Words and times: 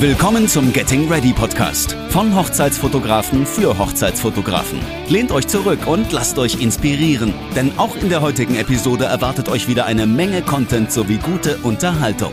Willkommen 0.00 0.48
zum 0.48 0.72
Getting 0.72 1.12
Ready 1.12 1.34
Podcast 1.34 1.92
von 2.08 2.34
Hochzeitsfotografen 2.34 3.44
für 3.44 3.76
Hochzeitsfotografen. 3.76 4.80
Lehnt 5.10 5.30
euch 5.30 5.46
zurück 5.46 5.86
und 5.86 6.10
lasst 6.10 6.38
euch 6.38 6.58
inspirieren, 6.58 7.34
denn 7.54 7.78
auch 7.78 7.94
in 7.96 8.08
der 8.08 8.22
heutigen 8.22 8.54
Episode 8.56 9.04
erwartet 9.04 9.50
euch 9.50 9.68
wieder 9.68 9.84
eine 9.84 10.06
Menge 10.06 10.40
Content 10.40 10.90
sowie 10.90 11.18
gute 11.18 11.58
Unterhaltung. 11.58 12.32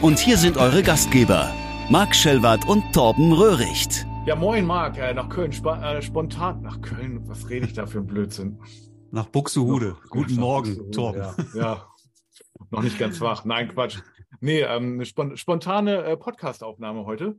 Und 0.00 0.20
hier 0.20 0.36
sind 0.36 0.58
eure 0.58 0.84
Gastgeber, 0.84 1.52
Marc 1.90 2.14
Schellwart 2.14 2.68
und 2.68 2.84
Torben 2.92 3.32
Röhricht. 3.32 4.06
Ja, 4.24 4.36
moin 4.36 4.64
Marc, 4.64 4.96
äh, 4.96 5.12
nach 5.12 5.28
Köln, 5.28 5.50
sp 5.50 5.74
äh, 5.74 6.00
spontan 6.00 6.62
nach 6.62 6.80
Köln, 6.82 7.24
was 7.26 7.50
rede 7.50 7.66
ich 7.66 7.72
da 7.72 7.86
für 7.86 7.98
ein 7.98 8.06
Blödsinn? 8.06 8.60
Nach 9.10 9.26
Buxtehude. 9.26 9.96
Guten 10.08 10.36
Morgen, 10.36 10.92
Torben. 10.92 11.22
Ja, 11.52 11.60
ja, 11.60 11.86
noch 12.70 12.82
nicht 12.82 12.96
ganz 12.96 13.20
wach. 13.20 13.44
Nein, 13.44 13.66
Quatsch. 13.74 13.98
Nee, 14.40 14.60
ähm, 14.60 14.94
eine 14.94 15.06
spon 15.06 15.36
spontane 15.36 16.04
äh, 16.04 16.16
Podcast-Aufnahme 16.16 17.04
heute. 17.04 17.38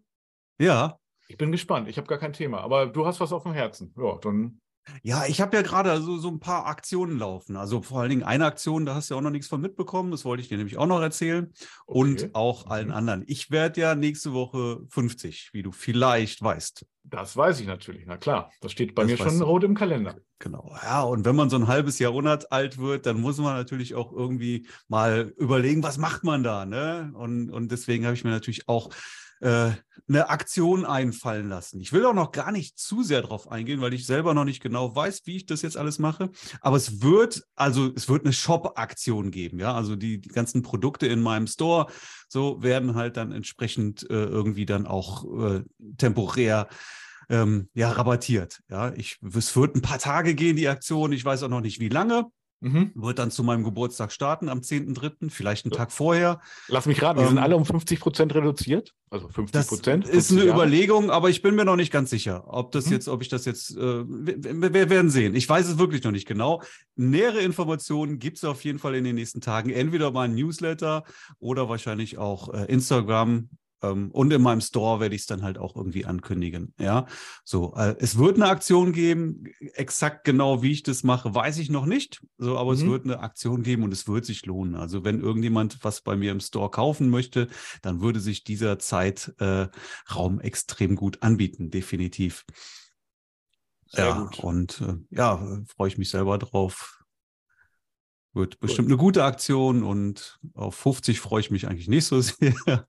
Ja, 0.60 0.98
Ich 1.28 1.38
bin 1.38 1.52
gespannt. 1.52 1.88
Ich 1.88 1.98
habe 1.98 2.08
gar 2.08 2.18
kein 2.18 2.34
Thema, 2.34 2.62
aber 2.62 2.88
du 2.88 3.06
hast 3.06 3.20
was 3.20 3.32
auf 3.32 3.44
dem 3.44 3.54
Herzen. 3.54 3.94
Ja, 3.98 4.18
dann. 4.18 4.60
Ja, 5.04 5.26
ich 5.28 5.42
habe 5.42 5.56
ja 5.58 5.64
gerade 5.64 6.02
so, 6.02 6.18
so 6.18 6.30
ein 6.30 6.40
paar 6.40 6.66
Aktionen 6.68 7.18
laufen. 7.20 7.56
Also 7.56 7.82
vor 7.82 8.02
allen 8.02 8.10
Dingen 8.10 8.24
eine 8.24 8.46
Aktion, 8.46 8.86
da 8.86 8.96
hast 8.96 9.10
du 9.10 9.14
ja 9.14 9.18
auch 9.20 9.24
noch 9.24 9.30
nichts 9.30 9.48
von 9.48 9.62
mitbekommen. 9.62 10.12
Das 10.12 10.26
wollte 10.26 10.42
ich 10.42 10.50
dir 10.50 10.58
nämlich 10.58 10.78
auch 10.78 10.88
noch 10.88 11.02
erzählen. 11.02 11.52
Okay. 11.88 12.00
Und 12.00 12.36
auch 12.36 12.68
allen 12.68 12.88
Mhm. 12.88 12.94
anderen. 12.94 13.24
Ich 13.28 13.52
werde 13.52 13.82
ja 13.82 13.96
nächste 13.96 14.34
Woche 14.34 14.82
50, 14.90 15.50
wie 15.54 15.64
du 15.64 15.72
vielleicht 15.72 16.42
weißt. 16.42 16.86
Das 17.04 17.36
weiß 17.36 17.60
ich 17.60 17.66
natürlich. 17.68 18.04
Na 18.06 18.18
klar, 18.18 18.52
das 18.62 18.72
steht 18.72 18.94
bei 18.94 19.04
Das 19.04 19.12
mir 19.12 19.18
schon 19.18 19.40
du. 19.40 19.46
rot 19.46 19.64
im 19.64 19.74
Kalender. 19.76 20.16
Genau. 20.38 20.76
Ja, 20.84 21.02
und 21.02 21.26
wenn 21.26 21.36
man 21.36 21.50
so 21.50 21.56
ein 21.58 21.68
halbes 21.68 21.98
Jahrhundert 21.98 22.52
alt 22.52 22.78
wird, 22.78 23.06
dann 23.08 23.20
muss 23.20 23.38
man 23.40 23.56
natürlich 23.56 23.96
auch 23.96 24.12
irgendwie 24.14 24.68
mal 24.88 25.34
überlegen, 25.38 25.82
was 25.82 25.98
macht 25.98 26.24
man 26.24 26.44
da, 26.44 26.66
ne? 26.66 27.12
Und, 27.16 27.50
und 27.50 27.72
deswegen 27.72 28.06
habe 28.06 28.14
ich 28.16 28.24
mir 28.24 28.30
natürlich 28.30 28.70
auch 28.70 28.90
äh, 29.42 29.72
eine 30.08 30.30
Aktion 30.30 30.86
einfallen 30.86 31.50
lassen. 31.50 31.80
Ich 31.80 31.94
will 31.94 32.06
auch 32.06 32.14
noch 32.14 32.32
gar 32.32 32.52
nicht 32.52 32.80
zu 32.80 33.04
sehr 33.04 33.22
drauf 33.22 33.52
eingehen, 33.52 33.80
weil 33.80 33.94
ich 33.94 34.06
selber 34.06 34.34
noch 34.34 34.44
nicht 34.44 34.62
genau 34.62 34.96
weiß, 34.96 35.22
wie 35.26 35.38
ich 35.38 35.46
das 35.46 35.62
jetzt 35.62 35.78
alles 35.78 36.00
mache. 36.00 36.32
Aber 36.62 36.78
es 36.78 37.02
wird, 37.02 37.44
also 37.56 37.92
es 37.96 38.10
wird 38.10 38.26
eine 38.26 38.34
Shop-Aktion 38.34 39.30
geben, 39.30 39.60
ja. 39.60 39.74
Also 39.74 39.96
die, 39.96 40.20
die 40.20 40.30
ganzen 40.30 40.64
Produkte 40.64 41.06
in 41.08 41.22
meinem 41.22 41.48
Store, 41.48 41.88
so 42.28 42.62
werden 42.64 42.96
halt 42.96 43.18
dann 43.18 43.32
entsprechend 43.32 44.10
äh, 44.10 44.26
irgendwie 44.26 44.66
dann 44.66 44.88
auch 44.88 45.26
äh, 45.40 45.64
temporär 45.98 46.68
ähm, 47.30 47.70
ja, 47.76 47.92
rabattiert. 47.92 48.62
Ja, 48.70 48.92
ich, 48.94 49.20
es 49.22 49.56
wird 49.56 49.76
ein 49.76 49.84
paar 49.84 50.00
Tage 50.00 50.34
gehen, 50.34 50.56
die 50.56 50.68
Aktion. 50.68 51.12
Ich 51.12 51.24
weiß 51.24 51.44
auch 51.44 51.50
noch 51.50 51.62
nicht, 51.62 51.80
wie 51.80 51.90
lange. 51.90 52.26
Mhm. 52.62 52.92
Wird 52.96 53.20
dann 53.20 53.32
zu 53.32 53.44
meinem 53.44 53.64
Geburtstag 53.64 54.12
starten 54.12 54.50
am 54.50 54.60
10.3., 54.60 55.30
vielleicht 55.30 55.66
einen 55.66 55.72
Tag 55.72 55.92
vorher. 55.94 56.42
Lass 56.68 56.86
mich 56.88 57.02
raten, 57.02 57.20
die 57.20 57.26
sind 57.26 57.38
Ähm, 57.38 57.44
alle 57.44 57.56
um 57.56 57.66
50 57.66 58.00
Prozent 58.00 58.36
reduziert. 58.36 58.94
Also 59.12 59.28
50 59.30 59.54
Das 59.54 59.68
Prozent. 59.68 60.08
ist 60.08 60.32
eine 60.32 60.44
Überlegung, 60.44 61.10
aber 61.10 61.30
ich 61.30 61.42
bin 61.42 61.56
mir 61.56 61.64
noch 61.66 61.78
nicht 61.78 61.92
ganz 61.92 62.10
sicher, 62.10 62.44
ob 62.48 62.72
das 62.74 62.88
Mhm. 62.88 62.92
jetzt, 62.92 63.08
ob 63.08 63.22
ich 63.22 63.30
das 63.30 63.46
jetzt, 63.46 63.76
äh, 63.78 64.04
wir, 64.06 64.74
wir 64.74 64.90
werden 64.90 65.10
sehen. 65.10 65.36
Ich 65.36 65.48
weiß 65.48 65.68
es 65.68 65.78
wirklich 65.80 66.04
noch 66.04 66.12
nicht 66.12 66.28
genau. 66.28 66.62
Nähere 66.96 67.40
Informationen 67.40 68.20
gibt 68.20 68.38
es 68.38 68.44
auf 68.44 68.64
jeden 68.66 68.78
Fall 68.78 68.94
in 68.96 69.04
den 69.06 69.16
nächsten 69.16 69.42
Tagen. 69.42 69.70
Entweder 69.70 70.12
mein 70.12 70.36
Newsletter 70.36 71.04
oder 71.40 71.70
wahrscheinlich 71.70 72.18
auch 72.18 72.54
äh, 72.54 72.66
Instagram. 72.66 73.50
Ähm, 73.82 74.12
und 74.12 74.32
in 74.34 74.42
meinem 74.42 74.62
Store 74.62 75.00
werde 75.00 75.16
ich 75.16 75.22
es 75.22 75.28
dann 75.28 75.44
halt 75.44 75.58
auch 75.58 75.76
irgendwie 75.76 76.06
ankündigen. 76.06 76.74
Ja, 76.80 77.06
so. 77.44 77.74
Äh, 77.76 77.96
es 78.00 78.18
wird 78.18 78.36
eine 78.36 78.48
Aktion 78.50 78.92
geben. 78.94 79.46
Exakt 79.74 80.24
genau, 80.26 80.62
wie 80.62 80.72
ich 80.72 80.84
das 80.84 81.04
mache, 81.04 81.34
weiß 81.34 81.58
ich 81.60 81.70
noch 81.70 81.86
nicht. 81.86 82.22
So, 82.38 82.58
aber 82.58 82.74
es 82.74 82.84
Mhm. 82.84 82.90
wird 82.90 83.06
eine 83.06 83.20
Aktion 83.20 83.64
geben 83.64 83.84
und 83.84 83.92
es 83.94 84.08
wird 84.08 84.26
sich 84.26 84.46
lohnen. 84.46 84.76
Also 84.76 85.04
wenn 85.04 85.20
irgendjemand 85.22 85.84
was 85.84 86.02
bei 86.02 86.16
mir 86.16 86.32
im 86.32 86.40
Store 86.40 86.70
kaufen 86.70 87.10
möchte, 87.10 87.48
dann 87.82 88.02
würde 88.02 88.20
sich 88.20 88.44
dieser 88.44 88.80
Zeitraum 88.80 90.40
extrem 90.42 90.96
gut 90.96 91.22
anbieten, 91.22 91.70
definitiv. 91.72 92.46
Sehr 93.88 94.06
ja, 94.06 94.20
gut. 94.22 94.40
und 94.40 94.82
äh, 94.82 94.96
ja, 95.10 95.36
äh, 95.36 95.66
freue 95.66 95.88
ich 95.88 95.98
mich 95.98 96.10
selber 96.10 96.38
drauf. 96.38 97.04
Wird 98.34 98.60
bestimmt 98.60 98.88
eine 98.90 98.98
gute 98.98 99.24
Aktion 99.24 99.84
und 99.84 100.40
auf 100.54 100.76
50 100.76 101.20
freue 101.20 101.40
ich 101.42 101.50
mich 101.50 101.68
eigentlich 101.68 101.88
nicht 101.88 102.06
so 102.06 102.22
sehr. 102.22 102.88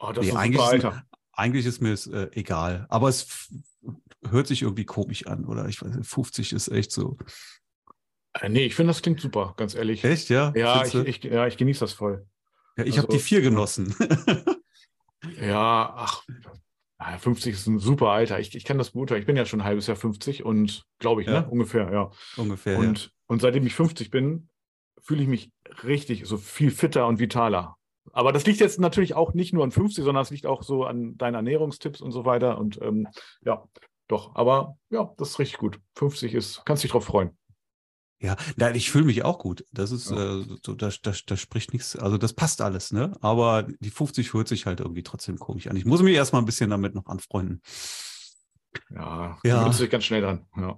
Oh, 0.00 0.12
das 0.12 0.24
Nee, 0.24 0.30
ist 0.30 0.36
ein 0.36 0.40
eigentlich 0.40 0.60
Alter. 0.62 1.04
Eigentlich 1.32 1.66
ist 1.66 1.80
mir 1.80 1.92
es 1.92 2.06
äh, 2.06 2.28
egal, 2.32 2.86
aber 2.88 3.08
es 3.08 3.48
hört 4.28 4.46
sich 4.46 4.62
irgendwie 4.62 4.84
komisch 4.84 5.26
an, 5.26 5.44
oder? 5.44 5.68
Ich 5.68 5.80
weiß, 5.80 5.96
50 6.02 6.52
ist 6.52 6.68
echt 6.68 6.90
so. 6.90 7.16
Äh, 8.34 8.48
nee, 8.48 8.64
ich 8.64 8.74
finde, 8.74 8.90
das 8.90 9.02
klingt 9.02 9.20
super, 9.20 9.54
ganz 9.56 9.74
ehrlich. 9.74 10.04
Echt, 10.04 10.28
ja? 10.28 10.52
Ja, 10.56 10.84
ich, 10.84 10.94
ich, 10.94 11.24
ja, 11.24 11.46
ich 11.46 11.56
genieße 11.56 11.80
das 11.80 11.92
voll. 11.92 12.26
ja, 12.76 12.84
ich 12.84 12.98
habe 12.98 13.08
also, 13.08 13.18
die 13.18 13.22
vier 13.22 13.40
ja. 13.40 13.48
genossen. 13.48 13.94
Ja, 15.38 15.92
ach, 15.96 16.24
naja, 16.98 17.18
50 17.18 17.52
ist 17.52 17.66
ein 17.66 17.78
super 17.78 18.08
Alter. 18.08 18.40
Ich, 18.40 18.54
ich 18.54 18.64
kann 18.64 18.78
das 18.78 18.92
beurteilen. 18.92 19.20
Ich 19.20 19.26
bin 19.26 19.36
ja 19.36 19.44
schon 19.44 19.60
ein 19.60 19.66
halbes 19.66 19.86
Jahr 19.86 19.96
50 19.96 20.44
und 20.44 20.84
glaube 20.98 21.20
ich, 21.22 21.28
Ja. 21.28 21.42
ne? 21.42 21.48
Ungefähr, 21.50 21.92
ja. 21.92 22.10
Ungefähr. 22.36 22.78
Und, 22.78 23.12
und 23.26 23.40
seitdem 23.42 23.66
ich 23.66 23.74
50 23.74 24.10
bin, 24.10 24.48
fühle 25.02 25.22
ich 25.22 25.28
mich 25.28 25.52
richtig 25.84 26.24
so 26.26 26.36
viel 26.38 26.70
fitter 26.70 27.06
und 27.06 27.18
vitaler. 27.18 27.76
Aber 28.12 28.32
das 28.32 28.46
liegt 28.46 28.60
jetzt 28.60 28.80
natürlich 28.80 29.14
auch 29.14 29.34
nicht 29.34 29.52
nur 29.52 29.64
an 29.64 29.70
50, 29.70 30.04
sondern 30.04 30.22
es 30.22 30.30
liegt 30.30 30.46
auch 30.46 30.62
so 30.62 30.84
an 30.84 31.16
deinen 31.16 31.34
Ernährungstipps 31.34 32.00
und 32.00 32.12
so 32.12 32.24
weiter. 32.24 32.58
Und 32.58 32.80
ähm, 32.82 33.06
ja, 33.44 33.64
doch. 34.08 34.34
Aber 34.34 34.76
ja, 34.90 35.12
das 35.18 35.30
ist 35.30 35.38
richtig 35.38 35.58
gut. 35.58 35.78
50 35.96 36.34
ist, 36.34 36.62
kannst 36.64 36.82
dich 36.82 36.90
drauf 36.90 37.04
freuen. 37.04 37.36
Ja, 38.22 38.36
nein, 38.56 38.74
ich 38.74 38.90
fühle 38.90 39.04
mich 39.06 39.24
auch 39.24 39.38
gut. 39.38 39.64
Das 39.72 39.92
ist, 39.92 40.10
Ja. 40.10 40.40
äh, 40.40 40.44
so, 40.62 40.74
da, 40.74 40.90
da, 41.02 41.12
da 41.26 41.36
spricht 41.36 41.72
nichts, 41.72 41.96
also 41.96 42.18
das 42.18 42.34
passt 42.34 42.60
alles, 42.60 42.92
ne? 42.92 43.16
Aber 43.22 43.62
die 43.80 43.88
50 43.90 44.34
hört 44.34 44.46
sich 44.46 44.66
halt 44.66 44.80
irgendwie 44.80 45.02
trotzdem 45.02 45.38
komisch 45.38 45.68
an. 45.68 45.76
Ich 45.76 45.86
muss 45.86 46.02
mich 46.02 46.14
erstmal 46.14 46.42
ein 46.42 46.46
bisschen 46.46 46.68
damit 46.68 46.94
noch 46.94 47.06
anfreunden. 47.06 47.62
Ja, 48.90 49.38
Ja. 49.42 49.68
dich 49.68 49.90
ganz 49.90 50.04
schnell 50.04 50.20
dran. 50.20 50.46
Ja. 50.56 50.76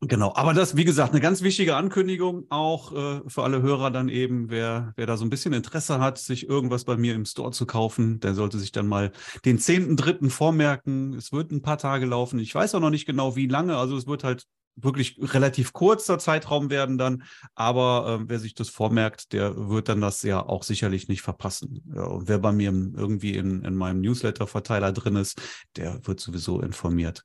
Genau, 0.00 0.32
aber 0.36 0.54
das, 0.54 0.76
wie 0.76 0.84
gesagt, 0.84 1.10
eine 1.10 1.20
ganz 1.20 1.42
wichtige 1.42 1.74
Ankündigung 1.74 2.46
auch 2.50 2.92
äh, 2.92 3.20
für 3.26 3.42
alle 3.42 3.62
Hörer 3.62 3.90
dann 3.90 4.08
eben, 4.08 4.48
wer, 4.48 4.92
wer 4.94 5.06
da 5.06 5.16
so 5.16 5.24
ein 5.24 5.30
bisschen 5.30 5.52
Interesse 5.52 5.98
hat, 5.98 6.18
sich 6.18 6.48
irgendwas 6.48 6.84
bei 6.84 6.96
mir 6.96 7.16
im 7.16 7.24
Store 7.24 7.50
zu 7.50 7.66
kaufen, 7.66 8.20
der 8.20 8.34
sollte 8.34 8.60
sich 8.60 8.70
dann 8.70 8.86
mal 8.86 9.10
den 9.44 9.58
10.3. 9.58 10.30
vormerken. 10.30 11.14
Es 11.14 11.32
wird 11.32 11.50
ein 11.50 11.62
paar 11.62 11.78
Tage 11.78 12.06
laufen. 12.06 12.38
Ich 12.38 12.54
weiß 12.54 12.76
auch 12.76 12.80
noch 12.80 12.90
nicht 12.90 13.06
genau, 13.06 13.34
wie 13.34 13.48
lange. 13.48 13.76
Also 13.76 13.96
es 13.96 14.06
wird 14.06 14.22
halt 14.22 14.44
wirklich 14.76 15.18
relativ 15.20 15.72
kurzer 15.72 16.20
Zeitraum 16.20 16.70
werden 16.70 16.96
dann. 16.96 17.24
Aber 17.56 18.20
äh, 18.20 18.24
wer 18.28 18.38
sich 18.38 18.54
das 18.54 18.68
vormerkt, 18.68 19.32
der 19.32 19.68
wird 19.68 19.88
dann 19.88 20.00
das 20.00 20.22
ja 20.22 20.46
auch 20.46 20.62
sicherlich 20.62 21.08
nicht 21.08 21.22
verpassen. 21.22 21.82
Ja, 21.92 22.04
und 22.04 22.28
wer 22.28 22.38
bei 22.38 22.52
mir 22.52 22.70
irgendwie 22.70 23.34
in, 23.34 23.64
in 23.64 23.74
meinem 23.74 24.00
Newsletter-Verteiler 24.00 24.92
drin 24.92 25.16
ist, 25.16 25.40
der 25.74 26.06
wird 26.06 26.20
sowieso 26.20 26.60
informiert. 26.60 27.24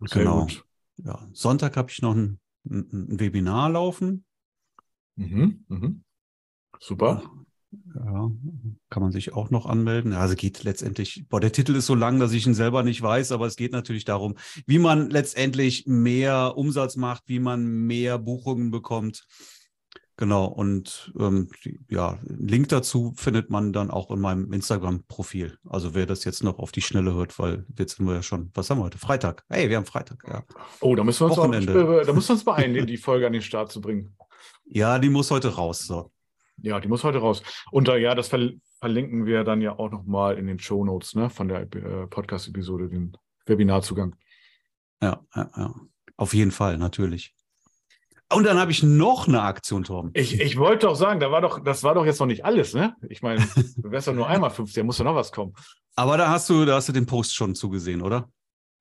Sehr 0.00 0.24
Genau. 0.24 0.40
gut. 0.40 0.64
Ja, 0.98 1.28
Sonntag 1.32 1.76
habe 1.76 1.90
ich 1.90 2.02
noch 2.02 2.14
ein, 2.14 2.38
ein, 2.64 3.20
Webinar 3.20 3.70
laufen. 3.70 4.24
Mhm, 5.16 5.64
mhm. 5.68 6.04
Super. 6.78 7.22
Ja, 7.94 8.30
kann 8.90 9.02
man 9.02 9.12
sich 9.12 9.32
auch 9.32 9.50
noch 9.50 9.64
anmelden. 9.66 10.12
Also 10.12 10.34
geht 10.34 10.62
letztendlich, 10.62 11.24
boah, 11.28 11.40
der 11.40 11.52
Titel 11.52 11.74
ist 11.74 11.86
so 11.86 11.94
lang, 11.94 12.20
dass 12.20 12.32
ich 12.32 12.46
ihn 12.46 12.54
selber 12.54 12.82
nicht 12.82 13.00
weiß, 13.00 13.32
aber 13.32 13.46
es 13.46 13.56
geht 13.56 13.72
natürlich 13.72 14.04
darum, 14.04 14.36
wie 14.66 14.78
man 14.78 15.08
letztendlich 15.08 15.86
mehr 15.86 16.54
Umsatz 16.56 16.96
macht, 16.96 17.24
wie 17.26 17.38
man 17.38 17.64
mehr 17.64 18.18
Buchungen 18.18 18.70
bekommt. 18.70 19.26
Genau, 20.18 20.44
und 20.44 21.10
ähm, 21.18 21.48
die- 21.64 21.80
ja, 21.88 22.18
einen 22.28 22.46
Link 22.46 22.68
dazu 22.68 23.14
findet 23.16 23.48
man 23.50 23.72
dann 23.72 23.90
auch 23.90 24.10
in 24.10 24.20
meinem 24.20 24.52
Instagram-Profil. 24.52 25.56
Also 25.68 25.94
wer 25.94 26.04
das 26.06 26.24
jetzt 26.24 26.44
noch 26.44 26.58
auf 26.58 26.70
die 26.70 26.82
Schnelle 26.82 27.14
hört, 27.14 27.38
weil 27.38 27.64
jetzt 27.78 27.96
sind 27.96 28.06
wir 28.06 28.14
ja 28.14 28.22
schon, 28.22 28.50
was 28.54 28.68
haben 28.68 28.78
wir 28.78 28.84
heute? 28.84 28.98
Freitag. 28.98 29.42
Hey, 29.48 29.70
wir 29.70 29.76
haben 29.78 29.86
Freitag, 29.86 30.22
ja. 30.28 30.44
Oh, 30.80 30.94
da 30.94 31.02
müssen 31.02 31.20
wir 31.20 31.30
uns, 31.30 31.38
auch, 31.38 31.44
Wochenende. 31.44 31.72
da 32.04 32.12
müssen 32.12 32.28
wir 32.28 32.34
uns 32.34 32.44
beeilen, 32.44 32.86
die 32.86 32.98
Folge 32.98 33.26
an 33.26 33.32
den 33.32 33.42
Start 33.42 33.72
zu 33.72 33.80
bringen. 33.80 34.14
Ja, 34.66 34.98
die 34.98 35.08
muss 35.08 35.30
heute 35.30 35.54
raus. 35.54 35.86
So. 35.86 36.12
Ja, 36.58 36.78
die 36.78 36.88
muss 36.88 37.04
heute 37.04 37.18
raus. 37.18 37.42
Und 37.70 37.88
äh, 37.88 37.96
ja, 37.98 38.14
das 38.14 38.28
verl 38.28 38.60
verlinken 38.80 39.26
wir 39.26 39.44
dann 39.44 39.60
ja 39.60 39.78
auch 39.78 39.92
nochmal 39.92 40.36
in 40.38 40.48
den 40.48 40.58
Show 40.58 40.84
Notes 40.84 41.14
ne, 41.14 41.30
von 41.30 41.46
der 41.46 41.62
äh, 41.62 42.06
Podcast-Episode, 42.08 42.88
den 42.88 43.16
Webinarzugang. 43.46 44.16
Ja, 45.00 45.24
ja, 45.34 45.50
ja. 45.56 45.74
Auf 46.16 46.34
jeden 46.34 46.50
Fall, 46.50 46.78
natürlich. 46.78 47.32
Und 48.34 48.44
dann 48.44 48.58
habe 48.58 48.70
ich 48.70 48.82
noch 48.82 49.28
eine 49.28 49.42
Aktion, 49.42 49.84
Torben. 49.84 50.10
Ich, 50.14 50.40
ich 50.40 50.56
wollte 50.58 50.86
doch 50.86 50.94
sagen, 50.96 51.20
da 51.20 51.30
war 51.30 51.40
doch, 51.40 51.62
das 51.62 51.82
war 51.82 51.94
doch 51.94 52.04
jetzt 52.06 52.18
noch 52.20 52.26
nicht 52.26 52.44
alles, 52.44 52.74
ne? 52.74 52.94
Ich 53.08 53.22
meine, 53.22 53.40
du 53.76 53.90
wärst 53.90 54.06
ja 54.06 54.12
nur 54.12 54.26
einmal 54.28 54.50
50, 54.50 54.74
da 54.76 54.84
muss 54.84 54.98
ja 54.98 55.04
noch 55.04 55.14
was 55.14 55.32
kommen. 55.32 55.52
Aber 55.96 56.16
da 56.16 56.28
hast 56.30 56.48
du, 56.50 56.64
da 56.64 56.76
hast 56.76 56.88
du 56.88 56.92
den 56.92 57.06
Post 57.06 57.34
schon 57.34 57.54
zugesehen, 57.54 58.00
oder? 58.02 58.28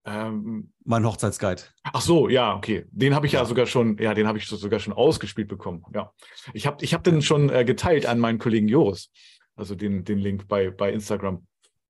Ähm, 0.05 0.71
Mein 0.83 1.05
Hochzeitsguide. 1.05 1.61
ach 1.83 2.01
so, 2.01 2.27
ja, 2.29 2.55
okay. 2.55 2.85
Den 2.89 3.13
habe 3.13 3.27
ich 3.27 3.33
ja. 3.33 3.41
Ja. 3.41 3.45
sogar 3.45 3.67
schon, 3.67 3.97
ja, 3.99 4.13
den 4.15 4.27
habe 4.27 4.37
ich 4.39 4.47
sogar 4.47 4.79
schon 4.79 4.93
ausgespielt 4.93 5.47
bekommen. 5.47 5.83
Ja. 5.93 6.11
Ich 6.53 6.65
habe 6.65 6.83
ich 6.83 6.93
hab 6.95 7.03
den 7.03 7.21
schon 7.21 7.49
äh, 7.49 7.63
geteilt 7.65 8.05
an 8.07 8.17
meinen 8.19 8.39
Kollegen 8.39 8.67
Joris. 8.67 9.11
Also 9.55 9.75
den, 9.75 10.03
den 10.03 10.17
Link 10.17 10.47
bei, 10.47 10.71
bei 10.71 10.91
Instagram. 10.91 11.45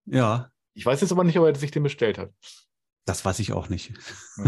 Ja, 0.05 0.49
Ich 0.73 0.85
weiß 0.85 0.99
jetzt 1.01 1.11
aber 1.11 1.23
nicht, 1.23 1.39
ob 1.39 1.45
er 1.45 1.55
sich 1.55 1.71
den 1.71 1.83
bestellt 1.83 2.17
hat. 2.17 2.31
das 3.05 3.23
weiß 3.23 3.39
ich 3.39 3.53
auch 3.53 3.69
nicht. 3.69 3.93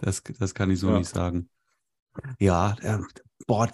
Das, 0.00 0.22
das 0.38 0.54
kann 0.54 0.70
ich 0.70 0.78
so 0.80 0.88
Ja. 0.90 0.98
nicht 0.98 1.08
sagen. 1.08 1.48
Ja, 2.38 2.76
äh, 2.80 2.98
boah, 3.46 3.70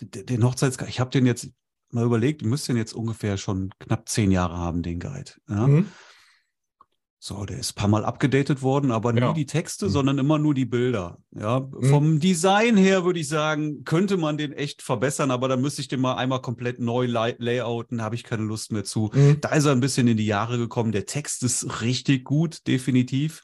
den 0.00 0.44
Hochzeitsguide, 0.44 0.90
ich 0.90 1.00
habe 1.00 1.10
den 1.10 1.26
jetzt 1.26 1.50
mal 1.90 2.04
überlegt, 2.04 2.42
ihr 2.42 2.48
müsst 2.48 2.68
den 2.68 2.76
jetzt 2.76 2.94
ungefähr 2.94 3.36
schon 3.36 3.70
knapp 3.78 4.08
zehn 4.08 4.30
Jahre 4.30 4.56
haben, 4.56 4.82
den 4.82 5.00
Guide. 5.00 5.32
Ja? 5.48 5.66
Mhm. 5.66 5.86
So, 7.22 7.44
der 7.44 7.58
ist 7.58 7.72
ein 7.72 7.74
paar 7.74 7.88
Mal 7.88 8.06
abgedatet 8.06 8.62
worden, 8.62 8.90
aber 8.90 9.12
nie 9.12 9.20
ja. 9.20 9.34
die 9.34 9.44
Texte, 9.44 9.86
mhm. 9.86 9.90
sondern 9.90 10.18
immer 10.18 10.38
nur 10.38 10.54
die 10.54 10.64
Bilder. 10.64 11.18
Ja, 11.32 11.60
mhm. 11.60 11.84
vom 11.84 12.18
Design 12.18 12.78
her 12.78 13.04
würde 13.04 13.20
ich 13.20 13.28
sagen, 13.28 13.84
könnte 13.84 14.16
man 14.16 14.38
den 14.38 14.52
echt 14.52 14.80
verbessern, 14.80 15.30
aber 15.30 15.46
dann 15.46 15.60
müsste 15.60 15.82
ich 15.82 15.88
den 15.88 16.00
mal 16.00 16.14
einmal 16.14 16.40
komplett 16.40 16.80
neu 16.80 17.04
lay 17.04 17.34
layouten, 17.36 18.00
habe 18.00 18.14
ich 18.14 18.24
keine 18.24 18.44
Lust 18.44 18.72
mehr 18.72 18.84
zu. 18.84 19.10
Mhm. 19.12 19.36
Da 19.42 19.50
ist 19.50 19.66
er 19.66 19.72
ein 19.72 19.80
bisschen 19.80 20.08
in 20.08 20.16
die 20.16 20.24
Jahre 20.24 20.56
gekommen. 20.56 20.92
Der 20.92 21.04
Text 21.04 21.42
ist 21.42 21.82
richtig 21.82 22.24
gut, 22.24 22.66
definitiv. 22.66 23.42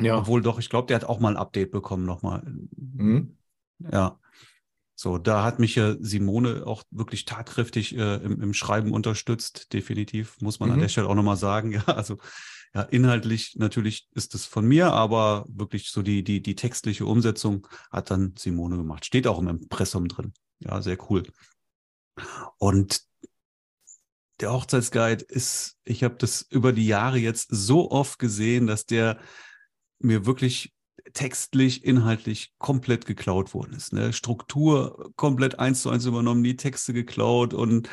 Ja. 0.00 0.16
Obwohl 0.16 0.40
doch, 0.40 0.58
ich 0.58 0.70
glaube, 0.70 0.86
der 0.86 0.96
hat 0.96 1.04
auch 1.04 1.20
mal 1.20 1.28
ein 1.28 1.36
Update 1.36 1.72
bekommen 1.72 2.06
nochmal. 2.06 2.42
Mhm. 2.74 3.36
Ja. 3.92 4.18
So, 4.96 5.18
da 5.18 5.42
hat 5.42 5.58
mich 5.58 5.74
ja 5.74 5.96
Simone 5.98 6.66
auch 6.66 6.84
wirklich 6.90 7.24
tatkräftig 7.24 7.96
äh, 7.96 8.16
im, 8.16 8.40
im, 8.40 8.54
Schreiben 8.54 8.92
unterstützt, 8.92 9.72
definitiv, 9.72 10.40
muss 10.40 10.60
man 10.60 10.68
mhm. 10.68 10.74
an 10.74 10.80
der 10.80 10.88
Stelle 10.88 11.08
auch 11.08 11.14
nochmal 11.14 11.36
sagen. 11.36 11.72
Ja, 11.72 11.82
also 11.86 12.18
ja, 12.74 12.82
inhaltlich 12.82 13.54
natürlich 13.56 14.08
ist 14.14 14.34
es 14.34 14.46
von 14.46 14.66
mir, 14.66 14.92
aber 14.92 15.44
wirklich 15.48 15.90
so 15.90 16.02
die, 16.02 16.24
die, 16.24 16.42
die 16.42 16.56
textliche 16.56 17.06
Umsetzung 17.06 17.68
hat 17.90 18.10
dann 18.10 18.34
Simone 18.36 18.76
gemacht. 18.76 19.04
Steht 19.04 19.26
auch 19.26 19.38
im 19.38 19.48
Impressum 19.48 20.08
drin. 20.08 20.32
Ja, 20.58 20.82
sehr 20.82 20.98
cool. 21.10 21.24
Und 22.58 23.02
der 24.40 24.52
Hochzeitsguide 24.52 25.24
ist, 25.24 25.76
ich 25.84 26.02
habe 26.02 26.16
das 26.16 26.42
über 26.42 26.72
die 26.72 26.86
Jahre 26.86 27.18
jetzt 27.18 27.48
so 27.50 27.90
oft 27.90 28.18
gesehen, 28.18 28.66
dass 28.66 28.86
der 28.86 29.20
mir 30.00 30.26
wirklich 30.26 30.74
textlich, 31.12 31.84
inhaltlich 31.84 32.52
komplett 32.58 33.06
geklaut 33.06 33.54
worden 33.54 33.74
ist. 33.74 33.92
Ne? 33.92 34.12
Struktur 34.12 35.12
komplett 35.16 35.58
eins 35.58 35.82
zu 35.82 35.90
eins 35.90 36.06
übernommen, 36.06 36.44
die 36.44 36.56
Texte 36.56 36.92
geklaut 36.92 37.54
und 37.54 37.88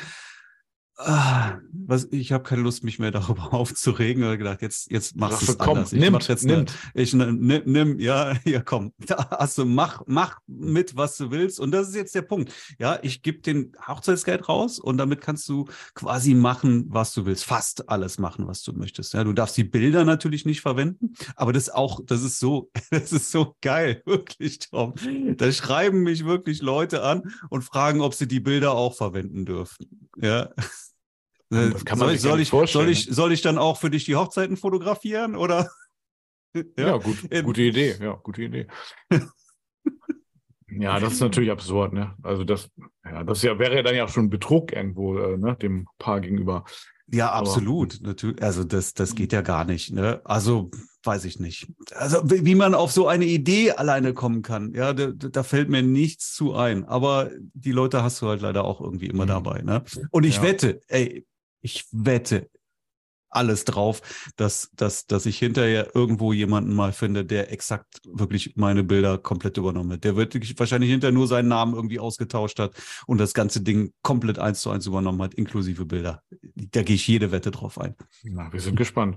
Ah, 1.04 1.58
was, 1.72 2.08
ich 2.10 2.32
habe 2.32 2.44
keine 2.44 2.62
Lust, 2.62 2.84
mich 2.84 2.98
mehr 2.98 3.10
darüber 3.10 3.52
aufzuregen. 3.54 4.22
Oder 4.24 4.36
gedacht, 4.36 4.62
jetzt, 4.62 4.90
jetzt 4.90 5.16
machst 5.16 5.42
du 5.48 5.52
es 5.52 5.60
anders. 5.60 5.92
Ich 5.92 6.00
nimmt, 6.00 6.12
mach 6.12 6.28
jetzt 6.28 6.44
nimmt. 6.44 6.72
Eine, 6.94 7.02
ich 7.02 7.12
nimm, 7.12 7.62
nimm, 7.64 7.98
ja, 7.98 8.34
ja, 8.44 8.60
komm. 8.60 8.92
Also 9.30 9.64
mach, 9.64 10.02
mach 10.06 10.38
mit, 10.46 10.96
was 10.96 11.16
du 11.16 11.30
willst. 11.30 11.60
Und 11.60 11.72
das 11.72 11.88
ist 11.88 11.94
jetzt 11.94 12.14
der 12.14 12.22
Punkt. 12.22 12.52
Ja, 12.78 12.98
ich 13.02 13.22
gebe 13.22 13.40
den 13.40 13.72
Hochzeitsgeld 13.86 14.48
raus 14.48 14.78
und 14.78 14.98
damit 14.98 15.20
kannst 15.20 15.48
du 15.48 15.66
quasi 15.94 16.34
machen, 16.34 16.86
was 16.88 17.12
du 17.14 17.26
willst. 17.26 17.44
Fast 17.44 17.88
alles 17.88 18.18
machen, 18.18 18.46
was 18.46 18.62
du 18.62 18.72
möchtest. 18.72 19.14
Ja, 19.14 19.24
du 19.24 19.32
darfst 19.32 19.56
die 19.56 19.64
Bilder 19.64 20.04
natürlich 20.04 20.44
nicht 20.44 20.60
verwenden, 20.60 21.14
aber 21.36 21.52
das 21.52 21.68
auch, 21.68 22.00
das 22.04 22.22
ist 22.22 22.38
so, 22.38 22.70
das 22.90 23.12
ist 23.12 23.30
so 23.30 23.56
geil, 23.60 24.02
wirklich, 24.06 24.58
Tom. 24.58 24.94
Da 25.36 25.50
schreiben 25.52 26.02
mich 26.02 26.24
wirklich 26.24 26.62
Leute 26.62 27.02
an 27.02 27.32
und 27.50 27.62
fragen, 27.62 28.00
ob 28.00 28.14
sie 28.14 28.28
die 28.28 28.40
Bilder 28.40 28.72
auch 28.72 28.94
verwenden 28.94 29.44
dürfen. 29.44 30.08
Ja. 30.16 30.50
Äh, 31.52 31.70
das 31.70 31.84
kann 31.84 31.98
man 31.98 32.08
soll, 32.08 32.18
soll, 32.18 32.40
ich, 32.40 32.48
soll, 32.48 32.88
ich, 32.88 33.08
ne? 33.08 33.14
soll 33.14 33.32
ich 33.32 33.42
dann 33.42 33.58
auch 33.58 33.78
für 33.78 33.90
dich 33.90 34.04
die 34.04 34.16
Hochzeiten 34.16 34.56
fotografieren 34.56 35.36
oder? 35.36 35.70
ja, 36.54 36.62
ja 36.76 36.96
gut, 36.96 37.16
ähm, 37.30 37.44
gute 37.44 37.62
Idee. 37.62 37.96
Ja, 38.00 38.14
gute 38.22 38.42
Idee. 38.42 38.66
ja, 40.68 40.98
das 40.98 41.14
ist 41.14 41.20
natürlich 41.20 41.50
absurd, 41.50 41.92
ne? 41.92 42.14
Also 42.22 42.44
das, 42.44 42.70
ja, 43.04 43.22
das 43.22 43.42
ja, 43.42 43.58
wäre 43.58 43.76
ja 43.76 43.82
dann 43.82 43.94
ja 43.94 44.04
auch 44.04 44.08
schon 44.08 44.30
Betrug 44.30 44.72
irgendwo, 44.72 45.18
äh, 45.18 45.36
ne, 45.36 45.56
dem 45.60 45.86
Paar 45.98 46.20
gegenüber. 46.20 46.64
Ja, 47.08 47.32
absolut. 47.32 47.96
Aber, 47.96 48.08
Natürlich. 48.08 48.42
Also 48.42 48.64
das, 48.64 48.94
das 48.94 49.14
geht 49.14 49.32
ja 49.32 49.42
gar 49.42 49.64
nicht. 49.64 49.92
Ne? 49.92 50.22
Also 50.24 50.70
weiß 51.04 51.24
ich 51.24 51.40
nicht. 51.40 51.66
Also 51.94 52.22
wie 52.24 52.54
man 52.54 52.74
auf 52.74 52.92
so 52.92 53.06
eine 53.08 53.24
Idee 53.24 53.72
alleine 53.72 54.14
kommen 54.14 54.42
kann, 54.42 54.72
ja, 54.72 54.92
da, 54.92 55.08
da 55.08 55.42
fällt 55.42 55.68
mir 55.68 55.82
nichts 55.82 56.32
zu 56.32 56.54
ein. 56.54 56.84
Aber 56.84 57.30
die 57.54 57.72
Leute 57.72 58.02
hast 58.02 58.22
du 58.22 58.28
halt 58.28 58.40
leider 58.40 58.64
auch 58.64 58.80
irgendwie 58.80 59.06
immer 59.06 59.24
mhm. 59.24 59.28
dabei. 59.28 59.62
Ne? 59.62 59.82
Und 60.10 60.24
ich 60.24 60.36
ja. 60.36 60.42
wette, 60.42 60.80
ey, 60.88 61.26
ich 61.62 61.86
wette 61.90 62.50
alles 63.32 63.64
drauf, 63.64 64.02
dass, 64.36 64.70
dass, 64.76 65.06
dass 65.06 65.26
ich 65.26 65.38
hinterher 65.38 65.94
irgendwo 65.94 66.32
jemanden 66.32 66.74
mal 66.74 66.92
finde, 66.92 67.24
der 67.24 67.50
exakt 67.50 68.00
wirklich 68.04 68.54
meine 68.56 68.84
Bilder 68.84 69.18
komplett 69.18 69.56
übernommen 69.56 69.92
hat. 69.92 70.04
Der 70.04 70.16
wird 70.16 70.34
wahrscheinlich 70.58 70.90
hinterher 70.90 71.14
nur 71.14 71.26
seinen 71.26 71.48
Namen 71.48 71.74
irgendwie 71.74 71.98
ausgetauscht 71.98 72.58
hat 72.58 72.74
und 73.06 73.18
das 73.18 73.32
ganze 73.32 73.62
Ding 73.62 73.92
komplett 74.02 74.38
eins 74.38 74.60
zu 74.60 74.70
eins 74.70 74.86
übernommen 74.86 75.22
hat, 75.22 75.34
inklusive 75.34 75.86
Bilder. 75.86 76.22
Da 76.54 76.82
gehe 76.82 76.96
ich 76.96 77.08
jede 77.08 77.32
Wette 77.32 77.50
drauf 77.50 77.80
ein. 77.80 77.96
Na, 78.22 78.52
wir 78.52 78.60
sind 78.60 78.76
gespannt. 78.76 79.16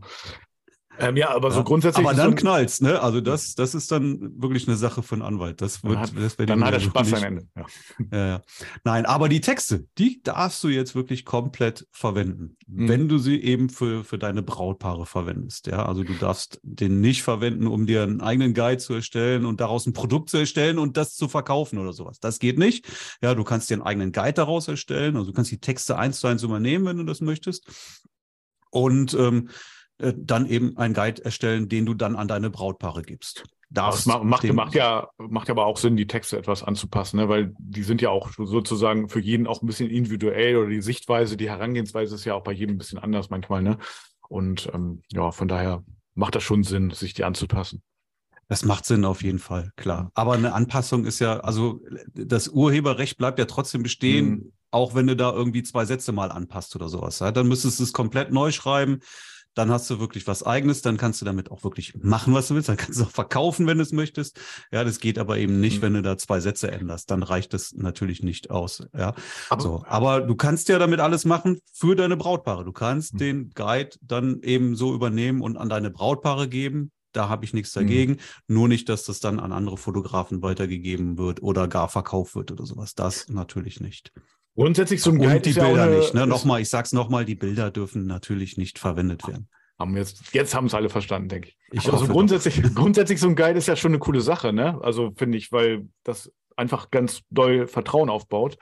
Ähm, 0.99 1.17
ja, 1.17 1.29
aber 1.29 1.51
so 1.51 1.63
grundsätzlich. 1.63 2.05
Aber 2.05 2.15
dann 2.15 2.31
so 2.31 2.35
knallt's, 2.35 2.81
ne? 2.81 3.01
Also 3.01 3.21
das, 3.21 3.55
das 3.55 3.75
ist 3.75 3.91
dann 3.91 4.41
wirklich 4.41 4.67
eine 4.67 4.77
Sache 4.77 5.03
für 5.03 5.15
einen 5.15 5.21
Anwalt. 5.21 5.61
Das 5.61 5.83
wird, 5.83 5.97
hat, 5.97 6.13
das 6.15 6.35
dann 6.37 6.63
hat 6.63 6.73
er 6.73 6.79
Spaß 6.79 7.13
am 7.13 7.23
Ende. 7.23 7.47
Ja. 7.55 7.65
Ja, 8.11 8.27
ja. 8.27 8.41
Nein, 8.83 9.05
aber 9.05 9.29
die 9.29 9.41
Texte, 9.41 9.87
die 9.97 10.21
darfst 10.21 10.63
du 10.63 10.67
jetzt 10.67 10.95
wirklich 10.95 11.25
komplett 11.25 11.87
verwenden, 11.91 12.57
mhm. 12.67 12.87
wenn 12.87 13.09
du 13.09 13.17
sie 13.17 13.41
eben 13.41 13.69
für, 13.69 14.03
für 14.03 14.17
deine 14.17 14.43
Brautpaare 14.43 15.05
verwendest. 15.05 15.67
Ja, 15.67 15.85
also 15.85 16.03
du 16.03 16.13
darfst 16.13 16.59
den 16.61 17.01
nicht 17.01 17.23
verwenden, 17.23 17.67
um 17.67 17.85
dir 17.87 18.03
einen 18.03 18.21
eigenen 18.21 18.53
Guide 18.53 18.77
zu 18.77 18.93
erstellen 18.93 19.45
und 19.45 19.59
daraus 19.59 19.85
ein 19.85 19.93
Produkt 19.93 20.29
zu 20.29 20.37
erstellen 20.37 20.77
und 20.77 20.97
das 20.97 21.15
zu 21.15 21.27
verkaufen 21.27 21.79
oder 21.79 21.93
sowas. 21.93 22.19
Das 22.19 22.39
geht 22.39 22.59
nicht. 22.59 22.85
Ja, 23.21 23.33
du 23.33 23.43
kannst 23.43 23.69
dir 23.69 23.75
einen 23.75 23.83
eigenen 23.83 24.11
Guide 24.11 24.33
daraus 24.33 24.67
erstellen. 24.67 25.15
Also 25.15 25.31
du 25.31 25.33
kannst 25.33 25.51
die 25.51 25.59
Texte 25.59 25.97
eins 25.97 26.19
zu 26.19 26.27
eins 26.27 26.43
übernehmen, 26.43 26.85
wenn 26.85 26.97
du 26.97 27.03
das 27.03 27.21
möchtest. 27.21 27.67
Und 28.71 29.13
ähm, 29.13 29.49
äh, 29.97 30.13
dann 30.15 30.45
eben 30.45 30.77
einen 30.77 30.93
Guide 30.93 31.23
erstellen, 31.23 31.69
den 31.69 31.85
du 31.85 31.93
dann 31.93 32.15
an 32.15 32.27
deine 32.27 32.49
Brautpaare 32.49 33.01
gibst. 33.01 33.45
Das 33.69 34.05
macht, 34.05 34.23
macht, 34.23 34.53
macht, 34.53 34.75
ja, 34.75 35.09
macht 35.17 35.49
aber 35.49 35.65
auch 35.65 35.77
Sinn, 35.77 35.97
die 35.97 36.07
Texte 36.07 36.37
etwas 36.37 36.63
anzupassen, 36.63 37.17
ne? 37.17 37.29
weil 37.29 37.53
die 37.57 37.83
sind 37.83 38.01
ja 38.01 38.09
auch 38.09 38.31
sozusagen 38.37 39.09
für 39.09 39.19
jeden 39.19 39.47
auch 39.47 39.61
ein 39.61 39.65
bisschen 39.65 39.89
individuell 39.89 40.57
oder 40.57 40.69
die 40.69 40.81
Sichtweise, 40.81 41.35
die 41.35 41.49
Herangehensweise 41.49 42.15
ist 42.15 42.25
ja 42.25 42.35
auch 42.35 42.43
bei 42.43 42.51
jedem 42.51 42.75
ein 42.75 42.77
bisschen 42.77 42.99
anders 42.99 43.29
manchmal. 43.29 43.63
Ne? 43.63 43.77
Und 44.29 44.69
ähm, 44.73 45.01
ja, 45.11 45.31
von 45.31 45.47
daher 45.47 45.83
macht 46.13 46.35
das 46.35 46.43
schon 46.43 46.63
Sinn, 46.63 46.91
sich 46.91 47.13
die 47.15 47.23
anzupassen. 47.23 47.81
Das 48.47 48.63
macht 48.63 48.85
Sinn 48.85 49.03
auf 49.03 49.23
jeden 49.23 49.39
Fall, 49.39 49.71
klar. 49.75 50.11
Aber 50.13 50.33
eine 50.33 50.53
Anpassung 50.53 51.05
ist 51.05 51.19
ja, 51.19 51.39
also 51.39 51.81
das 52.13 52.47
Urheberrecht 52.47 53.17
bleibt 53.17 53.39
ja 53.39 53.45
trotzdem 53.45 53.81
bestehen, 53.81 54.29
mhm. 54.29 54.53
auch 54.69 54.93
wenn 54.93 55.07
du 55.07 55.15
da 55.15 55.33
irgendwie 55.33 55.63
zwei 55.63 55.85
Sätze 55.85 56.11
mal 56.11 56.31
anpasst 56.31 56.75
oder 56.75 56.87
sowas. 56.87 57.19
Ja? 57.19 57.31
Dann 57.31 57.47
müsstest 57.47 57.79
du 57.79 57.83
es 57.83 57.93
komplett 57.93 58.31
neu 58.31 58.51
schreiben 58.51 58.99
dann 59.55 59.71
hast 59.71 59.89
du 59.89 59.99
wirklich 59.99 60.27
was 60.27 60.43
eigenes, 60.43 60.81
dann 60.81 60.97
kannst 60.97 61.21
du 61.21 61.25
damit 61.25 61.49
auch 61.49 61.63
wirklich 61.63 61.95
machen, 62.01 62.33
was 62.33 62.49
du 62.49 62.55
willst, 62.55 62.69
dann 62.69 62.77
kannst 62.77 62.99
du 62.99 63.05
auch 63.05 63.11
verkaufen, 63.11 63.65
wenn 63.67 63.77
du 63.77 63.83
es 63.83 63.91
möchtest. 63.91 64.39
Ja, 64.71 64.83
das 64.83 64.99
geht 64.99 65.17
aber 65.17 65.37
eben 65.37 65.59
nicht, 65.59 65.77
mhm. 65.77 65.81
wenn 65.81 65.93
du 65.95 66.01
da 66.01 66.17
zwei 66.17 66.39
Sätze 66.39 66.71
änderst, 66.71 67.09
dann 67.09 67.23
reicht 67.23 67.53
das 67.53 67.73
natürlich 67.73 68.21
nicht 68.21 68.51
aus. 68.51 68.87
Ja, 68.95 69.15
aber, 69.49 69.61
so. 69.61 69.83
aber 69.87 70.21
du 70.21 70.35
kannst 70.35 70.69
ja 70.69 70.77
damit 70.77 70.99
alles 70.99 71.25
machen 71.25 71.59
für 71.73 71.95
deine 71.95 72.17
Brautpaare. 72.17 72.65
Du 72.65 72.73
kannst 72.73 73.13
mhm. 73.15 73.17
den 73.17 73.49
Guide 73.55 73.91
dann 74.01 74.41
eben 74.41 74.75
so 74.75 74.93
übernehmen 74.93 75.41
und 75.41 75.57
an 75.57 75.69
deine 75.69 75.89
Brautpaare 75.89 76.47
geben. 76.47 76.91
Da 77.13 77.29
habe 77.29 77.45
ich 77.45 77.53
nichts 77.53 77.73
mhm. 77.75 77.79
dagegen. 77.79 78.11
Mhm. 78.13 78.17
Nur 78.47 78.67
nicht, 78.67 78.89
dass 78.89 79.05
das 79.05 79.21
dann 79.21 79.39
an 79.39 79.53
andere 79.53 79.77
Fotografen 79.77 80.41
weitergegeben 80.41 81.17
wird 81.17 81.41
oder 81.41 81.67
gar 81.67 81.87
verkauft 81.87 82.35
wird 82.35 82.51
oder 82.51 82.65
sowas. 82.65 82.93
Das 82.93 83.29
natürlich 83.29 83.79
nicht. 83.79 84.11
Grundsätzlich 84.55 85.01
so 85.01 85.11
ein 85.11 85.17
Guide 85.17 85.35
Und 85.35 85.45
die 85.45 85.53
Bilder 85.53 85.83
eine, 85.83 85.97
nicht. 85.97 86.13
Ne? 86.13 86.25
Nochmal, 86.25 86.61
ich 86.61 86.69
sag's 86.69 86.93
nochmal, 86.93 87.25
die 87.25 87.35
Bilder 87.35 87.71
dürfen 87.71 88.05
natürlich 88.05 88.57
nicht 88.57 88.79
verwendet 88.79 89.27
werden. 89.27 89.49
Haben 89.77 89.97
jetzt, 89.97 90.33
jetzt 90.33 90.55
haben 90.55 90.67
es 90.67 90.73
alle 90.73 90.87
verstanden, 90.87 91.27
denke 91.27 91.49
ich. 91.49 91.57
ich 91.71 91.91
also 91.91 92.07
grundsätzlich, 92.07 92.61
grundsätzlich 92.75 93.19
so 93.19 93.27
ein 93.27 93.35
Guide 93.35 93.57
ist 93.57 93.67
ja 93.67 93.75
schon 93.75 93.91
eine 93.91 93.99
coole 93.99 94.21
Sache, 94.21 94.53
ne? 94.53 94.79
Also 94.81 95.11
finde 95.17 95.37
ich, 95.37 95.51
weil 95.51 95.89
das 96.03 96.31
einfach 96.55 96.89
ganz 96.91 97.21
doll 97.29 97.67
Vertrauen 97.67 98.09
aufbaut. 98.09 98.57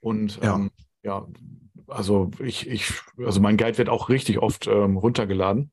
Und 0.00 0.40
ja, 0.42 0.54
ähm, 0.54 0.70
ja 1.02 1.26
also 1.88 2.30
ich, 2.38 2.66
ich, 2.68 2.92
also 3.18 3.40
mein 3.40 3.58
Guide 3.58 3.76
wird 3.76 3.90
auch 3.90 4.08
richtig 4.08 4.38
oft 4.38 4.66
ähm, 4.66 4.96
runtergeladen 4.96 5.70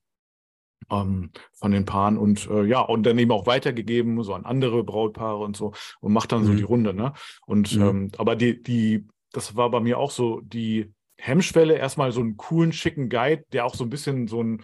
ähm, 0.92 1.32
von 1.54 1.72
den 1.72 1.86
Paaren 1.86 2.18
und 2.18 2.50
äh, 2.50 2.64
ja, 2.64 2.82
und 2.82 3.04
dann 3.04 3.18
eben 3.18 3.32
auch 3.32 3.46
weitergegeben, 3.46 4.22
so 4.24 4.34
an 4.34 4.46
andere 4.46 4.84
Brautpaare 4.84 5.38
und 5.38 5.56
so 5.56 5.74
und 6.02 6.14
macht 6.14 6.32
dann 6.32 6.42
mhm. 6.42 6.48
so 6.48 6.54
die 6.54 6.64
Runde, 6.64 6.94
ne? 6.94 7.14
Und 7.46 7.76
mhm. 7.76 7.82
ähm, 7.82 8.12
aber 8.18 8.36
die, 8.36 8.62
die 8.62 9.08
das 9.34 9.58
war 9.58 9.70
bei 9.70 9.82
mir 9.82 9.98
auch 9.98 10.12
so 10.12 10.40
die 10.42 10.94
Hemmschwelle, 11.18 11.76
erstmal 11.76 12.12
so 12.12 12.22
einen 12.22 12.38
coolen, 12.38 12.72
schicken 12.72 13.10
Guide, 13.10 13.44
der 13.52 13.66
auch 13.66 13.76
so 13.76 13.84
ein 13.84 13.90
bisschen 13.90 14.28
so 14.28 14.42
ein, 14.42 14.64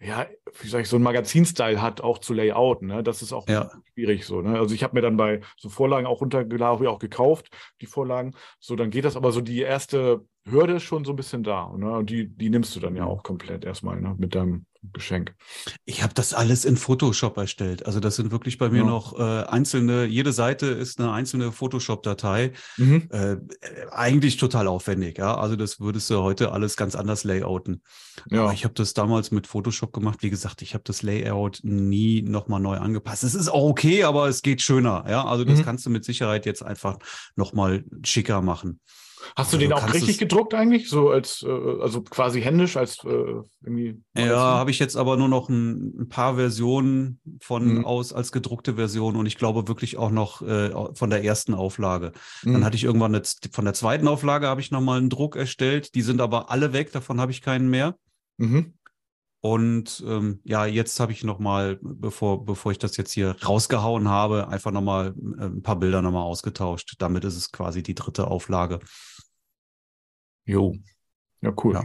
ja, 0.00 0.26
wie 0.60 0.68
sag 0.68 0.82
ich, 0.82 0.88
so 0.88 0.96
ein 0.96 1.02
Magazin-Style 1.02 1.82
hat, 1.82 2.00
auch 2.00 2.18
zu 2.18 2.34
layouten. 2.34 2.88
Ne? 2.88 3.02
Das 3.02 3.22
ist 3.22 3.32
auch 3.32 3.48
ja. 3.48 3.70
schwierig 3.92 4.24
so. 4.24 4.40
Ne? 4.42 4.58
Also 4.58 4.74
ich 4.74 4.82
habe 4.82 4.94
mir 4.94 5.02
dann 5.02 5.16
bei 5.16 5.40
so 5.56 5.68
Vorlagen 5.68 6.06
auch 6.06 6.20
runtergeladen, 6.20 6.86
auch 6.86 6.98
gekauft, 6.98 7.48
die 7.80 7.86
Vorlagen. 7.86 8.34
So, 8.60 8.76
dann 8.76 8.90
geht 8.90 9.04
das 9.04 9.16
aber 9.16 9.32
so 9.32 9.40
die 9.40 9.60
erste 9.60 10.24
Hürde 10.44 10.74
ist 10.74 10.84
schon 10.84 11.04
so 11.04 11.12
ein 11.12 11.16
bisschen 11.16 11.42
da. 11.42 11.72
Ne? 11.76 11.90
Und 11.90 12.10
die, 12.10 12.28
die 12.28 12.50
nimmst 12.50 12.74
du 12.76 12.80
dann 12.80 12.96
ja 12.96 13.04
mhm. 13.04 13.10
auch 13.10 13.22
komplett 13.22 13.64
erstmal 13.64 14.00
ne? 14.00 14.14
mit 14.18 14.34
deinem 14.34 14.66
Geschenk. 14.92 15.34
Ich 15.84 16.02
habe 16.02 16.14
das 16.14 16.34
alles 16.34 16.64
in 16.64 16.76
Photoshop 16.76 17.36
erstellt. 17.36 17.84
Also 17.86 17.98
das 17.98 18.16
sind 18.16 18.30
wirklich 18.30 18.58
bei 18.58 18.68
mir 18.68 18.82
ja. 18.82 18.84
noch 18.84 19.18
äh, 19.18 19.42
einzelne, 19.44 20.04
jede 20.04 20.32
Seite 20.32 20.66
ist 20.66 21.00
eine 21.00 21.12
einzelne 21.12 21.50
Photoshop-Datei. 21.50 22.52
Mhm. 22.76 23.08
Äh, 23.10 23.36
eigentlich 23.90 24.36
total 24.36 24.68
aufwendig, 24.68 25.18
ja. 25.18 25.36
Also 25.36 25.56
das 25.56 25.80
würdest 25.80 26.08
du 26.10 26.22
heute 26.22 26.52
alles 26.52 26.76
ganz 26.76 26.94
anders 26.94 27.24
layouten. 27.24 27.82
Ja. 28.30 28.44
Aber 28.44 28.52
ich 28.52 28.64
habe 28.64 28.74
das 28.74 28.94
damals 28.94 29.30
mit 29.30 29.46
Photoshop 29.46 29.92
gemacht. 29.92 30.22
Wie 30.22 30.30
gesagt, 30.30 30.62
ich 30.62 30.74
habe 30.74 30.84
das 30.84 31.02
Layout 31.02 31.60
nie 31.62 32.22
nochmal 32.22 32.60
neu 32.60 32.76
angepasst. 32.76 33.24
Es 33.24 33.34
ist 33.34 33.48
auch 33.48 33.68
okay, 33.68 34.04
aber 34.04 34.28
es 34.28 34.42
geht 34.42 34.62
schöner, 34.62 35.04
ja. 35.08 35.24
Also 35.24 35.44
das 35.44 35.58
mhm. 35.58 35.64
kannst 35.64 35.86
du 35.86 35.90
mit 35.90 36.04
Sicherheit 36.04 36.46
jetzt 36.46 36.62
einfach 36.62 36.98
nochmal 37.34 37.84
schicker 38.04 38.42
machen. 38.42 38.80
Hast 39.36 39.52
du 39.52 39.56
Also 39.56 39.58
den 39.58 39.72
auch 39.72 39.92
richtig 39.92 40.10
es- 40.10 40.18
gedruckt 40.18 40.54
eigentlich? 40.54 40.88
So 40.88 41.10
als, 41.10 41.42
äh, 41.42 41.48
also 41.80 42.02
quasi 42.02 42.40
händisch 42.40 42.76
als 42.76 42.98
äh, 43.04 43.08
irgendwie. 43.62 44.02
Ja, 44.16 44.36
habe 44.36 44.70
ich 44.70 44.78
jetzt 44.78 44.96
aber 44.96 45.16
nur 45.16 45.28
noch 45.28 45.48
ein, 45.48 46.02
ein 46.02 46.08
paar 46.08 46.36
Versionen 46.36 47.20
von 47.40 47.78
Mhm. 47.78 47.84
aus 47.84 48.12
als 48.12 48.32
gedruckte 48.32 48.74
Version 48.74 49.16
und 49.16 49.26
ich 49.26 49.36
glaube 49.36 49.68
wirklich 49.68 49.96
auch 49.96 50.10
noch 50.10 50.42
äh, 50.42 50.70
von 50.94 51.10
der 51.10 51.24
ersten 51.24 51.54
Auflage. 51.54 52.12
Dann 52.42 52.60
Mhm. 52.60 52.64
hatte 52.64 52.76
ich 52.76 52.84
irgendwann 52.84 53.14
jetzt, 53.14 53.48
von 53.52 53.64
der 53.64 53.74
zweiten 53.74 54.08
Auflage 54.08 54.46
habe 54.48 54.60
ich 54.60 54.70
nochmal 54.70 54.98
einen 54.98 55.10
Druck 55.10 55.36
erstellt. 55.36 55.94
Die 55.94 56.02
sind 56.02 56.20
aber 56.20 56.50
alle 56.50 56.72
weg, 56.72 56.92
davon 56.92 57.20
habe 57.20 57.32
ich 57.32 57.42
keinen 57.42 57.68
mehr. 57.68 57.96
Mhm. 58.38 58.74
Und 59.40 60.02
ähm, 60.04 60.40
ja, 60.42 60.66
jetzt 60.66 60.98
habe 60.98 61.12
ich 61.12 61.22
nochmal, 61.22 61.78
bevor, 61.80 62.44
bevor 62.44 62.72
ich 62.72 62.78
das 62.78 62.96
jetzt 62.96 63.12
hier 63.12 63.36
rausgehauen 63.46 64.08
habe, 64.08 64.48
einfach 64.48 64.72
nochmal 64.72 65.14
äh, 65.38 65.44
ein 65.44 65.62
paar 65.62 65.76
Bilder 65.76 66.02
nochmal 66.02 66.24
ausgetauscht. 66.24 66.96
Damit 66.98 67.24
ist 67.24 67.36
es 67.36 67.52
quasi 67.52 67.84
die 67.84 67.94
dritte 67.94 68.26
Auflage. 68.26 68.80
Jo. 70.48 70.74
Ja, 71.42 71.52
cool. 71.62 71.74
Ja. 71.74 71.84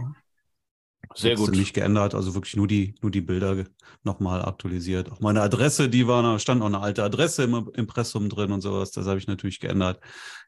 Sehr 1.16 1.36
gut. 1.36 1.52
Nicht 1.52 1.74
geändert, 1.74 2.16
also 2.16 2.34
wirklich 2.34 2.56
nur 2.56 2.66
die, 2.66 2.96
nur 3.02 3.12
die 3.12 3.22
Bilder 3.22 3.66
nochmal 4.04 4.42
aktualisiert. 4.44 5.12
Auch 5.12 5.20
meine 5.20 5.42
Adresse, 5.42 5.90
die 5.90 6.08
war, 6.08 6.24
da 6.24 6.40
stand 6.40 6.62
noch 6.62 6.68
eine 6.68 6.80
alte 6.80 7.04
Adresse 7.04 7.44
im 7.44 7.70
Impressum 7.76 8.30
drin 8.30 8.52
und 8.52 8.62
sowas. 8.62 8.92
Das 8.92 9.06
habe 9.06 9.20
ich 9.20 9.28
natürlich 9.28 9.60
geändert. 9.60 10.00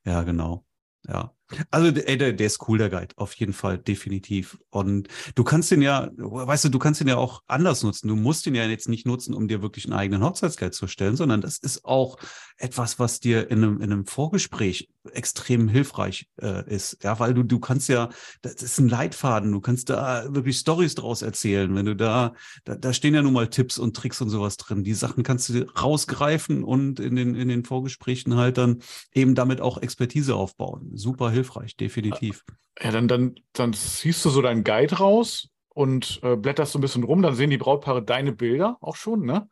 Ja, 0.05 0.23
genau. 0.23 0.65
Ja. 1.07 1.33
Also, 1.69 1.87
ey, 1.87 2.17
der, 2.17 2.33
der 2.33 2.47
ist 2.47 2.67
cool, 2.67 2.77
der 2.77 2.89
Guide. 2.89 3.13
Auf 3.17 3.33
jeden 3.33 3.53
Fall, 3.53 3.77
definitiv. 3.77 4.57
Und 4.69 5.07
du 5.35 5.43
kannst 5.43 5.71
den 5.71 5.81
ja, 5.81 6.09
weißt 6.17 6.65
du, 6.65 6.69
du 6.69 6.79
kannst 6.79 7.01
den 7.01 7.07
ja 7.07 7.17
auch 7.17 7.43
anders 7.47 7.83
nutzen. 7.83 8.07
Du 8.07 8.15
musst 8.15 8.45
den 8.45 8.55
ja 8.55 8.65
jetzt 8.65 8.89
nicht 8.89 9.05
nutzen, 9.05 9.33
um 9.33 9.47
dir 9.47 9.61
wirklich 9.61 9.85
einen 9.85 9.93
eigenen 9.93 10.23
Hochzeitsguide 10.23 10.71
zu 10.71 10.87
stellen, 10.87 11.15
sondern 11.15 11.41
das 11.41 11.57
ist 11.57 11.85
auch 11.85 12.17
etwas, 12.57 12.99
was 12.99 13.19
dir 13.19 13.51
in 13.51 13.63
einem, 13.63 13.81
in 13.81 13.91
einem 13.91 14.05
Vorgespräch 14.05 14.89
extrem 15.11 15.67
hilfreich 15.67 16.27
äh, 16.41 16.67
ist. 16.73 17.03
Ja, 17.03 17.19
weil 17.19 17.33
du, 17.33 17.43
du 17.43 17.59
kannst 17.59 17.89
ja, 17.89 18.09
das 18.41 18.55
ist 18.63 18.79
ein 18.79 18.89
Leitfaden. 18.89 19.51
Du 19.51 19.59
kannst 19.59 19.89
da 19.89 20.33
wirklich 20.33 20.57
Stories 20.57 20.95
draus 20.95 21.21
erzählen. 21.21 21.75
Wenn 21.75 21.85
du 21.85 21.95
da, 21.95 22.33
da, 22.63 22.75
da 22.75 22.93
stehen 22.93 23.13
ja 23.13 23.21
nun 23.21 23.33
mal 23.33 23.49
Tipps 23.49 23.77
und 23.77 23.95
Tricks 23.95 24.21
und 24.21 24.29
sowas 24.29 24.57
drin. 24.57 24.83
Die 24.83 24.93
Sachen 24.93 25.23
kannst 25.23 25.49
du 25.49 25.67
rausgreifen 25.79 26.63
und 26.63 26.99
in 26.99 27.15
den, 27.15 27.35
in 27.35 27.49
den 27.49 27.65
Vorgesprächen 27.65 28.35
halt 28.35 28.57
dann 28.57 28.79
eben 29.13 29.35
damit 29.35 29.61
auch 29.61 29.77
Expertise 29.77 30.35
aufbauen. 30.35 30.91
Super 30.93 31.29
hilfreich, 31.35 31.77
definitiv. 31.77 32.43
Ja, 32.81 32.91
dann, 32.91 33.07
dann, 33.07 33.35
dann 33.53 33.73
ziehst 33.73 34.25
du 34.25 34.29
so 34.29 34.41
deinen 34.41 34.63
Guide 34.63 34.97
raus 34.97 35.49
und 35.69 36.19
äh, 36.23 36.35
blätterst 36.35 36.71
so 36.73 36.79
ein 36.79 36.81
bisschen 36.81 37.03
rum, 37.03 37.21
dann 37.21 37.35
sehen 37.35 37.49
die 37.49 37.57
Brautpaare 37.57 38.03
deine 38.03 38.31
Bilder 38.31 38.77
auch 38.81 38.95
schon, 38.95 39.21
ne? 39.25 39.47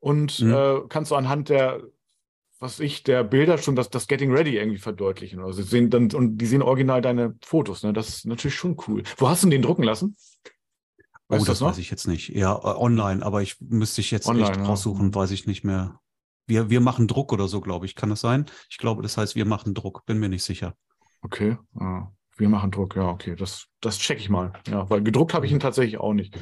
Und 0.00 0.40
Mhm. 0.40 0.52
äh, 0.52 0.80
kannst 0.88 1.10
du 1.10 1.14
anhand 1.16 1.48
der, 1.48 1.82
was 2.60 2.80
ich, 2.80 3.02
der 3.02 3.24
Bilder 3.24 3.58
schon 3.58 3.76
das, 3.76 3.90
das 3.90 4.06
Getting 4.06 4.32
Ready 4.32 4.56
irgendwie 4.56 4.78
verdeutlichen. 4.78 5.40
Also 5.40 5.62
sie 5.62 5.68
sehen 5.68 5.90
dann, 5.90 6.10
und 6.12 6.38
die 6.38 6.46
sehen 6.46 6.62
original 6.62 7.00
deine 7.02 7.34
Fotos, 7.44 7.82
ne? 7.82 7.92
Das 7.92 8.08
ist 8.08 8.26
natürlich 8.26 8.54
schon 8.56 8.76
cool. 8.88 9.02
Wo 9.18 9.28
hast 9.28 9.44
du 9.44 9.48
den 9.48 9.62
drucken 9.62 9.82
lassen? 9.82 10.16
Oh, 11.28 11.36
Weißt 11.36 11.46
du 11.48 11.52
das 11.52 11.60
noch? 11.60 11.68
weiß 11.70 11.78
ich 11.78 11.90
jetzt 11.90 12.06
nicht. 12.06 12.28
Ja, 12.30 12.54
äh, 12.54 12.76
online, 12.76 13.24
aber 13.24 13.42
ich 13.42 13.56
müsste 13.60 14.00
ich 14.00 14.10
jetzt 14.10 14.26
Online, 14.28 14.50
echt 14.50 14.56
ja. 14.60 14.64
raussuchen, 14.66 15.14
weiß 15.14 15.30
ich 15.30 15.46
nicht 15.46 15.64
mehr. 15.64 16.00
Wir, 16.46 16.68
wir 16.68 16.80
machen 16.80 17.08
Druck 17.08 17.32
oder 17.32 17.48
so, 17.48 17.60
glaube 17.62 17.86
ich. 17.86 17.94
Kann 17.94 18.10
das 18.10 18.20
sein? 18.20 18.44
Ich 18.68 18.76
glaube, 18.76 19.02
das 19.02 19.16
heißt, 19.16 19.34
wir 19.34 19.46
machen 19.46 19.72
Druck. 19.74 20.04
Bin 20.04 20.18
mir 20.18 20.28
nicht 20.28 20.44
sicher. 20.44 20.76
Okay. 21.24 21.56
Ah, 21.78 22.08
wir 22.36 22.48
machen 22.48 22.70
Druck, 22.70 22.96
ja, 22.96 23.08
okay. 23.08 23.34
Das, 23.34 23.66
das 23.80 23.98
check 23.98 24.18
ich 24.20 24.28
mal. 24.28 24.52
Ja, 24.68 24.88
weil 24.90 25.02
gedruckt 25.02 25.34
habe 25.34 25.46
ich 25.46 25.52
ihn 25.52 25.60
tatsächlich 25.60 25.98
auch 25.98 26.12
nicht. 26.12 26.36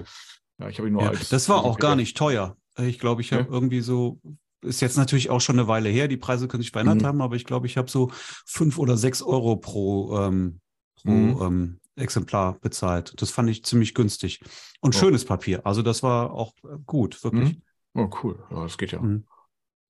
Ja, 0.59 0.69
ich 0.69 0.79
habe 0.79 0.89
ihn 0.89 0.95
nur 0.95 1.03
Ja, 1.03 1.09
als. 1.11 1.29
das 1.29 1.49
war 1.49 1.65
auch 1.65 1.79
gar 1.79 1.97
nicht 1.97 2.17
teuer. 2.17 2.57
Ich 2.79 2.99
glaube, 2.99 3.21
ich 3.21 3.33
habe 3.33 3.43
Okay. 3.45 3.53
irgendwie 3.53 3.81
so, 3.81 4.21
ist 4.63 4.81
jetzt 4.81 4.97
natürlich 4.97 5.31
auch 5.31 5.41
schon 5.41 5.59
eine 5.59 5.69
Weile 5.69 5.89
her, 5.89 6.09
die 6.09 6.17
Preise 6.17 6.49
können 6.49 6.63
sich 6.63 6.73
verändert 6.73 7.03
Mhm. 7.03 7.07
haben, 7.07 7.21
aber 7.23 7.37
ich 7.37 7.45
glaube, 7.45 7.67
ich 7.67 7.77
habe 7.77 7.91
so 7.91 8.11
fünf 8.47 8.79
oder 8.79 8.97
sechs 8.97 9.23
Euro 9.23 9.57
pro, 9.57 10.19
ähm, 10.19 10.61
pro 11.03 11.11
Mhm. 11.11 11.43
ähm, 11.43 11.79
Exemplar 11.97 12.55
bezahlt. 12.59 13.13
Das 13.21 13.31
fand 13.31 13.51
ich 13.51 13.65
ziemlich 13.65 13.95
günstig. 13.95 14.41
Und 14.81 14.97
Oh. 14.97 14.99
schönes 14.99 15.25
Papier. 15.27 15.67
Also 15.67 15.83
das 15.83 16.03
war 16.03 16.33
auch 16.33 16.55
äh, 16.65 16.79
gut, 16.87 17.23
wirklich. 17.23 17.61
Oh, 17.95 18.09
cool. 18.23 18.43
Ja, 18.51 18.63
das 18.63 18.79
geht 18.79 18.93
ja. 18.93 19.01
Mhm. 19.01 19.27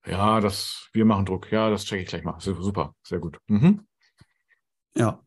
Ja, 0.05 0.41
das, 0.41 0.89
wir 0.93 1.05
machen 1.05 1.25
Druck. 1.27 1.53
Ja, 1.53 1.71
das 1.71 1.85
checke 1.85 2.03
ich 2.03 2.09
gleich 2.09 2.25
mal. 2.25 2.41
Su- 2.41 2.61
Super, 2.61 2.95
sehr 3.07 3.21
gut. 3.21 3.39
Mhm. 3.47 3.87
Ja, 4.97 5.21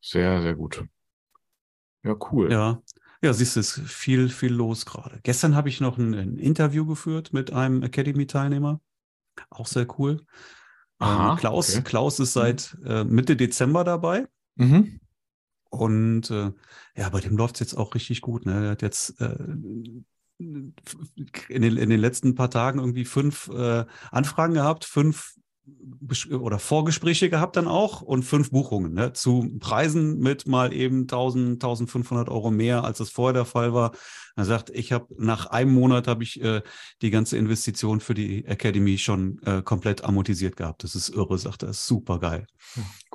Sehr, 0.00 0.42
sehr 0.42 0.54
gut. 0.54 0.84
Ja, 2.04 2.16
cool. 2.30 2.52
ja. 2.52 2.82
Ja, 3.24 3.32
siehst 3.32 3.54
du, 3.54 3.60
es 3.60 3.78
ist 3.78 3.88
viel, 3.88 4.28
viel 4.28 4.52
los 4.52 4.84
gerade. 4.84 5.20
Gestern 5.22 5.54
habe 5.54 5.68
ich 5.68 5.80
noch 5.80 5.96
ein, 5.96 6.12
ein 6.12 6.38
Interview 6.38 6.84
geführt 6.84 7.32
mit 7.32 7.52
einem 7.52 7.82
Academy-Teilnehmer. 7.84 8.80
Auch 9.48 9.68
sehr 9.68 9.86
cool. 9.98 10.24
Aha, 10.98 11.32
ähm, 11.32 11.38
Klaus, 11.38 11.70
okay. 11.70 11.82
Klaus 11.82 12.18
ist 12.18 12.32
seit 12.32 12.76
äh, 12.84 13.04
Mitte 13.04 13.36
Dezember 13.36 13.84
dabei. 13.84 14.26
Mhm. 14.56 14.98
Und 15.70 16.30
äh, 16.30 16.52
ja, 16.96 17.08
bei 17.10 17.20
dem 17.20 17.36
läuft 17.36 17.54
es 17.56 17.60
jetzt 17.60 17.74
auch 17.74 17.94
richtig 17.94 18.20
gut. 18.22 18.44
Ne? 18.44 18.64
Er 18.64 18.70
hat 18.72 18.82
jetzt 18.82 19.20
äh, 19.20 19.36
in, 20.38 20.74
den, 21.48 21.76
in 21.76 21.90
den 21.90 22.00
letzten 22.00 22.34
paar 22.34 22.50
Tagen 22.50 22.80
irgendwie 22.80 23.04
fünf 23.04 23.48
äh, 23.48 23.84
Anfragen 24.10 24.54
gehabt, 24.54 24.84
fünf 24.84 25.36
oder 26.38 26.58
Vorgespräche 26.58 27.30
gehabt 27.30 27.56
dann 27.56 27.68
auch 27.68 28.02
und 28.02 28.24
fünf 28.24 28.50
Buchungen 28.50 28.94
ne? 28.94 29.12
zu 29.12 29.56
Preisen 29.60 30.18
mit 30.18 30.46
mal 30.46 30.72
eben 30.72 31.02
1000, 31.02 31.54
1500 31.54 32.28
Euro 32.28 32.50
mehr, 32.50 32.84
als 32.84 33.00
es 33.00 33.10
vorher 33.10 33.32
der 33.32 33.44
Fall 33.44 33.72
war. 33.72 33.92
Er 34.36 34.44
sagt, 34.44 34.70
ich 34.70 34.92
habe 34.92 35.06
nach 35.18 35.46
einem 35.46 35.72
Monat 35.72 36.08
habe 36.08 36.22
ich 36.22 36.42
äh, 36.42 36.62
die 37.02 37.10
ganze 37.10 37.36
Investition 37.36 38.00
für 38.00 38.14
die 38.14 38.44
Academy 38.46 38.98
schon 38.98 39.40
äh, 39.44 39.62
komplett 39.62 40.04
amortisiert 40.04 40.56
gehabt. 40.56 40.84
Das 40.84 40.94
ist 40.94 41.10
irre, 41.10 41.38
sagt 41.38 41.62
er. 41.62 41.68
Das 41.68 41.78
ist 41.78 41.86
super 41.86 42.18
geil. 42.18 42.46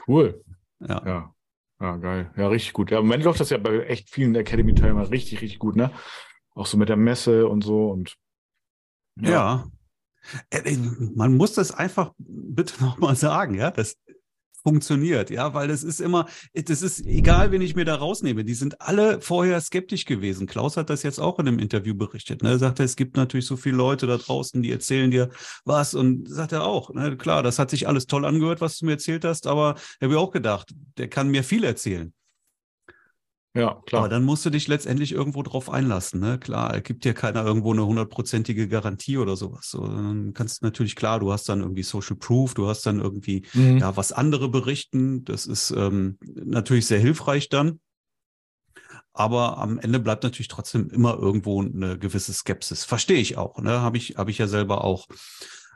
Cool. 0.08 0.44
Ja. 0.80 1.04
Ja. 1.06 1.34
Ja, 1.80 1.96
geil. 1.98 2.32
Ja, 2.36 2.48
richtig 2.48 2.74
gut. 2.74 2.90
Ja, 2.90 3.00
im 3.00 3.06
Moment 3.06 3.24
läuft 3.24 3.40
das 3.40 3.52
ja 3.52 3.58
bei 3.58 3.80
echt 3.82 4.10
vielen 4.10 4.34
Academy-Teilnehmern 4.36 5.06
richtig, 5.08 5.42
richtig 5.42 5.60
gut, 5.60 5.76
ne? 5.76 5.92
Auch 6.56 6.66
so 6.66 6.76
mit 6.76 6.90
der 6.90 6.98
Messe 6.98 7.48
und 7.48 7.64
so 7.64 7.92
und 7.92 8.16
Ja. 9.20 9.66
Äh, 9.66 9.77
Man 11.16 11.36
muss 11.36 11.54
das 11.54 11.72
einfach 11.72 12.12
bitte 12.18 12.84
nochmal 12.84 13.16
sagen, 13.16 13.56
ja. 13.56 13.72
Das 13.72 13.96
funktioniert, 14.68 15.30
ja, 15.30 15.54
weil 15.54 15.70
das 15.70 15.82
ist 15.82 16.02
immer, 16.02 16.28
das 16.54 16.82
ist 16.82 17.06
egal, 17.06 17.52
wen 17.52 17.62
ich 17.62 17.76
mir 17.76 17.86
da 17.86 17.96
rausnehme. 17.96 18.44
Die 18.44 18.54
sind 18.54 18.82
alle 18.82 19.22
vorher 19.22 19.62
skeptisch 19.62 20.04
gewesen. 20.04 20.46
Klaus 20.46 20.76
hat 20.76 20.90
das 20.90 21.04
jetzt 21.04 21.20
auch 21.20 21.40
in 21.40 21.48
einem 21.48 21.60
Interview 21.60 21.96
berichtet. 21.96 22.44
Ne? 22.44 22.50
Er 22.50 22.60
sagte, 22.60 22.84
es 22.84 22.98
gibt 22.98 23.16
natürlich 23.16 23.46
so 23.46 23.56
viele 23.56 23.78
Leute 23.78 24.08
da 24.08 24.18
draußen, 24.18 24.62
die 24.62 24.72
erzählen 24.72 25.10
dir 25.10 25.30
was 25.64 25.94
und 25.94 26.28
sagt 26.28 26.52
er 26.52 26.66
auch. 26.66 26.94
Ne? 26.94 27.16
Klar, 27.16 27.44
das 27.44 27.60
hat 27.60 27.70
sich 27.70 27.88
alles 27.88 28.08
toll 28.08 28.26
angehört, 28.26 28.60
was 28.60 28.78
du 28.78 28.86
mir 28.86 28.94
erzählt 28.94 29.24
hast, 29.24 29.48
aber 29.48 29.76
ich 29.78 30.06
habe 30.06 30.20
auch 30.20 30.32
gedacht, 30.32 30.74
der 30.98 31.08
kann 31.08 31.30
mir 31.30 31.46
viel 31.46 31.64
erzählen. 31.64 32.12
Ja, 33.58 33.82
klar. 33.88 34.02
Aber 34.02 34.10
dann 34.10 34.24
musst 34.24 34.46
du 34.46 34.52
dich 34.52 34.68
letztendlich 34.68 35.12
irgendwo 35.12 35.42
drauf 35.42 35.70
einlassen. 35.70 36.20
Ne? 36.20 36.38
Klar, 36.38 36.76
es 36.76 36.84
gibt 36.84 37.04
dir 37.06 37.14
keiner 37.16 37.44
irgendwo 37.44 37.74
eine 37.74 37.86
hundertprozentige 37.86 38.68
Garantie 38.68 39.18
oder 39.18 39.36
sowas. 39.36 39.72
So, 39.72 39.88
dann 39.88 40.34
kannst 40.34 40.62
du 40.62 40.66
natürlich, 40.66 40.96
klar, 40.96 41.20
du 41.20 41.32
hast 41.32 41.50
dann 41.50 41.62
irgendwie 41.62 41.84
Social 41.84 42.18
Proof, 42.18 42.54
du 42.54 42.68
hast 42.68 42.86
dann 42.86 43.00
irgendwie, 43.00 43.46
Mhm. 43.54 43.80
ja, 43.80 43.98
was 43.98 44.12
andere 44.12 44.50
berichten. 44.50 45.24
Das 45.26 45.48
ist 45.48 45.72
ähm, 45.72 46.20
natürlich 46.22 46.86
sehr 46.86 47.00
hilfreich 47.00 47.50
dann. 47.50 47.80
Aber 49.14 49.58
am 49.58 49.80
Ende 49.80 50.00
bleibt 50.00 50.24
natürlich 50.24 50.48
trotzdem 50.48 50.90
immer 50.92 51.18
irgendwo 51.18 51.62
eine 51.62 51.98
gewisse 51.98 52.34
Skepsis. 52.34 52.86
Verstehe 52.86 53.18
ich 53.20 53.38
auch, 53.38 53.58
ne? 53.60 53.82
Habe 53.82 53.98
ich, 53.98 54.18
habe 54.18 54.30
ich 54.30 54.38
ja 54.38 54.48
selber 54.48 54.84
auch. 54.84 55.08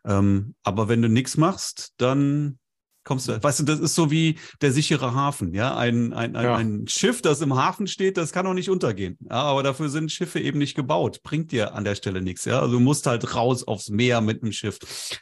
Ähm, 0.05 0.53
aber 0.63 0.87
wenn 0.87 1.01
du 1.01 1.09
nichts 1.09 1.37
machst, 1.37 1.93
dann 1.97 2.59
kommst 3.03 3.27
du, 3.27 3.41
weißt 3.41 3.59
du, 3.61 3.63
das 3.63 3.79
ist 3.79 3.95
so 3.95 4.11
wie 4.11 4.37
der 4.61 4.71
sichere 4.71 5.13
Hafen, 5.15 5.53
ja. 5.53 5.75
Ein, 5.75 6.13
ein, 6.13 6.35
ein, 6.35 6.43
Ja. 6.45 6.55
ein 6.55 6.87
Schiff, 6.87 7.21
das 7.21 7.41
im 7.41 7.55
Hafen 7.55 7.87
steht, 7.87 8.17
das 8.17 8.31
kann 8.31 8.45
auch 8.47 8.53
nicht 8.53 8.69
untergehen. 8.69 9.17
Ja, 9.21 9.41
aber 9.43 9.63
dafür 9.63 9.89
sind 9.89 10.11
Schiffe 10.11 10.39
eben 10.39 10.59
nicht 10.59 10.75
gebaut. 10.75 11.21
Bringt 11.23 11.51
dir 11.51 11.73
an 11.73 11.83
der 11.83 11.95
Stelle 11.95 12.21
nichts, 12.21 12.45
ja. 12.45 12.59
Also 12.59 12.73
du 12.73 12.79
musst 12.79 13.07
halt 13.07 13.35
raus 13.35 13.63
aufs 13.67 13.89
Meer 13.89 14.21
mit 14.21 14.43
einem 14.43 14.51
Schiff. 14.51 14.77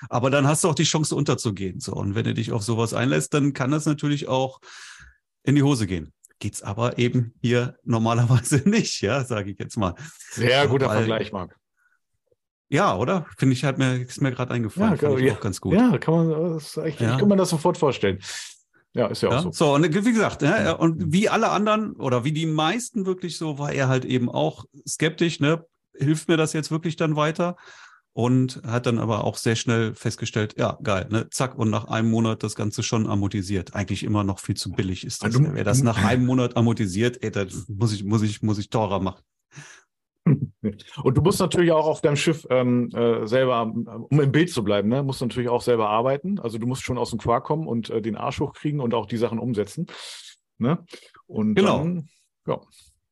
Aber 0.10 0.30
dann 0.30 0.48
hast 0.48 0.64
du 0.64 0.70
auch 0.70 0.76
die 0.76 0.84
Chance 0.84 1.16
unterzugehen. 1.16 1.80
So. 1.80 1.94
Und 1.94 2.16
wenn 2.16 2.26
du 2.26 2.34
dich 2.34 2.52
auf 2.52 2.64
sowas 2.64 2.94
einlässt, 2.94 3.34
dann 3.34 3.54
kann 3.54 3.72
das 3.72 3.86
natürlich 3.86 4.28
auch 4.28 4.60
in 5.44 5.56
die 5.56 5.64
Hose 5.64 5.88
gehen. 5.88 6.12
Geht's 6.40 6.62
aber 6.62 6.98
eben 6.98 7.34
hier 7.42 7.76
normalerweise 7.84 8.58
nicht, 8.70 9.02
ja, 9.02 9.24
sage 9.26 9.52
ich 9.52 9.60
jetzt 9.60 9.78
mal. 9.78 9.96
Sehr 10.32 10.68
guter 10.68 10.88
Weil- 10.88 10.98
Vergleich, 11.00 11.32
Marc. 11.34 11.56
Ja, 12.70 12.96
oder? 12.96 13.26
Finde 13.38 13.54
ich, 13.54 13.64
hat 13.64 13.78
mir, 13.80 13.96
ist 14.02 14.22
mir 14.22 14.32
gerade 14.32 14.54
eingefallen. 14.54 14.98
Ja, 15.02 15.16
ich 15.18 15.26
ja. 15.26 15.34
auch 15.34 15.40
ganz 15.40 15.60
gut. 15.60 15.74
Ja, 15.74 15.98
kann 15.98 16.14
man, 16.14 16.30
das 16.54 16.64
ist 16.68 16.78
echt, 16.78 17.02
Ja. 17.02 17.14
ich 17.14 17.20
kann 17.20 17.28
mir 17.28 17.36
das 17.36 17.50
sofort 17.50 17.78
vorstellen. 17.78 18.20
Ja, 18.94 19.08
ist 19.08 19.22
ja, 19.24 19.30
Ja, 19.32 19.38
auch 19.40 19.44
so. 19.44 19.52
so. 19.52 19.74
und 19.76 19.84
wie 20.06 20.12
gesagt, 20.14 20.42
ja, 20.42 20.74
und 20.74 21.12
wie 21.12 21.30
alle 21.30 21.50
anderen 21.50 21.94
oder 21.94 22.24
wie 22.24 22.32
die 22.32 22.46
meisten 22.46 23.06
wirklich 23.06 23.38
so, 23.38 23.58
war 23.60 23.72
er 23.72 23.88
halt 23.88 24.06
eben 24.06 24.30
auch 24.30 24.66
skeptisch, 24.88 25.40
ne? 25.40 25.66
Hilft 25.96 26.28
mir 26.28 26.38
das 26.38 26.54
jetzt 26.54 26.72
wirklich 26.72 26.96
dann 26.96 27.16
weiter? 27.16 27.56
Und 28.14 28.62
hat 28.66 28.86
dann 28.88 28.98
aber 28.98 29.24
auch 29.24 29.38
sehr 29.38 29.56
schnell 29.56 29.94
festgestellt, 29.94 30.56
ja, 30.58 30.78
geil, 30.84 31.08
ne? 31.10 31.30
Zack, 31.30 31.58
und 31.58 31.70
nach 31.70 31.86
einem 31.86 32.10
Monat 32.10 32.42
das 32.44 32.56
Ganze 32.56 32.82
schon 32.84 33.08
amortisiert. 33.08 33.76
Eigentlich 33.76 34.04
immer 34.04 34.24
noch 34.24 34.40
viel 34.40 34.56
zu 34.56 34.72
billig 34.72 35.06
ist 35.06 35.24
das. 35.24 35.34
Du- 35.34 35.54
Wer 35.54 35.64
das 35.64 35.84
nach 35.84 36.04
einem 36.04 36.26
Monat 36.26 36.58
amortisiert, 36.58 37.24
ey, 37.24 37.32
das 37.32 37.68
muss 37.70 37.94
ich, 37.94 38.04
muss 38.04 38.24
ich, 38.24 38.42
muss 38.42 38.58
ich 38.58 38.70
teurer 38.70 39.00
machen. 39.00 39.22
Und 40.62 41.18
du 41.18 41.22
musst 41.22 41.40
natürlich 41.40 41.72
auch 41.72 41.88
auf 41.88 42.02
deinem 42.02 42.18
Schiff 42.18 42.46
ähm, 42.50 42.90
äh, 42.94 43.26
selber, 43.26 43.62
um 43.64 44.20
im 44.20 44.32
Bild 44.32 44.50
zu 44.52 44.64
bleiben, 44.64 44.90
ne, 44.90 45.04
musst 45.04 45.22
du 45.22 45.26
natürlich 45.26 45.50
auch 45.50 45.62
selber 45.62 45.90
arbeiten. 45.90 46.40
Also 46.40 46.58
du 46.58 46.68
musst 46.68 46.84
schon 46.84 46.98
aus 46.98 47.12
dem 47.12 47.20
Quark 47.20 47.46
kommen 47.46 47.68
und 47.68 47.90
äh, 47.90 48.02
den 48.02 48.18
Arsch 48.18 48.40
hochkriegen 48.40 48.82
und 48.82 48.94
auch 48.94 49.06
die 49.06 49.18
Sachen 49.18 49.40
umsetzen. 49.40 49.88
Ne? 50.58 50.86
Und 51.28 51.56
Genau. 51.56 51.78
dann, 51.78 52.10
ja. 52.46 52.60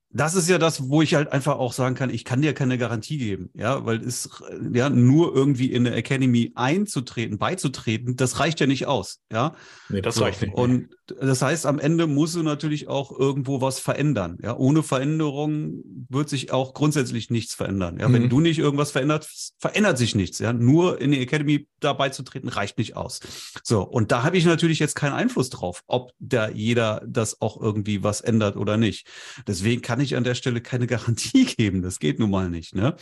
Das 0.10 0.36
ist 0.36 0.48
ja 0.50 0.58
das, 0.58 0.90
wo 0.90 1.02
ich 1.02 1.16
halt 1.16 1.32
einfach 1.32 1.58
auch 1.58 1.74
sagen 1.74 1.96
kann, 1.96 2.10
ich 2.10 2.24
kann 2.24 2.42
dir 2.42 2.54
keine 2.54 2.78
Garantie 2.78 3.18
geben, 3.18 3.50
ja, 3.54 3.86
weil 3.86 4.02
es 4.02 4.30
ja 4.74 4.90
nur 4.90 5.36
irgendwie 5.36 5.72
in 5.72 5.84
der 5.84 5.96
Academy 5.96 6.52
einzutreten, 6.56 7.38
beizutreten, 7.38 8.16
das 8.16 8.40
reicht 8.40 8.60
ja 8.60 8.68
nicht 8.68 8.88
aus, 8.88 9.20
ja. 9.32 9.54
Nee, 9.90 10.02
das 10.02 10.16
So, 10.16 10.24
reicht 10.24 10.42
nicht. 10.42 10.54
Und 10.54 10.90
das 11.20 11.42
heißt, 11.42 11.66
am 11.66 11.80
Ende 11.80 12.08
musst 12.08 12.36
du 12.36 12.44
natürlich 12.44 12.88
auch 12.88 13.18
irgendwo 13.18 13.62
was 13.62 13.80
verändern. 13.80 14.38
Ja, 14.42 14.58
ohne 14.58 14.84
Veränderung 14.84 15.82
wird 16.10 16.30
sich 16.30 16.52
auch 16.52 16.74
grundsätzlich 16.74 17.30
nichts 17.30 17.54
verändern. 17.54 17.98
Ja, 18.00 18.12
wenn 18.12 18.24
Mhm. 18.24 18.30
du 18.30 18.40
nicht 18.42 18.60
irgendwas 18.60 18.92
veränderst, 18.92 19.56
verändert 19.60 19.98
sich 19.98 20.16
nichts. 20.16 20.40
Ja, 20.40 20.52
nur 20.54 21.00
in 21.00 21.12
die 21.12 21.20
Academy 21.20 21.68
dabei 21.80 22.10
zu 22.10 22.24
treten 22.24 22.50
reicht 22.50 22.78
nicht 22.78 22.98
aus. 22.98 23.20
So. 23.64 23.84
Und 23.84 24.12
da 24.12 24.24
habe 24.24 24.38
ich 24.38 24.46
natürlich 24.46 24.80
jetzt 24.80 24.96
keinen 24.96 25.14
Einfluss 25.14 25.50
drauf, 25.50 25.84
ob 25.88 26.12
da 26.20 26.50
jeder 26.50 27.02
das 27.08 27.42
auch 27.42 27.62
irgendwie 27.62 28.04
was 28.04 28.22
ändert 28.22 28.58
oder 28.58 28.78
nicht. 28.78 29.08
Deswegen 29.48 29.82
kann 29.82 29.97
ich 30.00 30.16
an 30.16 30.24
der 30.24 30.36
Stelle 30.36 30.62
keine 30.62 30.88
Garantie 30.88 31.46
geben. 31.58 31.82
Das 31.82 32.00
geht 32.00 32.20
nun 32.20 32.30
mal 32.32 32.50
nicht. 32.50 32.76
Ne? 32.76 32.96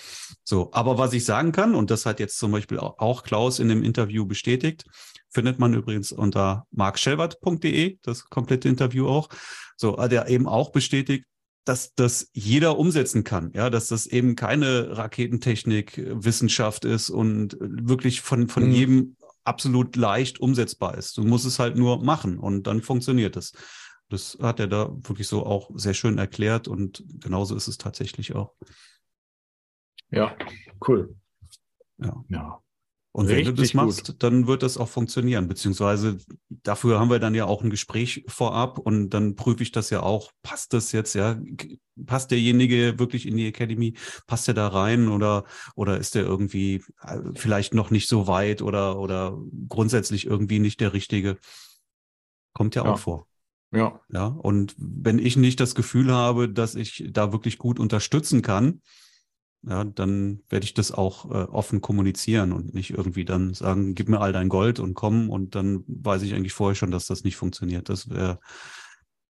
So. 0.44 0.70
Aber 0.74 0.98
was 0.98 1.14
ich 1.14 1.26
sagen 1.26 1.52
kann, 1.52 1.76
und 1.76 1.92
das 1.92 2.06
hat 2.06 2.20
jetzt 2.20 2.38
zum 2.38 2.52
Beispiel 2.52 2.80
auch 2.80 3.00
auch 3.00 3.24
Klaus 3.24 3.60
in 3.60 3.68
dem 3.70 3.84
Interview 3.84 4.26
bestätigt, 4.26 4.86
findet 5.30 5.60
man 5.60 5.74
übrigens 5.74 6.12
unter 6.12 6.66
markschelbert.de, 6.72 7.98
das 8.02 8.26
komplette 8.26 8.70
Interview 8.70 9.08
auch. 9.08 9.30
So, 9.78 9.98
hat 9.98 10.14
er 10.14 10.30
eben 10.30 10.48
auch 10.48 10.72
bestätigt, 10.72 11.26
dass 11.66 11.94
das 11.96 12.30
jeder 12.34 12.78
umsetzen 12.78 13.24
kann, 13.24 13.52
ja, 13.54 13.70
dass 13.70 13.88
das 13.88 14.06
eben 14.06 14.36
keine 14.36 14.96
Raketentechnik, 14.98 15.98
äh, 15.98 16.24
Wissenschaft 16.24 16.86
ist 16.86 17.10
und 17.10 17.56
äh, 17.56 17.58
wirklich 17.62 18.22
von, 18.22 18.48
von 18.48 18.66
Mhm. 18.66 18.72
jedem 18.72 19.16
absolut 19.44 19.96
leicht 19.96 20.40
umsetzbar 20.40 20.98
ist. 20.98 21.18
Du 21.18 21.24
musst 21.24 21.46
es 21.46 21.60
halt 21.60 21.76
nur 21.76 22.04
machen 22.04 22.40
und 22.40 22.66
dann 22.68 22.82
funktioniert 22.82 23.36
es. 23.36 23.52
Das 24.10 24.38
hat 24.42 24.60
er 24.60 24.68
da 24.68 24.90
wirklich 24.92 25.28
so 25.28 25.46
auch 25.46 25.72
sehr 25.74 25.94
schön 25.94 26.18
erklärt 26.18 26.68
und 26.68 27.04
genauso 27.20 27.56
ist 27.56 27.68
es 27.68 27.78
tatsächlich 27.78 28.36
auch. 28.36 28.54
Ja, 30.12 30.36
cool. 30.88 31.16
Ja. 31.98 32.24
Ja. 32.30 32.62
Und 33.12 33.30
wenn 33.30 33.46
du 33.46 33.54
das 33.54 33.62
Richtig 33.62 33.76
machst, 33.76 34.16
dann 34.20 34.46
wird 34.46 34.62
das 34.62 34.78
auch 34.78 34.90
funktionieren. 34.90 35.48
Beziehungsweise 35.48 36.18
dafür 36.50 37.00
haben 37.00 37.10
wir 37.10 37.20
dann 37.20 37.34
ja 37.34 37.46
auch 37.46 37.64
ein 37.64 37.70
Gespräch 37.70 38.26
vorab 38.28 38.78
und 38.78 39.12
dann 39.12 39.38
prüfe 39.38 39.64
ich 39.64 39.72
das 39.72 39.90
ja 39.90 40.04
auch. 40.04 40.34
Passt 40.44 40.74
das 40.74 40.92
jetzt, 40.92 41.16
ja? 41.16 41.40
Passt 42.06 42.32
derjenige 42.32 43.00
wirklich 43.00 43.26
in 43.26 43.38
die 43.38 43.48
Academy? 43.48 43.94
Passt 44.28 44.50
er 44.50 44.54
da 44.54 44.68
rein 44.68 45.08
oder, 45.08 45.46
oder 45.76 45.98
ist 45.98 46.16
der 46.16 46.24
irgendwie 46.24 46.84
äh, 47.04 47.20
vielleicht 47.36 47.74
noch 47.74 47.90
nicht 47.90 48.10
so 48.10 48.28
weit 48.28 48.62
oder, 48.62 49.00
oder 49.00 49.42
grundsätzlich 49.70 50.26
irgendwie 50.26 50.60
nicht 50.60 50.82
der 50.82 50.92
Richtige? 50.92 51.38
Kommt 52.52 52.76
ja, 52.76 52.84
Ja. 52.84 52.92
auch 52.92 53.00
vor. 53.00 53.28
Ja. 53.76 54.00
Ja, 54.10 54.26
und 54.28 54.76
wenn 54.78 55.20
ich 55.20 55.38
nicht 55.38 55.60
das 55.60 55.76
Gefühl 55.76 56.12
habe, 56.12 56.50
dass 56.50 56.76
ich 56.76 57.10
da 57.12 57.32
wirklich 57.32 57.58
gut 57.58 57.80
unterstützen 57.80 58.42
kann, 58.42 58.82
ja, 59.68 59.84
dann 59.84 60.44
werde 60.50 60.64
ich 60.64 60.74
das 60.74 60.92
auch 60.92 61.26
äh, 61.26 61.46
offen 61.50 61.82
kommunizieren 61.82 62.52
und 62.52 62.74
nicht 62.74 62.92
irgendwie 62.92 63.26
dann 63.26 63.54
sagen, 63.54 63.96
gib 63.96 64.10
mir 64.10 64.22
all 64.22 64.32
dein 64.32 64.50
Gold 64.50 64.80
und 64.80 64.94
komm 64.94 65.30
und 65.30 65.56
dann 65.56 65.84
weiß 65.88 66.22
ich 66.22 66.34
eigentlich 66.36 66.54
vorher 66.54 66.76
schon, 66.76 66.92
dass 66.92 67.08
das 67.08 67.24
nicht 67.24 67.36
funktioniert. 67.36 67.90
Das 67.90 68.10
wäre, 68.10 68.40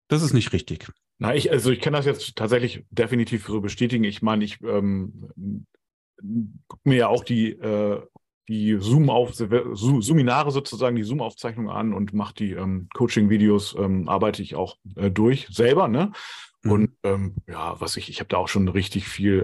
das 0.08 0.22
ist 0.22 0.32
nicht 0.32 0.52
richtig. 0.52 0.88
Na, 1.18 1.34
ich, 1.34 1.50
also 1.50 1.70
ich 1.70 1.80
kann 1.80 1.92
das 1.92 2.06
jetzt 2.06 2.36
tatsächlich 2.36 2.84
definitiv 2.90 3.46
bestätigen. 3.62 4.04
Ich 4.04 4.20
meine, 4.20 4.44
ich 4.44 4.60
ähm, 4.62 5.30
gucke 6.66 6.88
mir 6.88 6.96
ja 6.96 7.08
auch 7.08 7.24
die, 7.24 7.52
äh, 7.52 8.02
die 8.48 8.76
Zoom 8.78 9.10
auf 9.10 9.32
Zo- 9.32 10.00
Seminare 10.00 10.50
sozusagen, 10.50 10.96
die 10.96 11.02
Zoom-Aufzeichnungen 11.02 11.70
an 11.70 11.92
und 11.92 12.12
mache 12.12 12.34
die 12.34 12.52
ähm, 12.52 12.88
Coaching-Videos, 12.94 13.76
ähm, 13.78 14.08
arbeite 14.08 14.42
ich 14.42 14.54
auch 14.54 14.76
äh, 14.96 15.10
durch 15.10 15.48
selber, 15.50 15.88
ne? 15.88 16.12
Mhm. 16.62 16.70
Und 16.70 16.90
ähm, 17.02 17.34
ja, 17.48 17.80
was 17.80 17.96
ich, 17.96 18.08
ich 18.08 18.20
habe 18.20 18.28
da 18.28 18.36
auch 18.38 18.48
schon 18.48 18.68
richtig 18.68 19.08
viel 19.08 19.40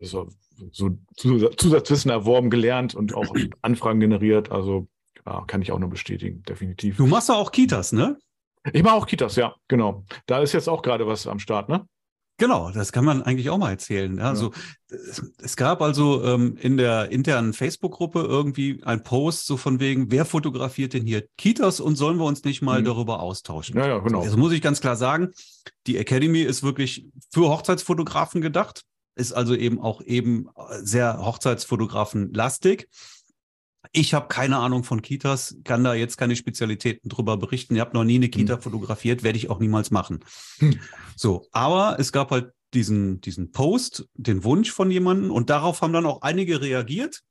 äh, 0.00 0.04
so, 0.06 0.28
so 0.70 0.90
Zus- 1.16 1.56
Zusatzwissen 1.56 2.10
erworben, 2.10 2.50
gelernt 2.50 2.94
und 2.94 3.14
auch 3.14 3.34
Anfragen 3.62 4.00
generiert. 4.00 4.50
Also 4.50 4.88
ja, 5.26 5.44
kann 5.46 5.60
ich 5.62 5.72
auch 5.72 5.78
nur 5.78 5.90
bestätigen, 5.90 6.42
definitiv. 6.42 6.96
Du 6.96 7.06
machst 7.06 7.28
ja 7.28 7.34
auch 7.34 7.52
Kitas, 7.52 7.92
ne? 7.92 8.18
Ich 8.72 8.82
mache 8.82 8.94
auch 8.94 9.06
Kitas, 9.06 9.36
ja, 9.36 9.54
genau. 9.68 10.04
Da 10.26 10.40
ist 10.40 10.52
jetzt 10.52 10.68
auch 10.68 10.82
gerade 10.82 11.06
was 11.06 11.26
am 11.26 11.38
Start, 11.38 11.68
ne? 11.68 11.86
Genau, 12.40 12.70
das 12.70 12.92
kann 12.92 13.04
man 13.04 13.22
eigentlich 13.22 13.50
auch 13.50 13.58
mal 13.58 13.70
erzählen. 13.70 14.16
Ja, 14.16 14.28
Also 14.28 14.52
es, 15.42 15.56
gab 15.56 15.82
also 15.82 16.24
ähm, 16.24 16.56
in 16.56 16.76
der 16.76 17.10
internen 17.10 17.52
Facebook-Gruppe 17.52 18.20
irgendwie 18.20 18.80
ein 18.84 19.02
Post 19.02 19.46
so 19.46 19.56
von 19.56 19.80
wegen, 19.80 20.12
wer 20.12 20.24
fotografiert 20.24 20.94
denn 20.94 21.04
hier 21.04 21.24
Kitas 21.36 21.80
und 21.80 21.96
sollen 21.96 22.16
wir 22.18 22.24
uns 22.26 22.44
nicht 22.44 22.62
mal 22.62 22.80
Mhm. 22.80 22.84
darüber 22.86 23.20
austauschen? 23.20 23.76
Ja, 23.76 23.88
ja, 23.88 23.98
genau. 23.98 24.22
Also 24.22 24.36
muss 24.36 24.52
ich 24.52 24.62
ganz 24.62 24.80
klar 24.80 24.94
sagen, 24.94 25.32
die 25.88 25.96
Academy 25.96 26.42
ist 26.42 26.62
wirklich 26.62 27.06
für 27.32 27.48
Hochzeitsfotografen 27.48 28.40
gedacht, 28.40 28.84
ist 29.16 29.32
also 29.32 29.56
eben 29.56 29.80
auch 29.80 30.00
eben 30.00 30.46
sehr 30.80 31.18
Hochzeitsfotografen-lastig. 31.24 32.86
Ich 33.92 34.14
habe 34.14 34.28
keine 34.28 34.58
Ahnung 34.58 34.84
von 34.84 35.02
Kitas, 35.02 35.56
kann 35.64 35.84
da 35.84 35.94
jetzt 35.94 36.16
keine 36.16 36.36
Spezialitäten 36.36 37.08
drüber 37.08 37.36
berichten. 37.36 37.74
Ihr 37.74 37.80
habt 37.80 37.94
noch 37.94 38.04
nie 38.04 38.16
eine 38.16 38.28
Kita 38.28 38.58
fotografiert, 38.58 39.22
werde 39.22 39.38
ich 39.38 39.50
auch 39.50 39.60
niemals 39.60 39.90
machen. 39.90 40.24
Hm. 40.58 40.78
So, 41.16 41.46
aber 41.52 41.96
es 41.98 42.12
gab 42.12 42.30
halt 42.30 42.52
diesen, 42.74 43.20
diesen 43.20 43.50
Post, 43.50 44.08
den 44.14 44.44
Wunsch 44.44 44.70
von 44.70 44.90
jemandem 44.90 45.30
und 45.30 45.50
darauf 45.50 45.80
haben 45.80 45.92
dann 45.92 46.06
auch 46.06 46.22
einige 46.22 46.60
reagiert. 46.60 47.22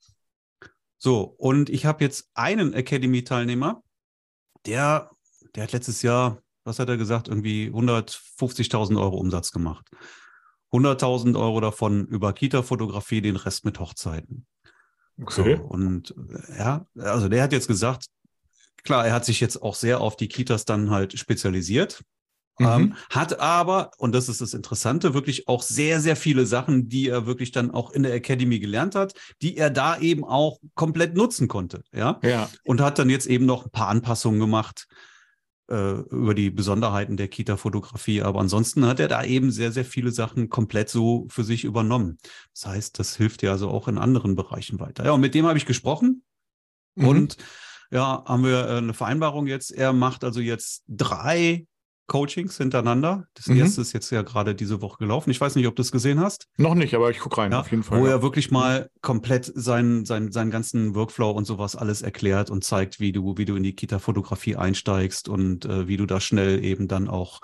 So, 0.97 1.21
und 1.37 1.69
ich 1.69 1.85
habe 1.85 2.03
jetzt 2.03 2.29
einen 2.33 2.73
Academy-Teilnehmer, 2.73 3.83
der, 4.65 5.11
der 5.55 5.63
hat 5.63 5.71
letztes 5.73 6.01
Jahr, 6.01 6.41
was 6.63 6.79
hat 6.79 6.89
er 6.89 6.97
gesagt, 6.97 7.27
irgendwie 7.27 7.69
150.000 7.69 8.99
Euro 8.99 9.17
Umsatz 9.17 9.51
gemacht. 9.51 9.87
100.000 10.71 11.39
Euro 11.39 11.61
davon 11.61 12.07
über 12.07 12.33
Kita-Fotografie, 12.33 13.21
den 13.21 13.37
Rest 13.37 13.63
mit 13.63 13.79
Hochzeiten. 13.79 14.45
So, 15.29 15.41
Okay. 15.41 15.59
und 15.59 16.13
äh, 16.17 16.57
ja, 16.57 16.85
also 16.97 17.27
der 17.27 17.43
hat 17.43 17.53
jetzt 17.53 17.67
gesagt, 17.67 18.05
klar, 18.83 19.05
er 19.05 19.13
hat 19.13 19.25
sich 19.25 19.39
jetzt 19.39 19.61
auch 19.61 19.75
sehr 19.75 20.01
auf 20.01 20.15
die 20.15 20.27
Kitas 20.27 20.65
dann 20.65 20.89
halt 20.89 21.17
spezialisiert. 21.17 22.01
Mhm. 22.59 22.65
Ähm, 22.65 22.95
hat 23.11 23.39
aber, 23.39 23.91
und 23.97 24.15
das 24.15 24.29
ist 24.29 24.41
das 24.41 24.53
Interessante, 24.53 25.13
wirklich 25.13 25.47
auch 25.47 25.61
sehr, 25.61 25.99
sehr 25.99 26.15
viele 26.15 26.45
Sachen, 26.45 26.89
die 26.89 27.07
er 27.07 27.27
wirklich 27.27 27.51
dann 27.51 27.69
auch 27.71 27.91
in 27.91 28.03
der 28.03 28.13
Academy 28.13 28.59
gelernt 28.59 28.95
hat, 28.95 29.13
die 29.41 29.57
er 29.57 29.69
da 29.69 29.99
eben 29.99 30.23
auch 30.23 30.57
komplett 30.73 31.15
nutzen 31.15 31.47
konnte. 31.47 31.83
Ja. 31.93 32.19
Ja, 32.23 32.49
Und 32.63 32.81
hat 32.81 32.97
dann 32.97 33.09
jetzt 33.09 33.27
eben 33.27 33.45
noch 33.45 33.65
ein 33.65 33.71
paar 33.71 33.89
Anpassungen 33.89 34.39
gemacht 34.39 34.87
äh, 35.69 35.99
über 36.09 36.33
die 36.33 36.49
Besonderheiten 36.49 37.17
der 37.17 37.27
Kita-Fotografie. 37.27 38.21
Aber 38.21 38.39
ansonsten 38.39 38.85
hat 38.85 38.99
er 38.99 39.07
da 39.07 39.23
eben 39.23 39.51
sehr, 39.51 39.71
sehr 39.71 39.85
viele 39.85 40.11
Sachen 40.11 40.49
komplett 40.49 40.89
so 40.89 41.27
für 41.29 41.43
sich 41.43 41.63
übernommen. 41.63 42.17
Das 42.53 42.65
heißt, 42.67 42.99
das 42.99 43.15
hilft 43.15 43.43
ja 43.43 43.51
also 43.51 43.69
auch 43.69 43.87
in 43.87 43.97
anderen 43.97 44.35
Bereichen 44.35 44.79
weiter. 44.79 45.05
Ja, 45.05 45.11
und 45.11 45.21
mit 45.21 45.35
dem 45.35 45.45
habe 45.45 45.57
ich 45.57 45.65
gesprochen. 45.65 46.23
Mhm. 46.95 47.07
Und 47.07 47.37
ja, 47.91 48.23
haben 48.25 48.43
wir 48.43 48.67
äh, 48.67 48.77
eine 48.77 48.93
Vereinbarung 48.93 49.47
jetzt. 49.47 49.71
Er 49.71 49.93
macht 49.93 50.23
also 50.23 50.39
jetzt 50.39 50.83
drei 50.87 51.67
Coachings 52.07 52.57
hintereinander. 52.57 53.27
Das 53.33 53.47
Mhm. 53.47 53.57
erste 53.57 53.81
ist 53.81 53.93
jetzt 53.93 54.09
ja 54.11 54.21
gerade 54.21 54.55
diese 54.55 54.81
Woche 54.81 54.97
gelaufen. 54.99 55.29
Ich 55.29 55.39
weiß 55.39 55.55
nicht, 55.55 55.67
ob 55.67 55.75
du 55.75 55.81
es 55.81 55.91
gesehen 55.91 56.19
hast. 56.19 56.47
noch 56.57 56.73
nicht, 56.73 56.93
aber 56.95 57.11
ich 57.11 57.19
gucke 57.19 57.37
rein, 57.37 57.51
Ja, 57.51 57.59
auf 57.59 57.69
jeden 57.71 57.83
Fall. 57.83 57.99
wo 58.01 58.05
ja. 58.05 58.13
er 58.13 58.21
wirklich 58.21 58.49
mal 58.49 58.89
komplett 59.01 59.51
seinen, 59.53 60.05
seinen, 60.05 60.31
seinen 60.31 60.49
ganzen 60.51 60.95
Workflow 60.95 61.29
und 61.31 61.45
sowas 61.45 61.75
alles 61.75 62.01
erklärt 62.01 62.49
und 62.49 62.63
zeigt, 62.63 62.99
wie 62.99 63.11
du, 63.11 63.37
wie 63.37 63.45
du 63.45 63.55
in 63.55 63.63
die 63.63 63.75
Kita-Fotografie 63.75 64.55
einsteigst 64.55 65.27
und 65.29 65.65
äh, 65.65 65.87
wie 65.87 65.97
du 65.97 66.05
da 66.05 66.19
schnell 66.19 66.63
eben 66.63 66.87
dann 66.87 67.07
auch 67.09 67.41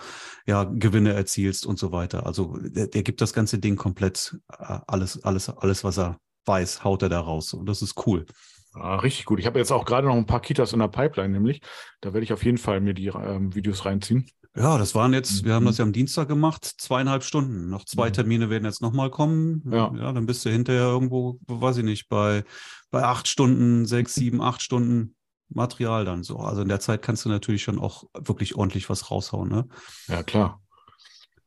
ja, 0.47 0.63
Gewinne 0.63 1.13
erzielst 1.13 1.65
und 1.65 1.78
so 1.78 1.91
weiter. 1.91 2.26
Also 2.26 2.58
der, 2.62 2.88
der 2.88 3.04
gibt 3.04 3.21
das 3.21 3.34
ganze 3.34 3.60
Ding 3.60 3.76
komplett 3.76 4.38
äh, 4.60 4.80
alles, 4.88 5.21
alles, 5.23 5.49
alles, 5.49 5.84
was 5.84 5.97
er 5.99 6.17
weiß, 6.45 6.84
haut 6.84 7.02
er 7.04 7.10
da 7.10 7.19
raus. 7.19 7.54
Und 7.54 7.67
das 7.67 7.82
ist 7.82 8.06
cool. 8.08 8.26
Ah, 8.73 8.95
richtig 8.95 9.26
gut. 9.26 9.39
Ich 9.39 9.45
habe 9.45 9.60
jetzt 9.60 9.71
auch 9.71 9.86
gerade 9.86 10.08
noch 10.08 10.15
ein 10.15 10.26
paar 10.26 10.41
Kitas 10.41 10.73
in 10.73 10.80
der 10.80 10.88
Pipeline, 10.88 11.30
nämlich. 11.30 11.62
Da 12.02 12.12
werde 12.13 12.23
ich 12.23 12.34
auf 12.34 12.43
jeden 12.43 12.58
Fall 12.58 12.82
mir 12.82 12.93
die 12.95 13.08
ähm, 13.08 13.54
Videos 13.54 13.86
reinziehen. 13.86 14.26
Ja, 14.55 14.77
das 14.77 14.93
waren 14.93 15.13
jetzt, 15.13 15.43
wir 15.45 15.53
haben 15.55 15.63
Mhm. 15.63 15.67
das 15.67 15.77
ja 15.79 15.83
am 15.83 15.93
Dienstag 15.93 16.27
gemacht, 16.27 16.63
zweieinhalb 16.77 17.23
Stunden. 17.23 17.69
Noch 17.69 17.85
zwei 17.85 18.09
Mhm. 18.09 18.13
Termine 18.13 18.49
werden 18.51 18.65
jetzt 18.65 18.81
nochmal 18.81 19.09
kommen. 19.09 19.63
Ja. 19.71 19.91
ja, 19.95 20.11
dann 20.11 20.27
bist 20.27 20.45
du 20.45 20.51
hinterher 20.51 20.83
irgendwo, 20.83 21.39
weiß 21.47 21.77
ich 21.77 21.83
nicht, 21.83 22.07
bei, 22.07 22.43
bei 22.91 23.03
acht 23.03 23.27
Stunden, 23.27 23.85
sechs, 23.87 24.13
sieben, 24.13 24.41
acht 24.41 24.61
Stunden 24.61 25.15
Material 25.49 26.05
dann 26.05 26.23
so. 26.23 26.37
Also 26.37 26.61
in 26.61 26.67
der 26.69 26.79
Zeit 26.79 27.01
kannst 27.01 27.25
du 27.25 27.29
natürlich 27.29 27.63
schon 27.63 27.79
auch 27.79 28.03
wirklich 28.17 28.55
ordentlich 28.55 28.89
was 28.89 29.09
raushauen, 29.11 29.49
ne? 29.49 29.67
Ja, 30.07 30.21
klar. 30.23 30.59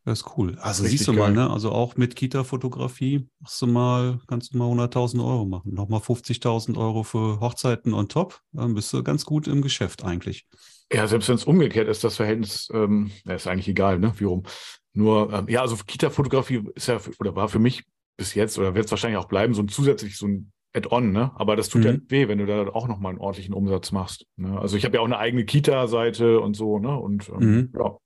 Das 0.05 0.21
ist 0.21 0.27
cool. 0.37 0.57
Also 0.61 0.83
Richtig 0.85 0.99
siehst 1.01 1.09
du 1.09 1.13
mal, 1.13 1.33
geil. 1.33 1.47
ne? 1.47 1.51
Also 1.51 1.73
auch 1.73 1.97
mit 1.97 2.15
Kita-Fotografie 2.15 3.29
machst 3.41 3.61
du 3.63 3.67
mal, 3.67 4.21
kannst 4.29 4.55
du 4.55 4.59
mal 4.59 4.67
100.000 4.69 5.21
Euro 5.25 5.45
machen. 5.47 5.75
Nochmal 5.75 6.01
50.000 6.01 6.77
Euro 6.77 7.03
für 7.03 7.41
Hochzeiten 7.41 7.93
on 7.95 8.09
top. 8.09 8.41
Dann 8.53 8.75
bist 8.75 8.93
du 8.93 9.03
ganz 9.03 9.25
gut 9.25 9.49
im 9.49 9.63
Geschäft 9.63 10.05
eigentlich. 10.05 10.47
Ja, 10.93 11.07
selbst 11.07 11.29
wenn 11.29 11.35
es 11.35 11.45
umgekehrt 11.45 11.89
ist, 11.89 12.05
das 12.05 12.17
Verhältnis, 12.17 12.69
ähm, 12.73 13.11
ja, 13.25 13.35
ist 13.35 13.47
eigentlich 13.49 13.69
egal, 13.69 13.99
ne, 13.99 14.13
wie 14.19 14.25
rum. 14.25 14.45
Nur, 14.93 15.33
ähm, 15.33 15.49
ja, 15.49 15.61
also 15.63 15.77
Kita-Fotografie 15.85 16.63
ist 16.75 16.87
ja, 16.89 16.99
oder 17.19 17.35
war 17.35 17.49
für 17.49 17.59
mich 17.59 17.85
bis 18.17 18.35
jetzt, 18.35 18.59
oder 18.59 18.75
wird 18.75 18.87
es 18.87 18.91
wahrscheinlich 18.91 19.19
auch 19.19 19.29
bleiben, 19.29 19.53
so 19.53 19.63
ein 19.63 19.69
zusätzlich, 19.69 20.17
so 20.17 20.27
ein 20.27 20.53
Add-on, 20.75 21.11
ne? 21.11 21.33
Aber 21.37 21.57
das 21.57 21.69
tut 21.69 21.85
ja 21.85 21.93
Mhm. 21.93 21.99
nicht 21.99 22.11
weh, 22.11 22.29
wenn 22.29 22.39
du 22.39 22.47
da 22.47 22.67
auch 22.69 22.87
nochmal 22.87 23.11
einen 23.11 23.19
ordentlichen 23.21 23.55
Umsatz 23.55 23.93
machst. 23.93 24.27
Ne? 24.37 24.59
Also 24.61 24.77
ich 24.77 24.85
habe 24.85 24.95
ja 24.97 25.01
auch 25.01 25.07
eine 25.07 25.19
eigene 25.19 25.45
Kita-Seite 25.45 26.41
und 26.41 26.55
so, 26.55 26.79
ne? 26.79 26.97
Und 26.97 27.29
ähm, 27.31 27.39
Mhm. 27.41 27.73
ja, 27.79 27.97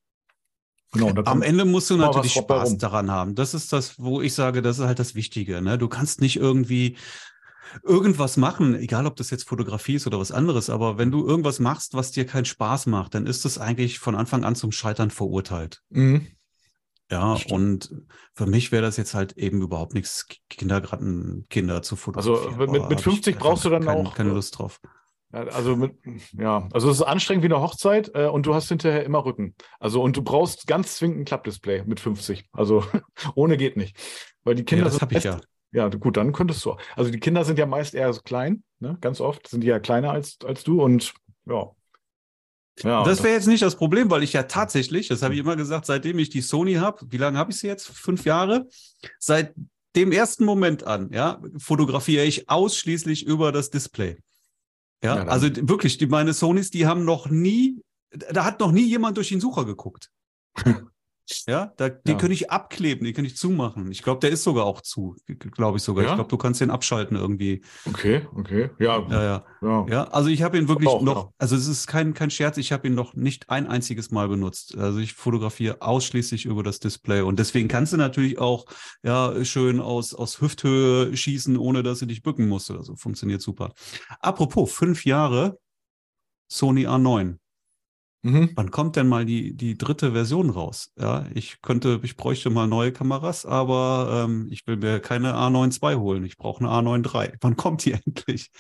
Genau, 0.93 1.23
Am 1.25 1.43
Ende 1.43 1.65
musst 1.65 1.89
du 1.91 1.97
natürlich 1.97 2.33
Spaß 2.33 2.77
daran 2.79 3.13
haben. 3.13 3.37
Das 3.37 3.55
ist 3.55 3.73
das, 3.73 4.01
wo 4.01 4.21
ich 4.21 4.35
sage, 4.35 4.61
das 4.61 4.81
ist 4.81 4.85
halt 4.87 4.99
das 4.99 5.15
Wichtige. 5.15 5.63
Ne? 5.63 5.79
Du 5.79 5.87
kannst 5.87 6.21
nicht 6.21 6.37
irgendwie 6.37 6.97
irgendwas 7.83 8.37
machen, 8.37 8.75
egal 8.75 9.07
ob 9.07 9.17
das 9.17 9.31
jetzt 9.31 9.49
Fotografie 9.49 9.95
ist 9.95 10.07
oder 10.07 10.19
was 10.19 10.33
anderes, 10.33 10.71
aber 10.71 10.99
wenn 10.99 11.11
du 11.11 11.27
irgendwas 11.27 11.59
machst, 11.61 11.95
was 11.95 12.11
dir 12.11 12.27
keinen 12.27 12.45
Spaß 12.45 12.87
macht, 12.87 13.15
dann 13.15 13.27
ist 13.27 13.45
es 13.45 13.59
eigentlich 13.59 13.99
von 13.99 14.15
Anfang 14.15 14.45
an 14.45 14.55
zum 14.55 14.73
Scheitern 14.73 15.11
verurteilt. 15.11 15.81
Mhm. 15.91 16.27
Ja, 17.11 17.37
Stimmt. 17.37 17.53
und 17.53 17.91
für 18.35 18.47
mich 18.47 18.71
wäre 18.71 18.83
das 18.83 18.97
jetzt 18.97 19.15
halt 19.15 19.37
eben 19.37 19.63
überhaupt 19.63 19.95
nichts, 19.95 20.27
Kindergarten, 20.49 21.47
Kinder 21.51 21.83
zu 21.83 21.97
Also, 22.15 22.37
fotografieren. 22.37 22.71
mit- 22.71 22.89
mit 22.89 22.99
ich 23.01 23.05
50 23.05 23.35
einfach 23.35 23.49
brauchst 23.49 23.65
du 23.65 23.71
dann 23.71 23.85
kein, 23.85 24.07
auch, 24.07 24.15
keine 24.15 24.31
äh, 24.31 24.35
Lust 24.35 24.59
drauf. 24.59 24.81
Also 25.33 25.77
mit, 25.77 25.95
ja, 26.33 26.69
also 26.73 26.91
es 26.91 26.97
ist 26.97 27.03
anstrengend 27.03 27.45
wie 27.45 27.49
eine 27.53 27.61
Hochzeit 27.61 28.11
äh, 28.15 28.27
und 28.27 28.47
du 28.47 28.55
hast 28.55 28.69
hinterher 28.69 29.05
immer 29.05 29.25
Rücken. 29.25 29.55
Also 29.79 30.03
und 30.03 30.17
du 30.17 30.23
brauchst 30.23 30.67
ganz 30.67 30.97
zwingend 30.97 31.19
ein 31.21 31.25
Klappdisplay 31.25 31.85
mit 31.85 32.01
50. 32.01 32.49
Also 32.53 32.85
ohne 33.37 33.57
geht 33.57 33.77
nicht. 33.77 33.97
Weil 34.43 34.57
die 34.57 34.65
Kinder 34.65 34.85
Ja, 34.87 34.91
das 34.91 34.95
sind 34.95 35.03
habe 35.03 35.15
ich 35.19 35.25
ja. 35.25 35.41
Ja, 35.73 35.89
gut, 35.89 36.17
dann 36.17 36.33
könntest 36.33 36.65
du. 36.65 36.77
Also 36.97 37.11
die 37.11 37.21
Kinder 37.21 37.45
sind 37.45 37.59
ja 37.59 37.67
meist 37.67 37.95
eher 37.95 38.13
so 38.13 38.23
klein, 38.23 38.65
ne? 38.81 38.99
Ganz 39.01 39.21
oft 39.21 39.47
sind 39.47 39.63
die 39.63 39.69
ja 39.69 39.79
kleiner 39.79 40.11
als, 40.11 40.39
als 40.45 40.65
du 40.65 40.83
und 40.83 41.15
ja. 41.47 41.71
Ja, 42.83 43.05
das 43.05 43.23
wäre 43.23 43.35
jetzt 43.35 43.47
nicht 43.47 43.63
das 43.63 43.77
Problem, 43.77 44.11
weil 44.11 44.23
ich 44.23 44.33
ja 44.33 44.45
tatsächlich, 44.45 45.09
das 45.09 45.23
habe 45.23 45.35
ich 45.35 45.41
immer 45.41 45.57
gesagt, 45.57 45.85
seitdem 45.85 46.19
ich 46.19 46.31
die 46.31 46.41
Sony 46.41 46.75
habe, 46.75 47.05
wie 47.11 47.19
lange 47.19 47.37
habe 47.37 47.53
ich 47.53 47.59
sie 47.59 47.67
jetzt? 47.67 47.89
Fünf 47.89 48.25
Jahre? 48.25 48.69
Seit 49.19 49.55
dem 49.97 50.13
ersten 50.13 50.45
Moment 50.45 50.85
an, 50.85 51.11
ja, 51.13 51.43
fotografiere 51.59 52.25
ich 52.25 52.49
ausschließlich 52.49 53.27
über 53.27 53.53
das 53.53 53.71
Display. 53.71 54.19
Ja, 55.03 55.17
Ja, 55.17 55.25
also 55.25 55.49
wirklich, 55.69 55.99
die, 55.99 56.07
meine 56.07 56.33
Sonys, 56.33 56.71
die 56.71 56.87
haben 56.87 57.05
noch 57.05 57.29
nie, 57.29 57.83
da 58.11 58.45
hat 58.45 58.61
noch 58.61 58.73
nie 58.73 58.87
jemand 58.87 59.17
durch 59.17 59.29
den 59.29 59.41
Sucher 59.41 59.65
geguckt. 59.65 60.11
Ja, 61.47 61.73
da, 61.77 61.89
die 61.89 62.13
Ja. 62.13 62.17
könnte 62.19 62.35
ich 62.35 62.51
abkleben, 62.51 63.05
die 63.05 63.13
könnte 63.13 63.31
ich 63.31 63.37
zumachen. 63.37 63.91
Ich 63.91 64.03
glaube, 64.03 64.21
der 64.21 64.31
ist 64.31 64.43
sogar 64.43 64.65
auch 64.65 64.81
zu, 64.81 65.17
glaube 65.27 65.79
ich 65.79 65.83
sogar. 65.83 66.05
Ja? 66.05 66.11
Ich 66.11 66.15
glaube, 66.17 66.29
du 66.29 66.37
kannst 66.37 66.61
den 66.61 66.71
abschalten 66.71 67.17
irgendwie. 67.17 67.63
okay, 67.87 68.27
okay. 68.35 68.71
Ja, 68.79 69.07
Ja, 69.11 69.45
ja. 69.63 69.87
ja. 69.89 70.05
Also 70.09 70.29
ich 70.29 70.43
habe 70.43 70.59
ihn 70.59 70.69
wirklich 70.69 70.89
auch, 70.89 71.03
noch, 71.03 71.33
also 71.39 71.57
es 71.57 71.67
ist 71.67 71.87
kein, 71.87 72.15
kein 72.15 72.31
Scherz, 72.31 72.57
ich 72.59 72.73
habe 72.73 72.87
ihn 72.89 72.95
noch 72.95 73.15
nicht 73.15 73.49
ein 73.51 73.67
einziges 73.67 74.11
Mal 74.11 74.29
benutzt. 74.29 74.77
Also 74.77 74.99
ich 74.99 75.15
fotografiere 75.15 75.83
ausschließlich 75.83 76.47
über 76.47 76.63
das 76.63 76.79
Display 76.81 77.21
und 77.23 77.39
deswegen 77.39 77.69
kannst 77.69 77.93
du 77.93 77.97
natürlich 77.97 78.39
auch 78.39 78.67
ja 79.03 79.45
schön 79.45 79.81
aus, 79.81 80.15
aus 80.15 80.41
Hüfthöhe 80.41 81.17
schießen, 81.17 81.57
ohne 81.57 81.83
dass 81.83 82.01
du 82.01 82.07
dich 82.07 82.23
bücken 82.23 82.49
musst 82.49 82.71
oder 82.71 82.83
so. 82.83 82.97
Funktioniert 82.97 83.41
super. 83.43 83.73
Apropos, 84.21 84.73
fünf 84.73 85.05
Jahre 85.05 85.59
Sony 86.51 86.87
A9. 86.87 87.37
Mhm. 88.23 88.51
Wann 88.55 88.71
kommt 88.71 88.97
denn 88.97 89.09
mal 89.09 89.25
die, 89.25 89.57
die 89.57 89.79
dritte 89.79 90.13
Version 90.13 90.51
raus? 90.51 90.93
Ja, 90.99 91.27
ich 91.35 91.63
könnte, 91.63 92.01
ich 92.03 92.17
bräuchte 92.17 92.51
mal 92.51 92.67
neue 92.67 92.93
Kameras, 92.93 93.47
aber 93.47 94.25
ähm, 94.27 94.49
ich 94.51 94.67
will 94.67 94.77
mir 94.77 95.01
keine 95.01 95.35
A9 95.35 95.83
II 95.83 95.97
holen. 95.97 96.25
Ich 96.25 96.37
brauche 96.37 96.63
eine 96.63 96.69
A9 96.71 97.03
III. 97.03 97.33
Wann 97.41 97.57
kommt 97.57 97.85
die 97.85 97.93
endlich? 97.93 98.51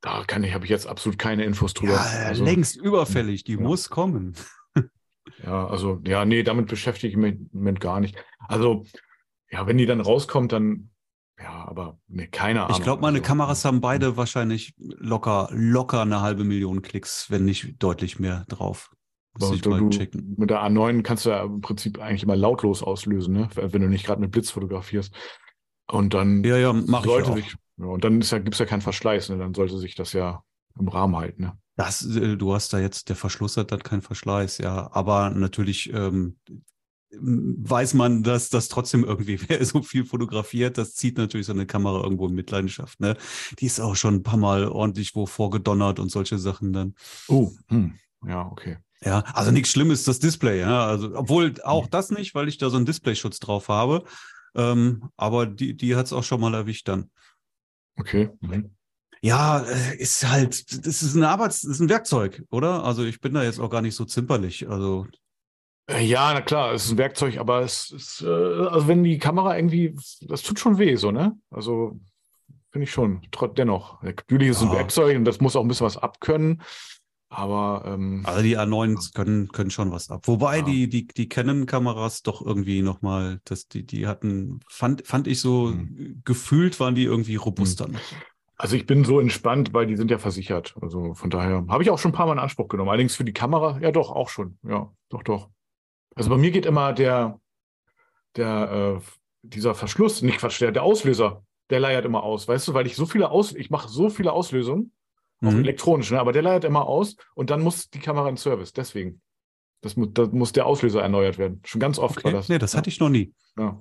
Da 0.00 0.22
kann 0.24 0.44
ich, 0.44 0.54
habe 0.54 0.64
ich 0.64 0.70
jetzt 0.70 0.86
absolut 0.86 1.18
keine 1.18 1.44
Infos 1.44 1.74
drüber. 1.74 1.94
Ja, 1.94 2.26
also, 2.26 2.44
längst 2.44 2.76
überfällig, 2.76 3.42
die 3.42 3.54
Ja. 3.54 3.60
muss 3.60 3.88
kommen. 3.90 4.34
Ja, 5.42 5.66
also, 5.66 6.00
ja, 6.04 6.24
nee, 6.24 6.42
damit 6.42 6.68
beschäftige 6.68 7.10
ich 7.10 7.16
mich 7.16 7.38
Moment 7.52 7.80
gar 7.80 7.98
nicht. 7.98 8.16
Also, 8.46 8.84
ja, 9.50 9.66
wenn 9.66 9.78
die 9.78 9.86
dann 9.86 10.00
rauskommt, 10.00 10.52
dann, 10.52 10.90
ja, 11.40 11.66
aber 11.66 11.98
nee, 12.06 12.28
keine 12.28 12.64
Ahnung. 12.64 12.76
Ich 12.76 12.82
glaube, 12.82 13.02
meine 13.02 13.18
also, 13.18 13.26
Kameras 13.26 13.64
haben 13.64 13.80
beide 13.80 14.16
wahrscheinlich 14.16 14.74
locker, 14.78 15.48
locker 15.52 16.02
eine 16.02 16.20
halbe 16.20 16.44
Million 16.44 16.82
Klicks, 16.82 17.30
wenn 17.30 17.44
nicht 17.44 17.82
deutlich 17.82 18.18
mehr 18.18 18.44
drauf. 18.48 18.90
Muss 19.38 19.52
ich 19.52 19.62
du, 19.62 19.70
mal 19.70 19.80
du, 19.80 19.88
mit 20.36 20.50
der 20.50 20.62
A9 20.62 21.02
kannst 21.02 21.26
du 21.26 21.30
ja 21.30 21.42
im 21.42 21.60
Prinzip 21.60 21.98
eigentlich 21.98 22.22
immer 22.22 22.36
lautlos 22.36 22.84
auslösen, 22.84 23.34
ne? 23.34 23.48
wenn 23.54 23.82
du 23.82 23.88
nicht 23.88 24.06
gerade 24.06 24.20
mit 24.20 24.30
Blitz 24.30 24.50
fotografierst. 24.50 25.12
Und 25.90 26.14
dann 26.14 26.44
Ja, 26.44 26.56
ja, 26.56 26.72
sollte 27.02 27.32
sich, 27.34 27.56
ja, 27.78 27.86
und 27.86 28.04
dann 28.04 28.20
ist 28.20 28.30
ja, 28.30 28.38
gibt's 28.38 28.60
ja 28.60 28.66
keinen 28.66 28.80
Verschleiß, 28.80 29.30
ne? 29.30 29.38
dann 29.38 29.54
sollte 29.54 29.76
sich 29.78 29.96
das 29.96 30.12
ja 30.12 30.44
im 30.78 30.86
Rahmen 30.86 31.16
halten. 31.16 31.42
Ne? 31.42 31.58
Das, 31.76 32.06
äh, 32.06 32.36
du 32.36 32.54
hast 32.54 32.72
da 32.72 32.78
jetzt, 32.78 33.08
der 33.08 33.16
Verschluss 33.16 33.56
hat 33.56 33.72
dann 33.72 33.82
keinen 33.82 34.02
Verschleiß, 34.02 34.58
ja. 34.58 34.88
Aber 34.92 35.30
natürlich 35.30 35.92
ähm, 35.92 36.36
weiß 37.20 37.94
man, 37.94 38.22
dass 38.22 38.50
das 38.50 38.68
trotzdem 38.68 39.04
irgendwie, 39.04 39.38
wer 39.48 39.64
so 39.64 39.82
viel 39.82 40.04
fotografiert, 40.04 40.78
das 40.78 40.94
zieht 40.94 41.18
natürlich 41.18 41.46
so 41.46 41.52
eine 41.52 41.66
Kamera 41.66 42.02
irgendwo 42.02 42.26
in 42.26 42.34
Mitleidenschaft. 42.34 43.00
Ne? 43.00 43.16
Die 43.58 43.66
ist 43.66 43.80
auch 43.80 43.96
schon 43.96 44.16
ein 44.16 44.22
paar 44.22 44.38
Mal 44.38 44.68
ordentlich 44.68 45.14
wo 45.14 45.26
vorgedonnert 45.26 45.98
und 45.98 46.10
solche 46.10 46.38
Sachen 46.38 46.72
dann. 46.72 46.94
Oh, 47.28 47.52
hm. 47.68 47.94
ja, 48.26 48.46
okay. 48.46 48.78
Ja, 49.04 49.20
also 49.34 49.50
nichts 49.50 49.70
Schlimmes, 49.70 50.04
das 50.04 50.18
Display, 50.18 50.60
ja. 50.60 50.86
Also, 50.86 51.14
obwohl 51.14 51.54
auch 51.62 51.86
das 51.86 52.10
nicht, 52.10 52.34
weil 52.34 52.48
ich 52.48 52.56
da 52.56 52.70
so 52.70 52.76
einen 52.76 52.86
Displayschutz 52.86 53.38
drauf 53.38 53.68
habe. 53.68 54.04
Ähm, 54.54 55.10
aber 55.16 55.46
die, 55.46 55.76
die 55.76 55.96
hat 55.96 56.06
es 56.06 56.12
auch 56.12 56.24
schon 56.24 56.40
mal 56.40 56.54
erwischt 56.54 56.88
dann. 56.88 57.10
Okay. 57.96 58.30
Mhm. 58.40 58.74
Ja, 59.20 59.60
äh, 59.60 59.96
ist 59.96 60.26
halt, 60.28 60.86
das 60.86 61.02
ist 61.02 61.14
ein 61.14 61.24
Arbeits-, 61.24 61.62
das 61.62 61.72
ist 61.72 61.80
ein 61.80 61.88
Werkzeug, 61.88 62.42
oder? 62.50 62.84
Also 62.84 63.04
ich 63.04 63.20
bin 63.20 63.34
da 63.34 63.42
jetzt 63.42 63.58
auch 63.58 63.70
gar 63.70 63.82
nicht 63.82 63.94
so 63.94 64.04
zimperlich. 64.04 64.68
Also 64.68 65.06
Ja, 65.90 66.32
na 66.32 66.40
klar, 66.40 66.72
es 66.72 66.86
ist 66.86 66.92
ein 66.92 66.98
Werkzeug, 66.98 67.36
aber 67.38 67.60
es 67.60 67.90
ist, 67.90 68.22
äh, 68.22 68.26
also 68.28 68.88
wenn 68.88 69.04
die 69.04 69.18
Kamera 69.18 69.54
irgendwie, 69.56 69.94
das 70.22 70.42
tut 70.42 70.58
schon 70.58 70.78
weh, 70.78 70.96
so, 70.96 71.10
ne? 71.10 71.36
Also 71.50 72.00
finde 72.70 72.84
ich 72.84 72.90
schon, 72.90 73.20
trotz 73.32 73.54
dennoch. 73.56 74.02
Natürlich 74.02 74.48
ist 74.48 74.56
es 74.58 74.62
ein 74.62 74.68
Ja. 74.70 74.76
Werkzeug 74.78 75.16
und 75.16 75.24
das 75.26 75.40
muss 75.40 75.56
auch 75.56 75.60
ein 75.62 75.68
bisschen 75.68 75.84
was 75.86 75.98
abkönnen, 75.98 76.62
aber 77.28 77.82
ähm, 77.86 78.22
Also 78.24 78.42
die 78.42 78.56
A9 78.58 79.12
können, 79.14 79.48
können 79.48 79.70
schon 79.70 79.92
was 79.92 80.10
ab. 80.10 80.22
Wobei 80.26 80.58
Ja. 80.58 80.62
die, 80.64 80.88
die, 80.88 81.06
die 81.06 81.28
Canon-Kameras 81.28 82.22
doch 82.22 82.40
irgendwie 82.44 82.80
nochmal, 82.80 83.40
dass 83.44 83.68
die, 83.68 83.84
die 83.84 84.06
hatten, 84.06 84.60
fand, 84.70 85.06
fand 85.06 85.26
ich 85.26 85.40
so, 85.40 85.68
Hm. 85.68 86.22
gefühlt 86.24 86.80
waren 86.80 86.94
die 86.94 87.04
irgendwie 87.04 87.36
robuster. 87.36 87.88
noch. 87.88 88.00
also 88.56 88.74
ich 88.74 88.86
bin 88.86 89.04
so 89.04 89.20
entspannt, 89.20 89.74
weil 89.74 89.86
die 89.86 89.96
sind 89.96 90.10
ja 90.10 90.16
versichert. 90.18 90.74
Also 90.80 91.12
von 91.12 91.28
daher 91.28 91.66
habe 91.68 91.82
ich 91.82 91.90
auch 91.90 91.98
schon 91.98 92.12
ein 92.12 92.14
paar 92.14 92.24
Mal 92.26 92.32
in 92.32 92.38
Anspruch 92.38 92.68
genommen. 92.68 92.88
Allerdings 92.88 93.14
für 93.14 93.24
die 93.24 93.34
Kamera, 93.34 93.78
ja 93.80 93.92
doch, 93.92 94.10
auch 94.10 94.30
schon. 94.30 94.56
Ja, 94.66 94.90
doch, 95.10 95.22
doch. 95.22 95.50
Also 96.14 96.30
bei 96.30 96.36
mir 96.36 96.50
geht 96.50 96.66
immer 96.66 96.92
der, 96.92 97.40
der, 98.36 99.00
äh, 99.00 99.04
dieser 99.42 99.74
Verschluss, 99.74 100.22
nicht 100.22 100.38
Quatsch, 100.38 100.60
der, 100.60 100.72
der 100.72 100.82
Auslöser, 100.82 101.44
der 101.70 101.80
leiert 101.80 102.04
immer 102.04 102.22
aus, 102.22 102.46
weißt 102.48 102.68
du, 102.68 102.74
weil 102.74 102.86
ich 102.86 102.96
so 102.96 103.06
viele 103.06 103.30
Aus, 103.30 103.52
ich 103.54 103.70
mache 103.70 103.88
so 103.88 104.10
viele 104.10 104.32
Auslösungen, 104.32 104.92
auch 105.42 105.50
Mhm. 105.50 105.60
elektronisch, 105.60 106.10
ne? 106.10 106.20
aber 106.20 106.32
der 106.32 106.42
leiert 106.42 106.64
immer 106.64 106.86
aus 106.86 107.16
und 107.34 107.50
dann 107.50 107.60
muss 107.62 107.90
die 107.90 107.98
Kamera 107.98 108.28
in 108.28 108.36
Service. 108.36 108.72
Deswegen. 108.72 109.20
Das 109.82 109.96
muss, 109.96 110.08
da 110.12 110.26
muss 110.26 110.52
der 110.52 110.64
Auslöser 110.64 111.02
erneuert 111.02 111.36
werden. 111.36 111.60
Schon 111.66 111.78
ganz 111.80 111.98
oft 111.98 112.16
war 112.16 112.24
Okay, 112.30 112.32
das. 112.32 112.48
nee, 112.48 112.56
das 112.58 112.72
ja. 112.72 112.78
hatte 112.78 112.88
ich 112.88 112.98
noch 113.00 113.10
nie. 113.10 113.34
Ja. 113.58 113.78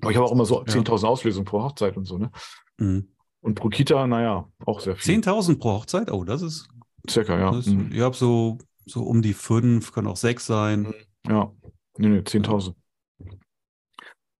Aber 0.00 0.10
ich 0.10 0.16
habe 0.16 0.26
auch 0.26 0.32
immer 0.32 0.44
so 0.44 0.64
Ja. 0.66 0.72
10.000 0.72 1.06
Auslösungen 1.06 1.44
pro 1.44 1.62
Hochzeit 1.62 1.96
und 1.96 2.04
so, 2.04 2.18
ne? 2.18 2.32
Mhm. 2.78 3.08
Und 3.40 3.54
pro 3.54 3.68
Kita, 3.68 4.08
naja, 4.08 4.48
auch 4.66 4.80
sehr 4.80 4.96
viel. 4.96 5.14
10.000 5.20 5.58
pro 5.60 5.70
Hochzeit? 5.74 6.10
Oh, 6.10 6.24
das 6.24 6.42
ist, 6.42 6.68
Circa, 7.08 7.38
ja. 7.38 7.52
das, 7.52 7.66
Mhm. 7.66 7.92
ich 7.92 8.00
habe 8.00 8.16
so, 8.16 8.58
so 8.86 9.04
um 9.04 9.22
die 9.22 9.34
fünf, 9.34 9.92
können 9.92 10.08
auch 10.08 10.16
sechs 10.16 10.46
sein, 10.46 10.92
Ja. 11.28 11.52
Nee, 11.98 12.08
nee, 12.08 12.18
10.000. 12.22 12.74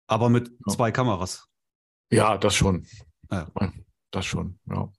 aber 0.07 0.29
mit 0.29 0.49
Ja. 0.49 0.73
zwei 0.75 0.91
Kameras. 0.91 1.47
Ja, 2.11 2.39
das 2.39 2.55
schon. 2.55 2.87
Ja. 3.31 3.49
Das 4.11 4.25
schon, 4.25 4.59
ja. 4.71 4.91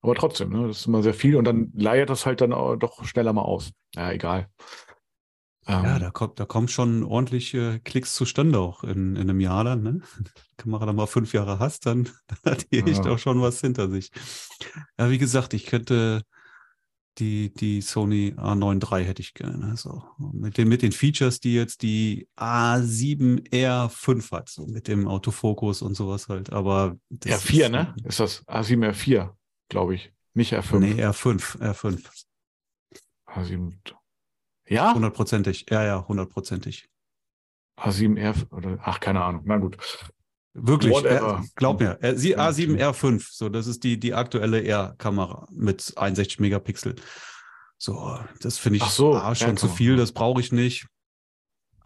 Aber 0.00 0.14
trotzdem, 0.14 0.50
ne, 0.50 0.68
das 0.68 0.80
ist 0.80 0.86
immer 0.86 1.02
sehr 1.02 1.14
viel 1.14 1.36
und 1.36 1.44
dann 1.44 1.70
leiert 1.74 2.10
das 2.10 2.24
halt 2.26 2.40
dann 2.40 2.52
auch 2.52 2.76
doch 2.76 3.04
schneller 3.04 3.32
mal 3.32 3.42
aus. 3.42 3.72
Ja, 3.94 4.10
egal. 4.12 4.48
Ähm, 5.66 5.84
Ja, 5.84 5.98
da 5.98 6.10
kommt, 6.10 6.38
da 6.40 6.44
kommen 6.44 6.68
schon 6.68 7.04
ordentliche 7.04 7.80
Klicks 7.80 8.14
zustande 8.14 8.58
auch 8.58 8.84
in, 8.84 9.16
in 9.16 9.22
einem 9.28 9.40
Jahr 9.40 9.64
dann, 9.64 9.82
ne? 9.82 10.00
Kamera 10.56 10.86
dann 10.86 10.96
mal 10.96 11.06
fünf 11.06 11.32
Jahre 11.34 11.58
hast, 11.58 11.86
dann, 11.86 12.08
dann 12.26 12.38
hat 12.52 12.70
die 12.70 12.80
echt 12.80 13.04
Ja. 13.04 13.12
auch 13.12 13.18
schon 13.18 13.40
was 13.40 13.60
hinter 13.60 13.90
sich. 13.90 14.10
Ja, 14.98 15.10
wie 15.10 15.18
gesagt, 15.18 15.52
ich 15.54 15.66
könnte 15.66 16.22
die, 17.18 17.52
die 17.54 17.80
Sony 17.80 18.34
A9 18.36 18.82
III 18.98 19.04
hätte 19.04 19.22
ich 19.22 19.34
gerne. 19.34 19.76
So. 19.76 20.02
Mit 20.32 20.58
den, 20.58 20.68
mit 20.68 20.82
den 20.82 20.92
Features, 20.92 21.40
die 21.40 21.54
jetzt 21.54 21.82
die 21.82 22.28
A7R5 22.36 24.32
hat, 24.32 24.48
so 24.48 24.66
mit 24.66 24.88
dem 24.88 25.06
Autofokus 25.08 25.82
und 25.82 25.94
sowas 25.94 26.28
halt. 26.28 26.52
Aber 26.52 26.96
das 27.10 27.44
R4, 27.44 27.64
ist- 27.64 27.70
ne? 27.70 27.94
Ist 28.04 28.20
das 28.20 28.46
A7 28.46 28.90
R4, 28.92 29.30
glaube 29.68 29.94
ich. 29.94 30.12
Nicht 30.34 30.52
R5. 30.54 30.78
Nee, 30.80 31.04
R5, 31.04 31.58
R5. 31.60 32.24
A7. 33.26 33.74
Ja? 34.68 34.94
Hundertprozentig. 34.94 35.66
Ja, 35.70 35.84
ja, 35.84 36.06
hundertprozentig. 36.06 36.88
A7 37.78 38.16
R 38.18 38.34
oder 38.50 38.78
ach, 38.82 39.00
keine 39.00 39.22
Ahnung. 39.22 39.42
Na 39.46 39.58
gut. 39.58 39.76
Wirklich, 40.54 40.92
Whatever. 40.92 41.42
äh, 41.42 41.48
glaub 41.56 41.80
mir. 41.80 41.98
Äh, 42.00 42.14
sie 42.16 42.30
Ja, 42.30 42.48
A7 42.48 42.74
okay. 42.74 42.84
R5, 42.84 43.26
so 43.30 43.48
das 43.48 43.66
ist 43.66 43.82
die 43.82 43.98
die 43.98 44.14
aktuelle 44.14 44.62
R-Kamera 44.62 45.48
mit 45.52 45.92
61 45.96 46.38
Megapixel. 46.38 46.94
So, 47.76 48.18
das 48.40 48.58
finde 48.58 48.78
ich 48.78 48.84
so, 48.84 49.16
A, 49.16 49.34
schon 49.34 49.56
zu 49.56 49.68
viel, 49.68 49.96
das 49.96 50.12
brauche 50.12 50.40
ich 50.40 50.52
nicht. 50.52 50.86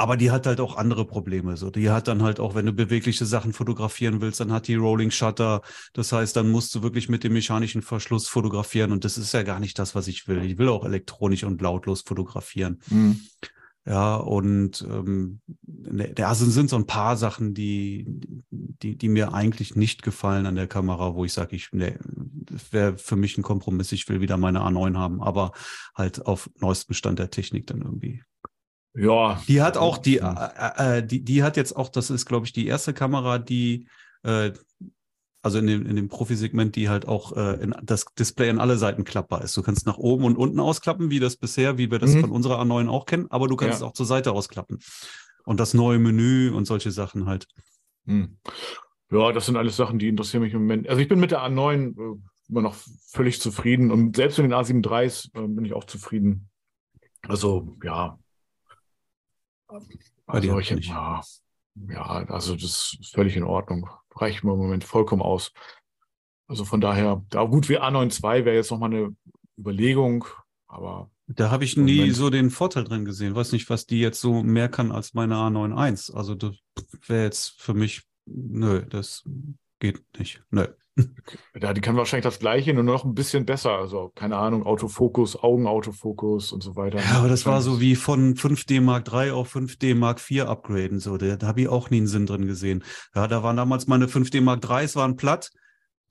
Aber 0.00 0.16
die 0.16 0.30
hat 0.30 0.46
halt 0.46 0.60
auch 0.60 0.76
andere 0.76 1.04
Probleme. 1.04 1.56
So, 1.56 1.70
die 1.70 1.90
hat 1.90 2.06
dann 2.06 2.22
halt 2.22 2.38
auch, 2.38 2.54
wenn 2.54 2.66
du 2.66 2.72
bewegliche 2.72 3.26
Sachen 3.26 3.52
fotografieren 3.52 4.20
willst, 4.20 4.38
dann 4.38 4.52
hat 4.52 4.68
die 4.68 4.76
Rolling 4.76 5.10
Shutter. 5.10 5.60
Das 5.92 6.12
heißt, 6.12 6.36
dann 6.36 6.50
musst 6.50 6.72
du 6.76 6.82
wirklich 6.82 7.08
mit 7.08 7.24
dem 7.24 7.32
mechanischen 7.32 7.82
Verschluss 7.82 8.28
fotografieren 8.28 8.92
und 8.92 9.04
das 9.04 9.18
ist 9.18 9.32
ja 9.32 9.42
gar 9.42 9.58
nicht 9.58 9.76
das, 9.76 9.96
was 9.96 10.06
ich 10.06 10.28
will. 10.28 10.44
Ich 10.44 10.56
will 10.56 10.68
auch 10.68 10.84
elektronisch 10.84 11.42
und 11.42 11.60
lautlos 11.60 12.02
fotografieren. 12.02 12.80
Hm. 12.88 13.20
Ja, 13.86 14.16
und 14.16 14.86
ähm, 14.88 15.40
ne, 15.66 16.14
also 16.18 16.44
sind 16.44 16.70
so 16.70 16.76
ein 16.76 16.86
paar 16.86 17.16
Sachen, 17.16 17.54
die, 17.54 18.04
die, 18.82 18.96
die 18.96 19.08
mir 19.08 19.34
eigentlich 19.34 19.76
nicht 19.76 20.02
gefallen 20.02 20.46
an 20.46 20.54
der 20.54 20.66
Kamera, 20.66 21.14
wo 21.14 21.24
ich 21.24 21.32
sage, 21.32 21.56
ich, 21.56 21.68
nee, 21.72 21.98
das 22.04 22.72
wäre 22.72 22.98
für 22.98 23.16
mich 23.16 23.36
ein 23.38 23.42
Kompromiss, 23.42 23.92
ich 23.92 24.08
will 24.08 24.20
wieder 24.20 24.36
meine 24.36 24.60
A9 24.60 24.96
haben, 24.96 25.22
aber 25.22 25.52
halt 25.94 26.26
auf 26.26 26.50
neuestem 26.60 26.94
Stand 26.94 27.18
der 27.18 27.30
Technik 27.30 27.66
dann 27.66 27.82
irgendwie. 27.82 28.22
Ja. 28.94 29.40
Die 29.46 29.62
hat 29.62 29.76
auch, 29.76 29.98
die, 29.98 30.18
äh, 30.18 30.98
äh, 30.98 31.06
die, 31.06 31.22
die 31.22 31.42
hat 31.42 31.56
jetzt 31.56 31.76
auch, 31.76 31.88
das 31.88 32.10
ist, 32.10 32.26
glaube 32.26 32.46
ich, 32.46 32.52
die 32.52 32.66
erste 32.66 32.92
Kamera, 32.94 33.38
die 33.38 33.86
äh, 34.22 34.52
also 35.42 35.58
in 35.58 35.66
dem, 35.66 35.86
in 35.86 35.96
dem 35.96 36.08
Profi-Segment, 36.08 36.74
die 36.76 36.88
halt 36.88 37.06
auch 37.06 37.36
äh, 37.36 37.62
in, 37.62 37.74
das 37.82 38.06
Display 38.18 38.50
an 38.50 38.58
alle 38.58 38.76
Seiten 38.76 39.04
klappbar 39.04 39.42
ist. 39.42 39.56
Du 39.56 39.62
kannst 39.62 39.86
nach 39.86 39.98
oben 39.98 40.24
und 40.24 40.36
unten 40.36 40.60
ausklappen, 40.60 41.10
wie 41.10 41.20
das 41.20 41.36
bisher, 41.36 41.78
wie 41.78 41.90
wir 41.90 41.98
das 41.98 42.14
mhm. 42.14 42.22
von 42.22 42.30
unserer 42.30 42.60
A9 42.60 42.88
auch 42.88 43.06
kennen, 43.06 43.26
aber 43.30 43.46
du 43.46 43.56
kannst 43.56 43.80
ja. 43.80 43.86
es 43.86 43.90
auch 43.90 43.92
zur 43.92 44.06
Seite 44.06 44.32
ausklappen. 44.32 44.78
Und 45.44 45.60
das 45.60 45.74
neue 45.74 45.98
Menü 45.98 46.50
und 46.50 46.66
solche 46.66 46.90
Sachen 46.90 47.26
halt. 47.26 47.46
Mhm. 48.08 48.38
Ja, 49.10 49.32
das 49.32 49.46
sind 49.46 49.56
alles 49.56 49.76
Sachen, 49.76 49.98
die 49.98 50.08
interessieren 50.08 50.42
mich 50.42 50.52
im 50.52 50.60
Moment. 50.60 50.88
Also 50.88 51.00
ich 51.00 51.08
bin 51.08 51.20
mit 51.20 51.30
der 51.30 51.40
A9 51.40 51.96
äh, 51.96 52.18
immer 52.48 52.62
noch 52.62 52.74
völlig 53.06 53.40
zufrieden 53.40 53.90
und 53.90 54.16
selbst 54.16 54.38
mit 54.38 54.50
den 54.50 54.54
A7 54.54 54.84
IIIs 54.84 55.30
äh, 55.34 55.46
bin 55.46 55.64
ich 55.64 55.72
auch 55.72 55.84
zufrieden. 55.84 56.50
Also 57.26 57.76
ja. 57.82 58.18
Also 60.26 60.58
ich, 60.58 60.70
ja, 60.70 61.20
ja, 61.88 62.02
also 62.02 62.54
das 62.54 62.96
ist 63.00 63.14
völlig 63.14 63.36
in 63.36 63.44
Ordnung 63.44 63.88
reicht 64.20 64.44
mir 64.44 64.52
im 64.52 64.58
Moment 64.58 64.84
vollkommen 64.84 65.22
aus. 65.22 65.52
Also 66.46 66.64
von 66.64 66.80
daher, 66.80 67.22
da 67.30 67.44
gut 67.44 67.68
wie 67.68 67.78
A92 67.78 68.44
wäre 68.44 68.56
jetzt 68.56 68.70
nochmal 68.70 68.90
eine 68.92 69.16
Überlegung, 69.58 70.24
aber. 70.68 71.10
Da 71.26 71.50
habe 71.50 71.64
ich 71.64 71.76
nie 71.76 71.98
Moment. 71.98 72.16
so 72.16 72.30
den 72.30 72.50
Vorteil 72.50 72.84
drin 72.84 73.04
gesehen. 73.04 73.34
Weiß 73.34 73.52
nicht, 73.52 73.68
was 73.68 73.86
die 73.86 74.00
jetzt 74.00 74.20
so 74.20 74.42
mehr 74.42 74.68
kann 74.68 74.92
als 74.92 75.14
meine 75.14 75.34
A91. 75.34 76.14
Also 76.14 76.34
das 76.34 76.56
wäre 77.06 77.24
jetzt 77.24 77.60
für 77.60 77.74
mich, 77.74 78.02
nö, 78.26 78.82
das 78.88 79.24
geht 79.78 80.02
nicht. 80.18 80.42
Nö. 80.50 80.66
Ja, 81.60 81.72
die 81.72 81.80
kann 81.80 81.96
wahrscheinlich 81.96 82.24
das 82.24 82.38
Gleiche, 82.38 82.74
nur 82.74 82.82
noch 82.82 83.04
ein 83.04 83.14
bisschen 83.14 83.44
besser. 83.44 83.70
Also, 83.70 84.10
keine 84.14 84.36
Ahnung, 84.36 84.64
Autofokus, 84.64 85.36
Augenautofokus 85.36 86.52
und 86.52 86.62
so 86.62 86.76
weiter. 86.76 86.98
Ja, 86.98 87.18
aber 87.18 87.28
das 87.28 87.46
war 87.46 87.62
so 87.62 87.80
wie 87.80 87.96
von 87.96 88.34
5D 88.34 88.80
Mark 88.80 89.12
III 89.12 89.30
auf 89.30 89.54
5D 89.54 89.94
Mark 89.94 90.20
IV 90.28 90.46
upgraden. 90.46 91.00
So, 91.00 91.16
da, 91.16 91.36
da 91.36 91.46
habe 91.46 91.62
ich 91.62 91.68
auch 91.68 91.90
nie 91.90 91.98
einen 91.98 92.06
Sinn 92.06 92.26
drin 92.26 92.46
gesehen. 92.46 92.84
Ja, 93.14 93.26
da 93.26 93.42
waren 93.42 93.56
damals 93.56 93.86
meine 93.86 94.06
5D 94.06 94.40
Mark 94.40 94.68
IIIs 94.68 94.96
waren 94.96 95.16
platt 95.16 95.50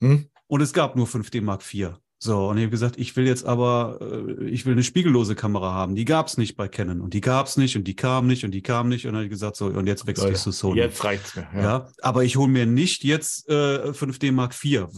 hm? 0.00 0.28
und 0.46 0.60
es 0.60 0.72
gab 0.72 0.96
nur 0.96 1.06
5D 1.06 1.42
Mark 1.42 1.62
IV. 1.62 1.98
So, 2.20 2.48
und 2.48 2.56
ich 2.56 2.64
habe 2.64 2.70
gesagt, 2.72 2.98
ich 2.98 3.14
will 3.14 3.28
jetzt 3.28 3.44
aber, 3.44 3.98
äh, 4.00 4.44
ich 4.46 4.66
will 4.66 4.72
eine 4.72 4.82
spiegellose 4.82 5.36
Kamera 5.36 5.72
haben. 5.72 5.94
Die 5.94 6.04
gab 6.04 6.26
es 6.26 6.36
nicht 6.36 6.56
bei 6.56 6.66
Canon 6.66 7.00
und 7.00 7.14
die 7.14 7.20
gab 7.20 7.46
es 7.46 7.56
nicht 7.56 7.76
und 7.76 7.84
die 7.84 7.94
kam 7.94 8.26
nicht 8.26 8.44
und 8.44 8.50
die 8.50 8.60
kam 8.60 8.88
nicht. 8.88 9.06
Und 9.06 9.12
dann 9.12 9.18
habe 9.18 9.26
ich 9.26 9.30
gesagt, 9.30 9.54
so, 9.54 9.66
und 9.66 9.86
jetzt 9.86 10.04
wechsle 10.08 10.32
ich 10.32 10.38
zu 10.38 10.50
Sony. 10.50 10.80
Jetzt 10.80 11.04
reicht's 11.04 11.36
mir. 11.36 11.46
Ja, 11.54 11.62
ja 11.62 11.88
aber 12.02 12.24
ich 12.24 12.36
hole 12.36 12.48
mir 12.48 12.66
nicht 12.66 13.04
jetzt 13.04 13.48
äh, 13.48 13.92
5D 13.92 14.32
Mark 14.32 14.52
IV. 14.52 14.88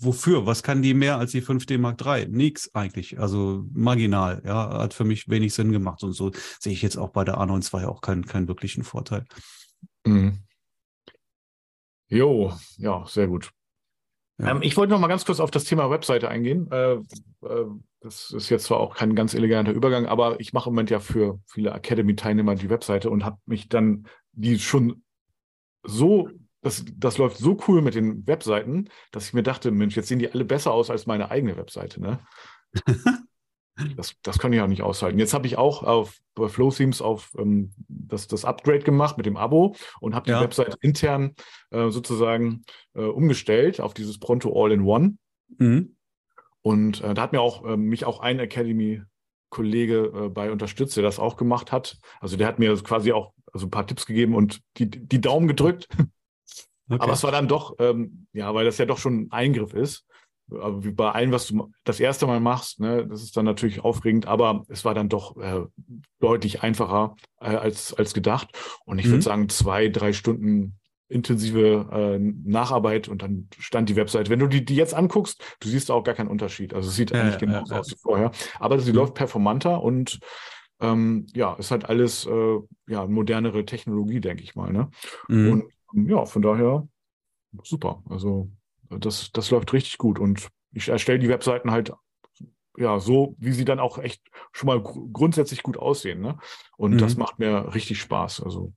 wofür? 0.00 0.46
Was 0.46 0.64
kann 0.64 0.82
die 0.82 0.92
mehr 0.92 1.18
als 1.18 1.30
die 1.30 1.42
5D 1.42 1.78
Mark 1.78 2.04
III? 2.04 2.26
Nix 2.28 2.74
eigentlich. 2.74 3.20
Also 3.20 3.64
marginal. 3.72 4.42
Ja, 4.44 4.78
hat 4.78 4.92
für 4.92 5.04
mich 5.04 5.28
wenig 5.28 5.54
Sinn 5.54 5.70
gemacht. 5.70 6.02
Und 6.02 6.14
so 6.14 6.32
sehe 6.58 6.72
ich 6.72 6.82
jetzt 6.82 6.96
auch 6.96 7.10
bei 7.10 7.22
der 7.22 7.36
A9 7.36 7.72
II 7.72 7.86
auch 7.86 8.00
keinen, 8.00 8.26
keinen 8.26 8.48
wirklichen 8.48 8.82
Vorteil. 8.82 9.24
Mhm. 10.04 10.40
Jo, 12.08 12.52
ja, 12.78 13.04
sehr 13.06 13.28
gut. 13.28 13.52
Ja. 14.38 14.50
Ähm, 14.50 14.62
ich 14.62 14.76
wollte 14.76 14.92
noch 14.92 15.00
mal 15.00 15.08
ganz 15.08 15.24
kurz 15.24 15.40
auf 15.40 15.50
das 15.50 15.64
Thema 15.64 15.90
Webseite 15.90 16.28
eingehen. 16.28 16.70
Äh, 16.70 16.94
äh, 16.94 17.00
das 18.00 18.30
ist 18.30 18.50
jetzt 18.50 18.64
zwar 18.64 18.78
auch 18.78 18.94
kein 18.94 19.14
ganz 19.14 19.34
eleganter 19.34 19.72
Übergang, 19.72 20.06
aber 20.06 20.38
ich 20.40 20.52
mache 20.52 20.68
im 20.68 20.74
Moment 20.74 20.90
ja 20.90 21.00
für 21.00 21.40
viele 21.46 21.72
Academy-Teilnehmer 21.72 22.54
die 22.54 22.70
Webseite 22.70 23.10
und 23.10 23.24
habe 23.24 23.38
mich 23.46 23.68
dann 23.68 24.06
die 24.32 24.58
schon 24.58 25.02
so, 25.82 26.28
das, 26.62 26.84
das 26.96 27.18
läuft 27.18 27.38
so 27.38 27.56
cool 27.66 27.80
mit 27.80 27.94
den 27.94 28.26
Webseiten, 28.26 28.88
dass 29.10 29.28
ich 29.28 29.34
mir 29.34 29.42
dachte, 29.42 29.70
Mensch, 29.70 29.96
jetzt 29.96 30.08
sehen 30.08 30.18
die 30.18 30.30
alle 30.30 30.44
besser 30.44 30.72
aus 30.72 30.90
als 30.90 31.06
meine 31.06 31.30
eigene 31.30 31.56
Webseite. 31.56 32.00
Ne? 32.00 32.20
Das, 33.96 34.14
das 34.22 34.38
kann 34.38 34.52
ich 34.52 34.60
auch 34.60 34.66
nicht 34.68 34.82
aushalten. 34.82 35.18
Jetzt 35.18 35.34
habe 35.34 35.46
ich 35.46 35.58
auch 35.58 35.82
auf 35.82 36.18
bei 36.34 36.48
FlowThemes 36.48 37.02
auf 37.02 37.34
ähm, 37.38 37.72
das, 37.88 38.26
das 38.26 38.44
Upgrade 38.44 38.80
gemacht 38.80 39.16
mit 39.16 39.26
dem 39.26 39.36
Abo 39.36 39.74
und 40.00 40.14
habe 40.14 40.26
die 40.26 40.30
ja. 40.30 40.40
Website 40.40 40.76
intern 40.80 41.34
äh, 41.70 41.90
sozusagen 41.90 42.64
äh, 42.94 43.02
umgestellt 43.02 43.80
auf 43.80 43.94
dieses 43.94 44.18
Pronto 44.18 44.52
All-in-One. 44.52 45.16
Mhm. 45.58 45.96
Und 46.62 47.02
äh, 47.02 47.14
da 47.14 47.22
hat 47.22 47.32
mir 47.32 47.40
auch 47.40 47.64
äh, 47.64 47.76
mich 47.76 48.04
auch 48.04 48.20
ein 48.20 48.38
Academy-Kollege 48.38 50.12
äh, 50.14 50.28
bei 50.28 50.50
unterstützt, 50.50 50.96
der 50.96 51.04
das 51.04 51.18
auch 51.18 51.36
gemacht 51.36 51.70
hat. 51.70 51.98
Also 52.20 52.36
der 52.36 52.46
hat 52.46 52.58
mir 52.58 52.74
quasi 52.82 53.12
auch 53.12 53.32
also 53.52 53.66
ein 53.66 53.70
paar 53.70 53.86
Tipps 53.86 54.06
gegeben 54.06 54.34
und 54.34 54.60
die, 54.78 54.90
die 54.90 55.20
Daumen 55.20 55.48
gedrückt. 55.48 55.88
Okay. 56.88 57.02
Aber 57.02 57.14
es 57.14 57.24
war 57.24 57.32
dann 57.32 57.48
doch, 57.48 57.74
ähm, 57.80 58.28
ja, 58.32 58.54
weil 58.54 58.64
das 58.64 58.78
ja 58.78 58.84
doch 58.84 58.98
schon 58.98 59.22
ein 59.22 59.32
Eingriff 59.32 59.74
ist 59.74 60.06
aber 60.50 60.84
wie 60.84 60.92
bei 60.92 61.10
allem, 61.10 61.32
was 61.32 61.48
du 61.48 61.72
das 61.84 61.98
erste 62.00 62.26
Mal 62.26 62.40
machst, 62.40 62.80
ne, 62.80 63.06
das 63.06 63.22
ist 63.22 63.36
dann 63.36 63.44
natürlich 63.44 63.80
aufregend, 63.80 64.26
aber 64.26 64.64
es 64.68 64.84
war 64.84 64.94
dann 64.94 65.08
doch 65.08 65.36
äh, 65.38 65.64
deutlich 66.20 66.62
einfacher 66.62 67.16
äh, 67.40 67.46
als, 67.46 67.94
als 67.94 68.14
gedacht. 68.14 68.48
Und 68.84 68.98
ich 68.98 69.06
mhm. 69.06 69.10
würde 69.10 69.22
sagen, 69.22 69.48
zwei, 69.48 69.88
drei 69.88 70.12
Stunden 70.12 70.78
intensive 71.08 71.88
äh, 71.92 72.18
Nacharbeit 72.18 73.08
und 73.08 73.22
dann 73.22 73.48
stand 73.58 73.88
die 73.88 73.96
Website. 73.96 74.28
Wenn 74.28 74.40
du 74.40 74.46
die, 74.46 74.64
die 74.64 74.74
jetzt 74.74 74.94
anguckst, 74.94 75.42
du 75.60 75.68
siehst 75.68 75.90
auch 75.90 76.02
gar 76.02 76.14
keinen 76.14 76.28
Unterschied. 76.28 76.74
Also 76.74 76.88
es 76.88 76.96
sieht 76.96 77.10
ja, 77.10 77.20
eigentlich 77.20 77.38
genauso 77.38 77.74
ja, 77.74 77.80
aus 77.80 77.90
wie 77.90 77.96
vorher. 78.00 78.30
Aber 78.58 78.78
sie 78.80 78.90
mhm. 78.90 78.98
läuft 78.98 79.14
performanter 79.14 79.82
und 79.82 80.18
ähm, 80.80 81.26
ja, 81.34 81.54
ist 81.54 81.70
halt 81.70 81.88
alles 81.88 82.26
äh, 82.26 82.58
ja, 82.88 83.06
modernere 83.06 83.64
Technologie, 83.64 84.20
denke 84.20 84.42
ich 84.42 84.54
mal. 84.54 84.72
Ne? 84.72 84.90
Mhm. 85.28 85.52
Und 85.92 86.10
ja, 86.10 86.24
von 86.24 86.42
daher 86.42 86.86
super. 87.62 88.02
Also 88.10 88.50
das, 88.90 89.30
das 89.32 89.50
läuft 89.50 89.72
richtig 89.72 89.98
gut 89.98 90.18
und 90.18 90.48
ich 90.72 90.88
erstelle 90.88 91.18
die 91.18 91.28
Webseiten 91.28 91.70
halt 91.70 91.92
ja 92.76 93.00
so, 93.00 93.34
wie 93.38 93.52
sie 93.52 93.64
dann 93.64 93.80
auch 93.80 93.98
echt 93.98 94.22
schon 94.52 94.66
mal 94.66 94.80
gr 94.82 95.08
grundsätzlich 95.12 95.62
gut 95.62 95.78
aussehen. 95.78 96.20
Ne? 96.20 96.38
Und 96.76 96.94
mhm. 96.94 96.98
das 96.98 97.16
macht 97.16 97.38
mir 97.38 97.74
richtig 97.74 98.00
Spaß. 98.00 98.42
Also 98.42 98.72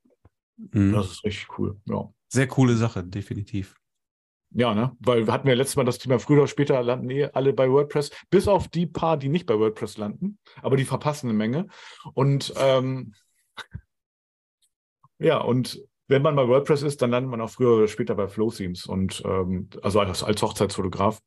mhm. 0.57 0.93
das 0.93 1.11
ist 1.11 1.23
richtig 1.23 1.59
cool. 1.59 1.79
Ja. 1.85 2.09
Sehr 2.29 2.47
coole 2.47 2.75
Sache, 2.75 3.03
definitiv. 3.03 3.75
Ja, 4.51 4.73
ne? 4.73 4.95
Weil 4.99 5.27
wir 5.27 5.33
hatten 5.33 5.47
ja 5.47 5.53
letztes 5.53 5.75
Mal 5.75 5.83
das 5.83 5.99
Thema, 5.99 6.17
früher 6.17 6.39
oder 6.39 6.47
später 6.47 6.81
landen 6.81 7.09
eh 7.11 7.25
alle 7.25 7.53
bei 7.53 7.69
WordPress, 7.69 8.09
bis 8.31 8.47
auf 8.47 8.67
die 8.67 8.87
paar, 8.87 9.17
die 9.17 9.29
nicht 9.29 9.45
bei 9.45 9.59
WordPress 9.59 9.97
landen, 9.97 10.39
aber 10.61 10.75
die 10.75 10.85
verpassen 10.85 11.29
eine 11.29 11.37
Menge. 11.37 11.67
Und 12.13 12.53
ähm, 12.57 13.13
ja, 15.19 15.39
und 15.39 15.79
wenn 16.09 16.23
man 16.23 16.35
bei 16.35 16.47
WordPress 16.47 16.81
ist, 16.81 17.01
dann 17.01 17.11
landet 17.11 17.29
man 17.29 17.39
auch 17.39 17.51
früher 17.51 17.77
oder 17.77 17.87
später 17.87 18.15
bei 18.15 18.27
Flowthemes. 18.27 18.87
Und 18.87 19.21
ähm, 19.25 19.69
also 19.83 19.99
als, 19.99 20.23
als 20.23 20.41
Hochzeitsfotograf 20.41 21.21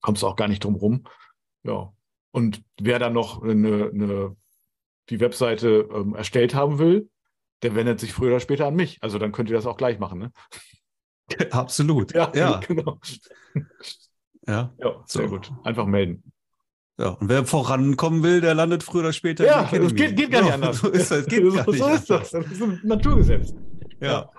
kommst 0.00 0.22
du 0.22 0.28
auch 0.28 0.36
gar 0.36 0.48
nicht 0.48 0.64
drum 0.64 0.76
rum. 0.76 1.04
Ja. 1.64 1.92
Und 2.30 2.62
wer 2.80 3.00
dann 3.00 3.12
noch 3.12 3.42
eine, 3.42 3.90
eine, 3.92 4.36
die 5.08 5.18
Webseite 5.18 5.88
ähm, 5.92 6.14
erstellt 6.14 6.54
haben 6.54 6.78
will, 6.78 7.10
der 7.62 7.74
wendet 7.74 7.98
sich 7.98 8.12
früher 8.12 8.28
oder 8.28 8.40
später 8.40 8.66
an 8.66 8.76
mich. 8.76 8.98
Also 9.02 9.18
dann 9.18 9.32
könnt 9.32 9.50
ihr 9.50 9.56
das 9.56 9.66
auch 9.66 9.76
gleich 9.76 9.98
machen, 9.98 10.20
ne? 10.20 10.32
Absolut. 11.50 12.14
Ja, 12.14 12.30
ja. 12.34 12.60
genau. 12.66 13.00
Ja, 14.46 14.72
ja 14.78 15.02
sehr 15.06 15.28
so. 15.28 15.34
gut. 15.34 15.52
Einfach 15.64 15.86
melden. 15.86 16.22
Ja, 16.96 17.08
und 17.08 17.28
wer 17.28 17.44
vorankommen 17.44 18.22
will, 18.22 18.40
der 18.40 18.54
landet 18.54 18.84
früher 18.84 19.00
oder 19.00 19.12
später. 19.12 19.44
Ja, 19.44 19.68
es 19.72 19.94
geht, 19.94 20.16
geht, 20.16 20.30
gar 20.30 20.42
nicht 20.42 20.52
anders. 20.52 20.78
So 20.78 20.90
ist 20.90 21.10
das. 21.10 21.26
Geht 21.26 21.44
so, 21.50 21.56
gar 21.56 21.66
nicht 21.66 21.78
so 21.78 21.88
ist 21.88 22.10
das. 22.10 22.30
Das 22.30 22.46
ist 22.46 22.62
ein 22.62 22.80
Naturgesetz. 22.84 23.52
Ja. 24.00 24.30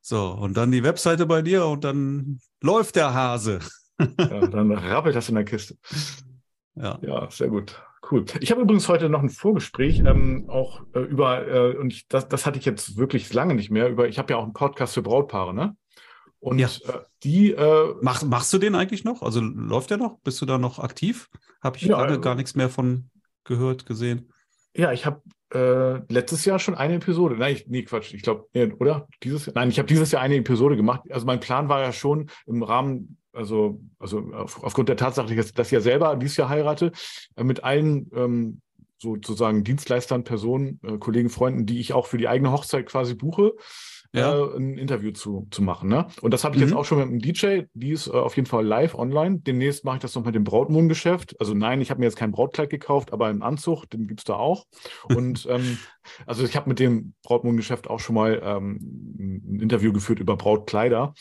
So, 0.00 0.30
und 0.30 0.56
dann 0.56 0.70
die 0.70 0.84
Webseite 0.84 1.26
bei 1.26 1.42
dir 1.42 1.66
und 1.66 1.84
dann 1.84 2.40
läuft 2.62 2.96
der 2.96 3.12
Hase. 3.12 3.58
ja, 3.98 4.46
dann 4.46 4.70
rappelt 4.72 5.16
das 5.16 5.28
in 5.28 5.34
der 5.34 5.44
Kiste. 5.44 5.76
Ja. 6.74 6.98
Ja, 7.02 7.30
sehr 7.30 7.48
gut. 7.48 7.82
Cool. 8.08 8.24
Ich 8.40 8.50
habe 8.52 8.60
übrigens 8.60 8.88
heute 8.88 9.08
noch 9.08 9.22
ein 9.22 9.30
Vorgespräch, 9.30 9.98
ähm, 9.98 10.48
auch 10.48 10.82
äh, 10.94 11.00
über, 11.00 11.48
äh, 11.48 11.76
und 11.76 11.92
ich, 11.92 12.06
das, 12.06 12.28
das 12.28 12.46
hatte 12.46 12.58
ich 12.58 12.64
jetzt 12.64 12.96
wirklich 12.96 13.32
lange 13.32 13.54
nicht 13.54 13.70
mehr, 13.70 13.88
über, 13.88 14.06
ich 14.06 14.18
habe 14.18 14.32
ja 14.32 14.38
auch 14.38 14.44
einen 14.44 14.52
Podcast 14.52 14.94
für 14.94 15.02
Brautpaare, 15.02 15.52
ne? 15.52 15.76
Und 16.38 16.58
ja. 16.58 16.68
äh, 16.68 17.00
die. 17.24 17.52
Äh, 17.52 17.94
Mach, 18.02 18.22
machst 18.22 18.52
du 18.52 18.58
den 18.58 18.74
eigentlich 18.76 19.02
noch? 19.02 19.22
Also 19.22 19.40
läuft 19.40 19.90
der 19.90 19.96
noch? 19.96 20.18
Bist 20.20 20.40
du 20.40 20.46
da 20.46 20.58
noch 20.58 20.78
aktiv? 20.78 21.28
Habe 21.62 21.78
ich 21.78 21.84
ja, 21.84 22.00
lange 22.00 22.20
gar 22.20 22.36
nichts 22.36 22.54
mehr 22.54 22.68
von 22.68 23.10
gehört, 23.42 23.86
gesehen. 23.86 24.32
Ja, 24.76 24.92
ich 24.92 25.06
habe 25.06 25.22
äh, 25.56 26.12
letztes 26.12 26.44
Jahr 26.44 26.58
schon 26.58 26.74
eine 26.74 26.94
Episode. 26.94 27.36
Nein, 27.36 27.54
ich, 27.54 27.66
nee, 27.66 27.82
Quatsch. 27.82 28.12
Ich 28.12 28.22
glaube, 28.22 28.46
nee, 28.52 28.72
oder? 28.78 29.08
Dieses 29.22 29.46
Jahr? 29.46 29.54
Nein, 29.54 29.70
ich 29.70 29.78
habe 29.78 29.88
dieses 29.88 30.12
Jahr 30.12 30.22
eine 30.22 30.36
Episode 30.36 30.76
gemacht. 30.76 31.02
Also 31.10 31.26
mein 31.26 31.40
Plan 31.40 31.68
war 31.68 31.80
ja 31.80 31.92
schon 31.92 32.30
im 32.46 32.62
Rahmen, 32.62 33.18
also, 33.32 33.80
also 33.98 34.30
auf, 34.32 34.62
aufgrund 34.62 34.88
der 34.88 34.96
Tatsache, 34.96 35.34
dass, 35.34 35.66
ich 35.66 35.72
ja 35.72 35.80
selber 35.80 36.16
dieses 36.16 36.36
Jahr 36.36 36.48
heirate, 36.48 36.92
äh, 37.36 37.44
mit 37.44 37.64
allen 37.64 38.10
ähm, 38.14 38.60
sozusagen 38.98 39.64
Dienstleistern, 39.64 40.24
Personen, 40.24 40.80
äh, 40.82 40.98
Kollegen, 40.98 41.30
Freunden, 41.30 41.66
die 41.66 41.80
ich 41.80 41.92
auch 41.92 42.06
für 42.06 42.18
die 42.18 42.28
eigene 42.28 42.52
Hochzeit 42.52 42.86
quasi 42.86 43.14
buche, 43.14 43.54
Ja. 44.12 44.36
äh, 44.38 44.56
ein 44.56 44.78
Interview 44.78 45.10
zu, 45.12 45.46
zu 45.50 45.62
machen. 45.62 45.88
Ne? 45.88 46.06
Und 46.22 46.32
das 46.32 46.44
habe 46.44 46.56
ich 46.56 46.62
Mhm. 46.62 46.68
jetzt 46.68 46.76
auch 46.76 46.84
schon 46.84 46.98
mit 46.98 47.08
einem 47.08 47.18
DJ, 47.20 47.62
die 47.74 47.90
ist 47.90 48.06
äh, 48.06 48.10
auf 48.12 48.36
jeden 48.36 48.46
Fall 48.46 48.64
live 48.64 48.94
online. 48.94 49.38
Demnächst 49.40 49.84
mache 49.84 49.96
ich 49.96 50.02
das 50.02 50.14
noch 50.14 50.24
mit 50.24 50.34
dem 50.34 50.44
Brautmodengeschäft. 50.44 51.38
Also 51.40 51.54
nein, 51.54 51.80
ich 51.80 51.90
habe 51.90 52.00
mir 52.00 52.06
jetzt 52.06 52.16
kein 52.16 52.32
Brautkleid 52.32 52.70
gekauft, 52.70 53.12
aber 53.12 53.26
einen 53.26 53.42
Anzug, 53.42 53.86
den 53.90 54.06
gibt 54.06 54.20
es 54.20 54.24
da 54.24 54.34
auch. 54.34 54.64
Und 55.14 55.46
ähm, 55.50 55.78
also 56.26 56.44
ich 56.44 56.56
habe 56.56 56.68
mit 56.68 56.78
dem 56.78 57.14
Brautmodengeschäft 57.22 57.88
auch 57.88 58.00
schon 58.00 58.14
mal 58.14 58.40
ähm, 58.44 58.78
ein 59.18 59.60
Interview 59.60 59.92
geführt 59.92 60.20
über 60.20 60.36
Brautkleider. 60.36 61.14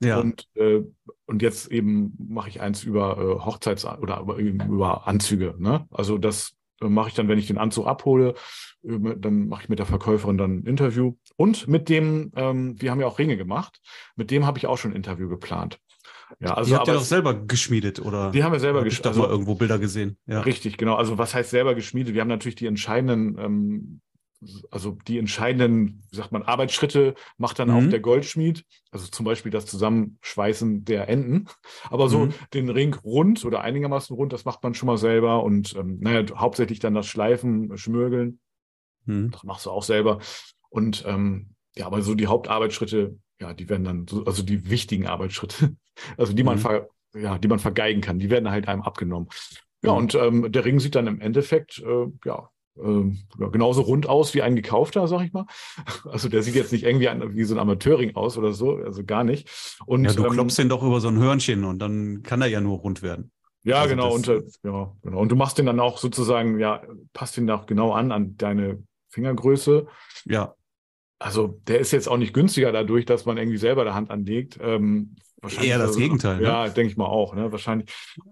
Ja. 0.00 0.20
Und, 0.20 0.46
äh, 0.54 0.82
und 1.26 1.42
jetzt 1.42 1.72
eben 1.72 2.14
mache 2.18 2.48
ich 2.48 2.60
eins 2.60 2.84
über 2.84 3.18
äh, 3.18 3.44
Hochzeits- 3.44 3.84
oder 3.98 4.20
über, 4.20 4.36
über 4.36 5.08
Anzüge. 5.08 5.56
Ne? 5.58 5.86
Also 5.90 6.18
das 6.18 6.54
äh, 6.80 6.88
mache 6.88 7.08
ich 7.08 7.14
dann, 7.14 7.26
wenn 7.26 7.38
ich 7.38 7.48
den 7.48 7.58
Anzug 7.58 7.86
abhole, 7.88 8.34
äh, 8.84 8.96
dann 9.16 9.48
mache 9.48 9.64
ich 9.64 9.68
mit 9.68 9.80
der 9.80 9.86
Verkäuferin 9.86 10.38
dann 10.38 10.58
ein 10.58 10.66
Interview. 10.66 11.14
Und 11.40 11.68
mit 11.68 11.88
dem, 11.88 12.32
ähm, 12.34 12.74
wir 12.82 12.90
haben 12.90 13.00
ja 13.00 13.06
auch 13.06 13.18
Ringe 13.20 13.36
gemacht, 13.36 13.80
mit 14.16 14.30
dem 14.32 14.44
habe 14.44 14.58
ich 14.58 14.66
auch 14.66 14.76
schon 14.76 14.90
ein 14.90 14.96
Interview 14.96 15.28
geplant. 15.28 15.78
Ja, 16.40 16.54
also 16.54 16.70
die 16.70 16.76
habt 16.76 16.88
ihr 16.88 16.94
doch 16.94 17.00
selber 17.00 17.32
geschmiedet, 17.46 18.00
oder? 18.00 18.32
die 18.32 18.42
haben 18.42 18.52
wir 18.52 18.58
selber 18.60 18.80
Hab 18.80 18.86
ich 18.86 19.00
doch 19.00 19.10
also- 19.10 19.22
mal 19.22 19.30
irgendwo 19.30 19.54
Bilder 19.54 19.78
gesehen. 19.78 20.18
Ja. 20.26 20.40
Richtig, 20.40 20.76
genau. 20.78 20.96
Also 20.96 21.16
was 21.16 21.34
heißt 21.34 21.50
selber 21.50 21.74
geschmiedet? 21.76 22.12
Wir 22.14 22.20
haben 22.22 22.28
natürlich 22.28 22.56
die 22.56 22.66
entscheidenden, 22.66 23.38
ähm, 23.38 24.00
also 24.70 24.98
die 25.06 25.16
entscheidenden, 25.18 26.02
wie 26.10 26.16
sagt 26.16 26.32
man, 26.32 26.42
Arbeitsschritte 26.42 27.14
macht 27.38 27.58
dann 27.60 27.68
Mhm. 27.68 27.74
auch 27.74 27.90
der 27.90 28.00
Goldschmied. 28.00 28.64
Also 28.90 29.06
zum 29.06 29.24
Beispiel 29.24 29.50
das 29.52 29.66
Zusammenschweißen 29.66 30.84
der 30.84 31.08
Enden. 31.08 31.46
Aber 31.88 32.08
so 32.08 32.26
Mhm. 32.26 32.34
den 32.52 32.68
Ring 32.68 32.94
rund 32.94 33.44
oder 33.44 33.60
einigermaßen 33.62 34.14
rund, 34.14 34.32
das 34.32 34.44
macht 34.44 34.62
man 34.64 34.74
schon 34.74 34.88
mal 34.88 34.98
selber. 34.98 35.44
Und 35.44 35.74
ähm, 35.76 35.98
naja, 36.00 36.24
hauptsächlich 36.36 36.80
dann 36.80 36.94
das 36.94 37.06
Schleifen, 37.06 37.76
Schmürgeln, 37.78 38.40
Mhm. 39.06 39.30
das 39.30 39.44
machst 39.44 39.66
du 39.66 39.70
auch 39.70 39.82
selber. 39.84 40.18
Und 40.70 41.04
ähm, 41.06 41.50
ja, 41.76 41.86
aber 41.86 42.02
so 42.02 42.14
die 42.14 42.26
Hauptarbeitsschritte, 42.26 43.16
ja, 43.40 43.54
die 43.54 43.68
werden 43.68 43.84
dann, 43.84 44.06
so, 44.08 44.24
also 44.24 44.42
die 44.42 44.68
wichtigen 44.70 45.06
Arbeitsschritte, 45.06 45.76
also 46.16 46.32
die 46.32 46.42
man 46.42 46.56
Mhm. 46.56 46.60
ver, 46.60 46.88
ja, 47.14 47.38
die 47.38 47.48
man 47.48 47.58
vergeigen 47.58 48.00
kann, 48.00 48.18
die 48.18 48.30
werden 48.30 48.50
halt 48.50 48.68
einem 48.68 48.82
abgenommen. 48.82 49.28
Ja, 49.82 49.92
Mhm. 49.92 49.98
und 49.98 50.14
ähm, 50.14 50.52
der 50.52 50.64
Ring 50.64 50.80
sieht 50.80 50.94
dann 50.94 51.06
im 51.06 51.20
Endeffekt, 51.20 51.78
äh, 51.78 52.06
ja, 52.24 52.50
ja, 52.80 53.48
genauso 53.48 53.82
rund 53.82 54.08
aus 54.08 54.34
wie 54.34 54.42
ein 54.42 54.54
gekaufter, 54.54 55.08
sag 55.08 55.22
ich 55.24 55.32
mal. 55.32 55.46
Also 56.04 56.28
der 56.28 56.44
sieht 56.44 56.54
jetzt 56.54 56.70
nicht 56.70 56.84
irgendwie 56.84 57.08
an, 57.08 57.34
wie 57.34 57.42
so 57.42 57.56
ein 57.56 57.58
Amateurring 57.58 58.14
aus 58.14 58.38
oder 58.38 58.52
so, 58.52 58.76
also 58.76 59.02
gar 59.04 59.24
nicht. 59.24 59.48
Und 59.86 60.04
Ja, 60.04 60.12
du 60.12 60.24
ähm, 60.24 60.32
klopfst 60.32 60.58
den 60.58 60.68
doch 60.68 60.84
über 60.84 61.00
so 61.00 61.08
ein 61.08 61.18
Hörnchen 61.18 61.64
und 61.64 61.80
dann 61.80 62.22
kann 62.22 62.40
er 62.40 62.46
ja 62.46 62.60
nur 62.60 62.78
rund 62.78 63.02
werden. 63.02 63.32
Ja, 63.64 63.80
Also 63.82 63.96
genau. 63.96 64.14
Und, 64.14 64.28
äh, 64.28 64.42
ja, 64.62 64.92
genau. 65.02 65.18
Und 65.18 65.28
du 65.32 65.34
machst 65.34 65.58
den 65.58 65.66
dann 65.66 65.80
auch 65.80 65.98
sozusagen, 65.98 66.60
ja, 66.60 66.82
passt 67.12 67.36
den 67.36 67.50
auch 67.50 67.66
genau 67.66 67.90
an, 67.92 68.12
an 68.12 68.36
deine 68.36 68.80
Fingergröße. 69.10 69.88
Ja. 70.26 70.54
Also 71.18 71.60
der 71.66 71.80
ist 71.80 71.90
jetzt 71.92 72.08
auch 72.08 72.16
nicht 72.16 72.32
günstiger 72.32 72.70
dadurch, 72.72 73.04
dass 73.04 73.24
man 73.26 73.38
irgendwie 73.38 73.58
selber 73.58 73.84
der 73.84 73.94
Hand 73.94 74.10
anlegt. 74.10 74.58
Ähm, 74.62 75.16
wahrscheinlich 75.40 75.70
Eher 75.70 75.78
das 75.78 75.88
also- 75.88 75.98
Gegenteil, 76.00 76.36
ne? 76.38 76.42
Ja, 76.44 76.68
denke 76.68 76.90
ich 76.92 76.96
mal 76.96 77.06
auch, 77.06 77.34
ne? 77.34 77.50
Wahrscheinlich. 77.50 77.90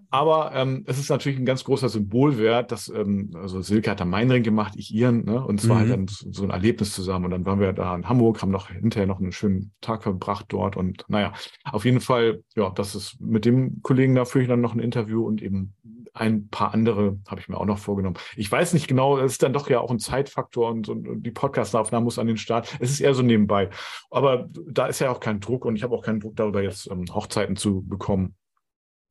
Aber 0.09 0.51
ähm, 0.53 0.83
es 0.87 0.97
ist 0.97 1.09
natürlich 1.09 1.37
ein 1.37 1.45
ganz 1.45 1.65
großer 1.65 1.89
Symbolwert, 1.89 2.71
dass, 2.71 2.87
ähm, 2.87 3.31
also 3.35 3.61
Silke 3.61 3.91
hat 3.91 3.99
da 3.99 4.05
meinen 4.05 4.31
Ring 4.31 4.43
gemacht, 4.43 4.73
ich 4.77 4.93
ihren, 4.93 5.25
ne? 5.25 5.43
Und 5.45 5.59
es 5.59 5.67
war 5.67 5.77
halt 5.79 5.87
Mhm. 5.87 5.91
dann 5.91 6.07
so 6.07 6.31
so 6.31 6.43
ein 6.43 6.49
Erlebnis 6.49 6.93
zusammen. 6.93 7.25
Und 7.25 7.31
dann 7.31 7.45
waren 7.45 7.59
wir 7.59 7.73
da 7.73 7.93
in 7.93 8.07
Hamburg, 8.07 8.41
haben 8.41 8.51
noch 8.51 8.69
hinterher 8.69 9.07
noch 9.07 9.19
einen 9.19 9.33
schönen 9.33 9.73
Tag 9.81 10.03
verbracht 10.03 10.45
dort. 10.49 10.77
Und 10.77 11.03
naja, 11.09 11.33
auf 11.65 11.83
jeden 11.83 11.99
Fall, 11.99 12.41
ja, 12.55 12.69
das 12.69 12.95
ist 12.95 13.19
mit 13.19 13.43
dem 13.43 13.81
Kollegen 13.81 14.15
da 14.15 14.23
führe 14.23 14.43
ich 14.43 14.49
dann 14.49 14.61
noch 14.61 14.73
ein 14.73 14.79
Interview 14.79 15.25
und 15.25 15.41
eben 15.41 15.73
ein 16.19 16.49
paar 16.49 16.73
andere 16.73 17.19
habe 17.27 17.39
ich 17.39 17.49
mir 17.49 17.57
auch 17.57 17.65
noch 17.65 17.77
vorgenommen. 17.77 18.17
Ich 18.35 18.51
weiß 18.51 18.73
nicht 18.73 18.87
genau, 18.87 19.17
es 19.17 19.33
ist 19.33 19.43
dann 19.43 19.53
doch 19.53 19.69
ja 19.69 19.79
auch 19.79 19.91
ein 19.91 19.99
Zeitfaktor 19.99 20.69
und, 20.69 20.89
und, 20.89 21.07
und 21.07 21.23
die 21.23 21.31
Podcastaufnahme 21.31 22.03
muss 22.03 22.19
an 22.19 22.27
den 22.27 22.37
Start. 22.37 22.75
Es 22.79 22.91
ist 22.91 22.99
eher 22.99 23.13
so 23.13 23.23
nebenbei. 23.23 23.69
Aber 24.09 24.49
da 24.67 24.87
ist 24.87 24.99
ja 24.99 25.11
auch 25.11 25.19
kein 25.19 25.39
Druck 25.39 25.65
und 25.65 25.75
ich 25.75 25.83
habe 25.83 25.95
auch 25.95 26.03
keinen 26.03 26.19
Druck 26.19 26.35
darüber, 26.35 26.61
jetzt 26.61 26.89
ähm, 26.89 27.05
Hochzeiten 27.13 27.55
zu 27.55 27.83
bekommen 27.83 28.35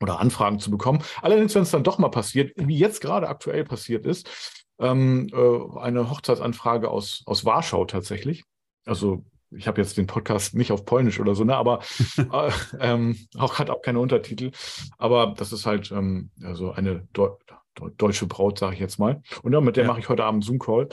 oder 0.01 0.21
Anfragen 0.21 0.59
zu 0.59 0.71
bekommen. 0.71 1.03
Allerdings, 1.23 1.55
wenn 1.55 1.63
es 1.63 1.71
dann 1.71 1.85
doch 1.85 1.99
mal 1.99 2.11
passiert, 2.11 2.53
wie 2.57 2.79
jetzt 2.79 3.01
gerade 3.01 3.29
aktuell 3.29 3.65
passiert 3.65 4.05
ist, 4.05 4.65
ähm, 4.79 5.29
äh, 5.33 5.79
eine 5.79 6.11
Hochzeitsanfrage 6.11 6.91
aus, 6.91 7.23
aus 7.27 7.45
Warschau 7.45 7.85
tatsächlich. 7.87 8.45
Also 8.85 9.25
ich 9.51 9.67
habe 9.69 9.81
jetzt 9.81 9.97
den 9.97 10.07
Podcast 10.07 10.55
nicht 10.55 10.73
auf 10.73 10.85
Polnisch 10.85 11.21
oder 11.21 11.35
so, 11.35 11.45
ne, 11.45 11.57
aber 11.57 11.81
äh, 12.33 12.51
ähm, 12.81 13.17
auch 13.37 13.59
hat 13.59 13.71
auch 13.71 13.83
keine 13.83 14.01
Untertitel. 14.01 14.51
Aber 14.99 15.35
das 15.37 15.53
ist 15.53 15.67
halt 15.67 15.91
ähm, 15.93 16.31
also 16.43 16.73
eine 16.73 17.07
Deu 17.13 17.31
Deu- 17.79 17.91
deutsche 17.99 18.27
Braut, 18.27 18.59
sage 18.59 18.75
ich 18.75 18.81
jetzt 18.81 18.99
mal. 18.99 19.23
Und 19.43 19.53
ja, 19.53 19.61
mit 19.61 19.77
der 19.77 19.85
Ja. 19.85 19.91
mache 19.91 20.01
ich 20.01 20.09
heute 20.09 20.25
Abend 20.25 20.43
Zoom-Call. 20.45 20.89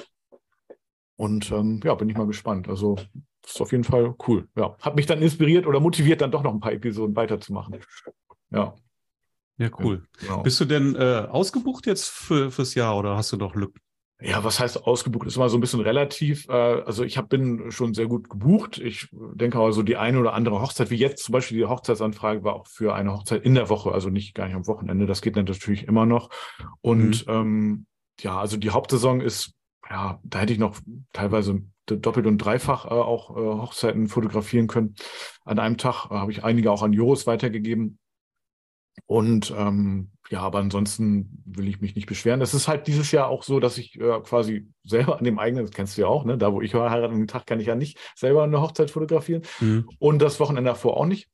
Und 1.15 1.51
ähm, 1.51 1.79
ja, 1.83 1.95
bin 1.95 2.09
ich 2.09 2.17
mal 2.17 2.27
gespannt. 2.27 2.67
Also 2.67 2.97
ist 3.45 3.61
auf 3.61 3.71
jeden 3.71 3.83
Fall 3.85 4.15
cool. 4.27 4.47
Ja, 4.57 4.75
hat 4.81 4.95
mich 4.95 5.05
dann 5.05 5.21
inspiriert 5.21 5.65
oder 5.65 5.79
motiviert, 5.79 6.21
dann 6.21 6.31
doch 6.31 6.43
noch 6.43 6.53
ein 6.53 6.59
paar 6.59 6.73
Episoden 6.73 7.15
weiterzumachen. 7.15 7.79
Ja, 8.51 8.73
Ja, 9.57 9.69
cool. 9.79 10.03
genau. 10.19 10.41
Bist 10.43 10.59
du 10.59 10.65
denn 10.65 10.95
äh, 10.95 11.27
ausgebucht 11.29 11.85
jetzt 11.85 12.09
für, 12.09 12.51
fürs 12.51 12.75
Jahr 12.75 12.97
oder 12.97 13.15
hast 13.15 13.31
du 13.31 13.37
noch 13.37 13.55
Lücken? 13.55 13.79
Ja, 14.25 14.41
was 14.45 14.57
heißt 14.61 14.85
ausgebucht? 14.85 15.27
Ist 15.27 15.35
immer 15.35 15.49
so 15.49 15.57
ein 15.57 15.61
bisschen 15.61 15.81
relativ. 15.81 16.47
Äh, 16.47 16.53
also 16.53 17.03
ich 17.03 17.17
hab, 17.17 17.27
bin 17.27 17.71
schon 17.71 17.93
sehr 17.93 18.07
gut 18.07 18.29
gebucht. 18.29 18.77
Ich 18.77 19.09
denke 19.11 19.57
aber 19.57 19.73
so 19.73 19.83
die 19.83 19.97
eine 19.97 20.17
oder 20.17 20.33
andere 20.33 20.61
Hochzeit, 20.61 20.89
wie 20.89 20.95
jetzt 20.95 21.25
zum 21.25 21.33
Beispiel 21.33 21.57
die 21.57 21.65
Hochzeitsanfrage 21.65 22.41
war 22.43 22.53
auch 22.53 22.67
für 22.67 22.95
eine 22.95 23.11
Hochzeit 23.11 23.43
in 23.43 23.53
der 23.53 23.67
Woche, 23.67 23.91
also 23.91 24.09
nicht 24.09 24.33
gar 24.33 24.47
nicht 24.47 24.55
am 24.55 24.65
Wochenende. 24.65 25.07
Das 25.07 25.21
geht 25.21 25.35
natürlich 25.35 25.89
immer 25.89 26.05
noch. 26.05 26.29
Und 26.79 27.25
ähm, 27.27 27.85
ja, 28.21 28.39
also 28.39 28.55
die 28.55 28.69
Hauptsaison 28.69 29.19
ist, 29.19 29.55
ja, 29.89 30.21
da 30.23 30.39
hätte 30.39 30.53
ich 30.53 30.59
noch 30.59 30.79
teilweise 31.11 31.61
doppelt 31.85 32.25
und 32.25 32.37
dreifach 32.37 32.85
äh, 32.85 32.89
auch 32.89 33.31
äh, 33.31 33.33
Hochzeiten 33.33 34.07
fotografieren 34.07 34.67
können. 34.67 34.95
An 35.43 35.59
einem 35.59 35.77
Tag 35.77 36.05
äh, 36.05 36.15
habe 36.15 36.31
ich 36.31 36.45
einige 36.45 36.71
auch 36.71 36.81
an 36.81 36.93
Joris 36.93 37.27
weitergegeben. 37.27 37.99
Und 39.05 39.53
ähm, 39.57 40.11
ja, 40.29 40.39
aber 40.39 40.59
ansonsten 40.59 41.43
will 41.45 41.67
ich 41.67 41.81
mich 41.81 41.95
nicht 41.95 42.07
beschweren. 42.07 42.41
Es 42.41 42.53
ist 42.53 42.67
halt 42.67 42.87
dieses 42.87 43.11
Jahr 43.11 43.27
auch 43.27 43.43
so, 43.43 43.59
dass 43.59 43.77
ich 43.77 43.99
äh, 43.99 44.19
quasi 44.21 44.67
selber 44.83 45.17
an 45.17 45.23
dem 45.23 45.37
eigenen, 45.37 45.65
das 45.65 45.75
kennst 45.75 45.97
du 45.97 46.01
ja 46.01 46.07
auch, 46.07 46.25
ne? 46.25 46.37
Da, 46.37 46.53
wo 46.53 46.61
ich 46.61 46.73
heirate, 46.73 47.05
an 47.05 47.11
dem 47.17 47.27
Tag 47.27 47.45
kann 47.45 47.59
ich 47.59 47.67
ja 47.67 47.75
nicht 47.75 47.99
selber 48.15 48.43
eine 48.43 48.61
Hochzeit 48.61 48.89
fotografieren. 48.89 49.43
Mhm. 49.59 49.89
Und 49.99 50.21
das 50.21 50.39
Wochenende 50.39 50.69
davor 50.69 50.97
auch 50.97 51.05
nicht, 51.05 51.29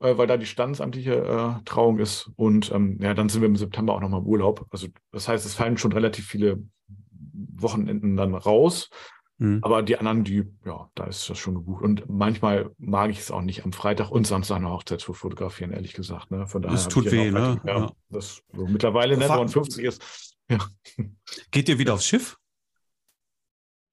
äh, 0.00 0.16
weil 0.16 0.26
da 0.26 0.36
die 0.36 0.46
standesamtliche 0.46 1.14
äh, 1.14 1.64
Trauung 1.64 1.98
ist. 1.98 2.30
Und 2.36 2.70
ähm, 2.72 2.98
ja, 3.00 3.12
dann 3.14 3.28
sind 3.28 3.42
wir 3.42 3.48
im 3.48 3.56
September 3.56 3.94
auch 3.94 4.00
nochmal 4.00 4.20
im 4.20 4.26
Urlaub. 4.26 4.66
Also 4.70 4.86
das 5.12 5.28
heißt, 5.28 5.44
es 5.44 5.54
fallen 5.54 5.76
schon 5.76 5.92
relativ 5.92 6.26
viele 6.26 6.62
Wochenenden 7.56 8.16
dann 8.16 8.34
raus. 8.34 8.90
Mhm. 9.38 9.60
Aber 9.62 9.82
die 9.82 9.96
anderen, 9.98 10.24
die, 10.24 10.44
ja, 10.64 10.90
da 10.94 11.04
ist 11.04 11.30
das 11.30 11.38
schon 11.38 11.54
gebucht. 11.54 11.82
Und 11.82 12.08
manchmal 12.08 12.70
mag 12.78 13.10
ich 13.10 13.20
es 13.20 13.30
auch 13.30 13.40
nicht, 13.42 13.64
am 13.64 13.72
Freitag 13.72 14.10
und 14.10 14.26
Samstag 14.26 14.56
eine 14.56 14.68
Hochzeit 14.70 15.00
zu 15.00 15.12
fotografieren, 15.12 15.70
ehrlich 15.72 15.92
gesagt. 15.94 16.30
Ne? 16.30 16.46
Von 16.46 16.62
daher 16.62 16.74
Das 16.76 16.88
tut 16.88 17.10
weh, 17.10 17.30
ne? 17.30 17.60
Ja, 17.64 17.78
Ja. 17.78 17.92
Das 18.10 18.42
so 18.52 18.66
mittlerweile, 18.66 19.16
ne, 19.16 19.26
Fa- 19.26 19.34
wenn 19.34 19.40
man 19.40 19.48
50 19.48 19.84
ist. 19.84 20.34
Ja. 20.50 20.58
Geht 21.50 21.68
ihr 21.68 21.78
wieder 21.78 21.94
aufs 21.94 22.06
Schiff? 22.06 22.36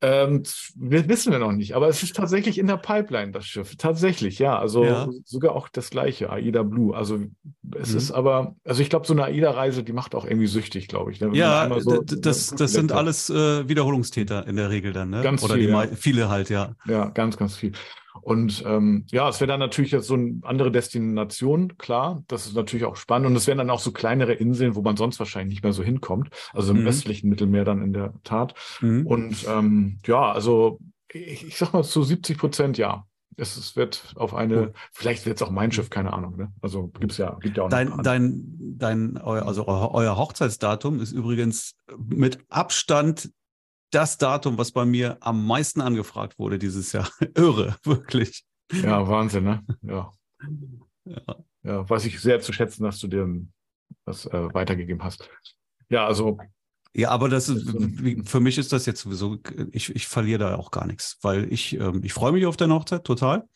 Ähm, 0.01 0.43
wir 0.75 1.07
wissen 1.07 1.31
wir 1.31 1.39
noch 1.39 1.53
nicht, 1.53 1.73
aber 1.73 1.87
es 1.87 2.03
ist 2.03 2.15
tatsächlich 2.15 2.57
in 2.57 2.67
der 2.67 2.77
Pipeline, 2.77 3.31
das 3.31 3.45
Schiff. 3.45 3.75
Tatsächlich, 3.77 4.39
ja. 4.39 4.59
Also 4.59 4.83
Ja. 4.83 5.09
sogar 5.23 5.55
auch 5.55 5.69
das 5.69 5.89
gleiche, 5.89 6.29
AIDA 6.29 6.63
Blue. 6.63 6.95
Also 6.95 7.19
es 7.79 7.91
Mhm. 7.91 7.97
ist 7.97 8.11
aber, 8.11 8.55
also 8.65 8.81
ich 8.81 8.89
glaube, 8.89 9.07
so 9.07 9.13
eine 9.13 9.23
AIDA-Reise, 9.23 9.83
die 9.83 9.93
macht 9.93 10.13
auch 10.13 10.25
irgendwie 10.25 10.47
süchtig, 10.47 10.87
glaube 10.89 11.11
ich. 11.11 11.21
ne? 11.21 11.29
Ja, 11.33 11.79
so- 11.79 12.01
das, 12.03 12.49
das 12.51 12.71
sind 12.73 12.91
alles 12.91 13.29
äh, 13.29 13.67
Wiederholungstäter 13.67 14.45
in 14.47 14.57
der 14.57 14.69
Regel 14.69 14.91
dann, 14.93 15.09
ne? 15.09 15.21
Ganz 15.21 15.43
Oder 15.43 15.55
viel, 15.55 15.67
die 15.67 15.71
ja. 15.71 15.87
viele 15.95 16.29
halt, 16.29 16.49
ja. 16.49 16.75
Ja, 16.87 17.05
ganz, 17.09 17.37
ganz 17.37 17.55
viel. 17.55 17.71
Und 18.21 18.63
ähm, 18.65 19.05
ja, 19.11 19.29
es 19.29 19.39
wäre 19.39 19.47
dann 19.47 19.59
natürlich 19.59 19.91
jetzt 19.91 20.07
so 20.07 20.13
eine 20.15 20.39
andere 20.43 20.71
Destination, 20.71 21.77
klar. 21.77 22.23
Das 22.27 22.45
ist 22.47 22.55
natürlich 22.55 22.85
auch 22.85 22.95
spannend. 22.95 23.27
Und 23.27 23.35
es 23.35 23.47
wären 23.47 23.57
dann 23.57 23.69
auch 23.69 23.79
so 23.79 23.91
kleinere 23.91 24.33
Inseln, 24.33 24.75
wo 24.75 24.81
man 24.81 24.97
sonst 24.97 25.19
wahrscheinlich 25.19 25.55
nicht 25.55 25.63
mehr 25.63 25.73
so 25.73 25.83
hinkommt. 25.83 26.29
Also 26.53 26.73
im 26.73 26.81
Mhm. 26.81 26.87
östlichen 26.87 27.29
Mittelmeer 27.29 27.65
dann 27.65 27.81
in 27.81 27.93
der 27.93 28.13
Tat. 28.23 28.53
Mhm. 28.81 29.05
Und 29.05 29.45
ähm, 29.47 29.99
ja, 30.05 30.31
also 30.31 30.79
ich, 31.11 31.47
ich 31.47 31.57
sag 31.57 31.73
mal 31.73 31.83
zu 31.83 32.03
70 32.03 32.37
Prozent 32.37 32.77
ja. 32.77 33.05
Es, 33.37 33.57
es 33.57 33.75
wird 33.75 34.13
auf 34.15 34.33
eine, 34.33 34.71
vielleicht 34.93 35.25
wird 35.25 35.41
es 35.41 35.41
auch 35.45 35.51
mein 35.51 35.69
Schiff, 35.71 35.89
keine 35.89 36.13
Ahnung. 36.13 36.37
Ne? 36.37 36.53
Also 36.61 36.87
gibt's 36.99 37.17
ja, 37.17 37.37
gibt 37.41 37.57
ja 37.57 37.63
auch 37.63 37.69
noch 37.69 37.77
Dein, 37.77 37.91
dein, 38.01 38.43
dein, 38.77 39.17
euer, 39.17 39.45
also 39.45 39.67
euer 39.67 40.15
Hochzeitsdatum 40.17 41.01
ist 41.01 41.11
übrigens 41.11 41.75
mit 41.97 42.39
Abstand 42.49 43.29
das 43.91 44.17
Datum, 44.17 44.57
was 44.57 44.71
bei 44.71 44.85
mir 44.85 45.17
am 45.21 45.45
meisten 45.45 45.81
angefragt 45.81 46.39
wurde 46.39 46.59
dieses 46.59 46.91
Jahr. 46.91 47.09
Irre, 47.35 47.75
wirklich. 47.83 48.45
Ja, 48.71 49.07
Wahnsinn, 49.07 49.43
ne? 49.43 49.63
Ja. 49.81 50.11
Ja. 51.05 51.45
Ja, 51.63 51.89
weiß 51.89 52.05
ich 52.05 52.19
sehr 52.19 52.39
zu 52.41 52.53
schätzen, 52.53 52.83
dass 52.83 52.99
du 52.99 53.07
dir 53.07 53.27
das 54.05 54.25
äh, 54.27 54.53
weitergegeben 54.53 55.03
hast. 55.03 55.27
Ja, 55.89 56.05
also 56.05 56.37
Ja, 56.93 57.09
aber 57.09 57.27
das 57.27 57.49
ist, 57.49 57.67
für 58.29 58.39
mich 58.39 58.57
ist 58.59 58.71
das 58.71 58.85
jetzt 58.85 59.01
sowieso, 59.01 59.39
ich, 59.71 59.95
ich 59.95 60.07
verliere 60.07 60.39
da 60.39 60.55
auch 60.55 60.69
gar 60.69 60.85
nichts, 60.85 61.17
weil 61.21 61.51
ich, 61.51 61.73
ähm, 61.79 62.01
ich 62.03 62.13
freue 62.13 62.31
mich 62.31 62.45
auf 62.45 62.57
deine 62.57 62.75
Hochzeit, 62.75 63.03
total, 63.03 63.47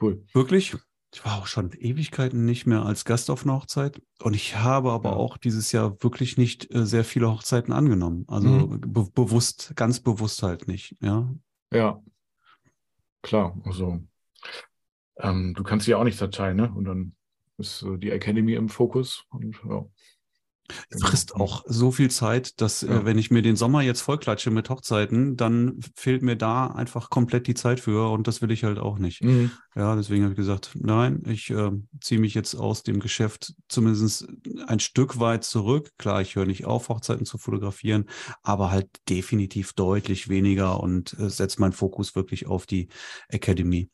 cool. 0.00 0.24
wirklich. 0.32 0.76
Ich 1.12 1.24
war 1.24 1.38
auch 1.38 1.46
schon 1.46 1.72
Ewigkeiten 1.72 2.44
nicht 2.44 2.66
mehr 2.66 2.84
als 2.84 3.04
Gast 3.04 3.30
auf 3.30 3.44
einer 3.44 3.54
Hochzeit 3.54 4.00
und 4.22 4.34
ich 4.34 4.56
habe 4.56 4.92
aber 4.92 5.10
Ja. 5.10 5.16
auch 5.16 5.36
dieses 5.38 5.72
Jahr 5.72 6.02
wirklich 6.02 6.36
nicht 6.36 6.72
äh, 6.72 6.86
sehr 6.86 7.04
viele 7.04 7.30
Hochzeiten 7.30 7.72
angenommen. 7.72 8.24
Also 8.28 8.48
Mhm. 8.48 8.80
be 8.80 9.10
bewusst, 9.12 9.72
ganz 9.76 10.00
bewusst 10.00 10.42
halt 10.42 10.68
nicht. 10.68 10.96
Ja, 11.00 11.28
Ja, 11.72 12.00
klar. 13.22 13.56
Also, 13.64 14.00
ähm, 15.18 15.54
du 15.54 15.62
kannst 15.62 15.86
ja 15.86 15.96
auch 15.98 16.04
nicht 16.04 16.18
verteilen, 16.18 16.56
ne? 16.56 16.72
Und 16.74 16.84
dann 16.84 17.14
ist 17.58 17.82
äh, 17.82 17.98
die 17.98 18.10
Academy 18.10 18.54
im 18.54 18.68
Fokus. 18.68 19.24
Und 19.30 19.60
ja. 19.68 19.84
Es 20.90 21.02
frisst 21.02 21.34
auch 21.34 21.64
so 21.66 21.90
viel 21.90 22.10
Zeit, 22.10 22.60
dass 22.60 22.82
Ja. 22.82 23.00
äh, 23.00 23.04
wenn 23.04 23.18
ich 23.18 23.30
mir 23.30 23.42
den 23.42 23.56
Sommer 23.56 23.82
jetzt 23.82 24.00
vollklatsche 24.00 24.50
mit 24.50 24.68
Hochzeiten, 24.70 25.36
dann 25.36 25.78
fehlt 25.96 26.22
mir 26.22 26.36
da 26.36 26.66
einfach 26.68 27.10
komplett 27.10 27.46
die 27.46 27.54
Zeit 27.54 27.80
für 27.80 28.10
und 28.10 28.26
das 28.26 28.42
will 28.42 28.50
ich 28.50 28.64
halt 28.64 28.78
auch 28.78 28.98
nicht. 28.98 29.22
Mhm. 29.22 29.50
Ja, 29.76 29.94
deswegen 29.96 30.24
habe 30.24 30.32
ich 30.32 30.36
gesagt, 30.38 30.72
nein, 30.74 31.22
ich 31.26 31.50
äh, 31.50 31.70
ziehe 32.00 32.20
mich 32.20 32.34
jetzt 32.34 32.54
aus 32.54 32.82
dem 32.82 33.00
Geschäft 33.00 33.54
zumindest 33.68 34.26
ein 34.66 34.80
Stück 34.80 35.20
weit 35.20 35.44
zurück. 35.44 35.90
Klar, 35.98 36.20
ich 36.22 36.34
höre 36.36 36.46
nicht 36.46 36.64
auf, 36.64 36.88
Hochzeiten 36.88 37.24
zu 37.26 37.38
fotografieren, 37.38 38.06
aber 38.42 38.70
halt 38.70 38.88
definitiv 39.08 39.72
deutlich 39.74 40.28
weniger 40.28 40.80
und 40.80 41.18
äh, 41.18 41.30
setze 41.30 41.60
meinen 41.60 41.72
Fokus 41.72 42.14
wirklich 42.16 42.46
auf 42.46 42.66
die 42.66 42.88
Academy. 43.28 43.90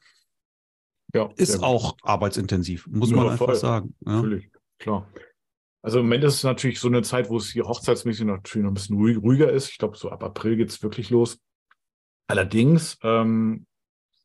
Ja, 1.14 1.30
Ist 1.36 1.62
auch 1.62 1.96
arbeitsintensiv, 2.02 2.86
muss 2.88 3.10
Ja, 3.10 3.16
man 3.16 3.28
einfach 3.30 3.46
voll. 3.46 3.54
sagen. 3.54 3.94
Ja. 4.04 4.16
Natürlich, 4.16 4.50
klar. 4.78 5.08
Also 5.86 6.00
im 6.00 6.06
Moment 6.06 6.24
ist 6.24 6.34
es 6.34 6.42
natürlich 6.42 6.80
so 6.80 6.88
eine 6.88 7.02
Zeit, 7.02 7.30
wo 7.30 7.36
es 7.36 7.50
hier 7.50 7.62
hochzeitsmäßig 7.62 8.26
natürlich 8.26 8.64
noch 8.64 8.72
ein 8.72 8.74
bisschen 8.74 8.96
ruhig, 8.96 9.18
ruhiger 9.18 9.52
ist. 9.52 9.70
Ich 9.70 9.78
glaube, 9.78 9.96
so 9.96 10.10
ab 10.10 10.24
April 10.24 10.56
geht 10.56 10.68
es 10.68 10.82
wirklich 10.82 11.10
los. 11.10 11.38
Allerdings, 12.26 12.98
ähm, 13.04 13.66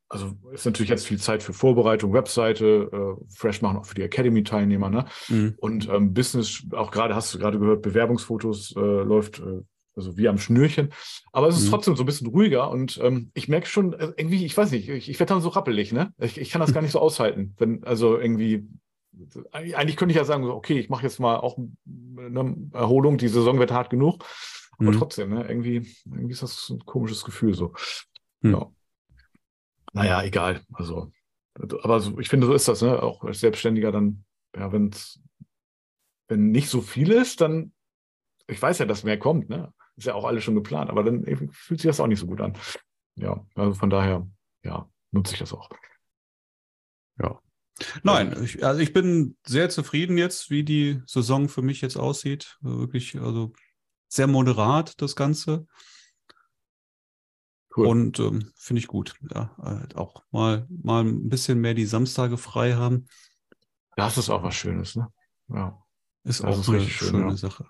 also 0.10 0.34
ist 0.52 0.66
natürlich 0.66 0.90
jetzt 0.90 1.06
viel 1.06 1.20
Zeit 1.20 1.44
für 1.44 1.54
Vorbereitung, 1.54 2.14
Webseite, 2.14 2.90
äh, 2.92 3.26
fresh 3.38 3.62
machen 3.62 3.78
auch 3.78 3.86
für 3.86 3.94
die 3.94 4.02
Academy-Teilnehmer, 4.02 4.90
ne? 4.90 5.06
Mhm. 5.30 5.54
Und 5.58 5.88
ähm, 5.88 6.16
Business, 6.16 6.66
auch 6.72 6.90
gerade 6.90 7.14
hast 7.14 7.32
du 7.32 7.38
gerade 7.38 7.60
gehört, 7.60 7.84
Bewerbungsfotos 7.84 8.76
äh, 8.76 8.80
läuft 8.80 9.38
äh, 9.38 9.62
also 9.96 10.18
wie 10.18 10.30
am 10.30 10.40
Schnürchen. 10.40 10.92
Aber 11.32 11.48
es 11.48 11.58
ist 11.58 11.66
Mhm. 11.66 11.70
trotzdem 11.70 11.96
so 11.96 12.02
ein 12.02 12.08
bisschen 12.08 12.26
ruhiger 12.26 12.72
und 12.72 13.00
ähm, 13.04 13.30
ich 13.36 13.48
merke 13.50 13.68
schon, 13.68 13.94
äh, 13.94 14.12
irgendwie, 14.18 14.44
ich 14.46 14.58
weiß 14.58 14.72
nicht, 14.72 14.90
ich, 14.90 15.10
ich 15.10 15.20
werde 15.20 15.36
dann 15.36 15.42
so 15.42 15.50
rappelig, 15.50 15.94
ne? 15.94 16.12
Ich, 16.18 16.40
ich 16.40 16.50
kann 16.50 16.60
das 16.62 16.74
gar 16.74 16.82
nicht 16.82 16.94
so 16.94 17.00
aushalten. 17.00 17.54
Wenn, 17.60 17.84
also 17.84 18.18
irgendwie, 18.18 18.68
eigentlich 19.52 19.98
könnte 19.98 20.12
ich 20.14 20.18
ja 20.18 20.26
sagen, 20.26 20.46
okay, 20.46 20.80
ich 20.80 20.90
mache 20.90 21.04
jetzt 21.04 21.20
mal 21.20 21.38
auch 21.38 21.58
eine 21.58 22.70
Erholung, 22.74 23.18
die 23.18 23.28
Saison 23.28 23.60
wird 23.60 23.72
hart 23.72 23.90
genug. 23.90 24.26
Aber 24.78 24.92
Mhm. 24.92 24.98
trotzdem, 24.98 25.30
ne, 25.30 25.48
irgendwie, 25.48 25.88
irgendwie 26.06 26.32
ist 26.32 26.42
das 26.42 26.70
ein 26.70 26.80
komisches 26.86 27.24
Gefühl 27.24 27.54
so. 27.54 27.74
Mhm. 28.42 28.52
Ja. 28.54 28.72
Naja, 29.94 30.24
egal. 30.24 30.62
Also, 30.74 31.12
aber 31.84 32.00
so, 32.00 32.18
ich 32.20 32.30
finde, 32.30 32.48
so 32.48 32.54
ist 32.54 32.68
das, 32.68 32.82
ne? 32.82 33.04
Auch 33.04 33.24
als 33.24 33.42
Selbstständiger 33.42 33.92
dann, 33.92 34.24
ja, 34.56 34.72
wenn's, 34.72 35.22
wenn 36.30 36.52
nicht 36.52 36.70
so 36.70 36.82
viel 36.82 37.12
ist, 37.12 37.42
dann, 37.42 37.74
ich 38.48 38.62
weiß 38.62 38.80
ja, 38.80 38.86
dass 38.86 39.04
mehr 39.04 39.20
kommt, 39.20 39.50
ne? 39.50 39.74
Ist 39.98 40.08
ja 40.08 40.16
auch 40.16 40.26
alles 40.26 40.44
schon 40.46 40.56
geplant, 40.56 40.90
aber 40.90 41.04
dann 41.04 41.26
fühlt 41.52 41.82
sich 41.82 41.90
das 41.90 42.00
auch 42.00 42.08
nicht 42.08 42.20
so 42.20 42.26
gut 42.26 42.40
an. 42.42 42.58
Ja, 43.16 43.46
also 43.56 43.74
von 43.74 43.90
daher, 43.90 44.26
ja, 44.64 44.90
nutze 45.12 45.34
ich 45.34 45.40
das 45.40 45.54
auch. 45.54 45.70
Nein, 48.04 48.36
ich, 48.44 48.64
also 48.66 48.80
ich 48.82 48.94
bin 48.94 49.38
sehr 49.46 49.70
zufrieden 49.70 50.18
jetzt, 50.18 50.50
wie 50.50 50.64
die 50.64 51.02
Saison 51.06 51.50
für 51.50 51.62
mich 51.62 51.82
jetzt 51.82 51.98
aussieht. 51.98 52.58
Wirklich, 52.62 53.20
also 53.20 53.54
sehr 54.08 54.28
moderat 54.28 55.02
das 55.02 55.16
Ganze. 55.16 55.68
Cool. 57.76 57.88
Und 57.88 58.20
ähm, 58.20 58.52
finde 58.56 58.80
ich 58.80 58.88
gut. 58.88 59.16
Ja, 59.34 59.56
halt 59.62 59.96
auch 59.96 60.24
mal, 60.32 60.68
mal 60.70 61.04
ein 61.06 61.30
bisschen 61.30 61.62
mehr 61.62 61.74
die 61.74 61.86
Samstage 61.86 62.38
frei 62.38 62.74
haben, 62.74 63.06
das 63.96 64.18
ist 64.18 64.30
auch 64.30 64.44
was 64.44 64.56
Schönes, 64.56 64.96
ne? 64.96 65.08
Ja, 65.50 65.84
ist 66.24 66.42
Das 66.42 66.56
auch 66.56 66.60
ist 66.60 66.70
eine 66.70 66.78
richtig 66.78 66.96
schön, 66.96 67.10
schöne 67.10 67.32
ja. 67.32 67.38
Sache. 67.38 67.66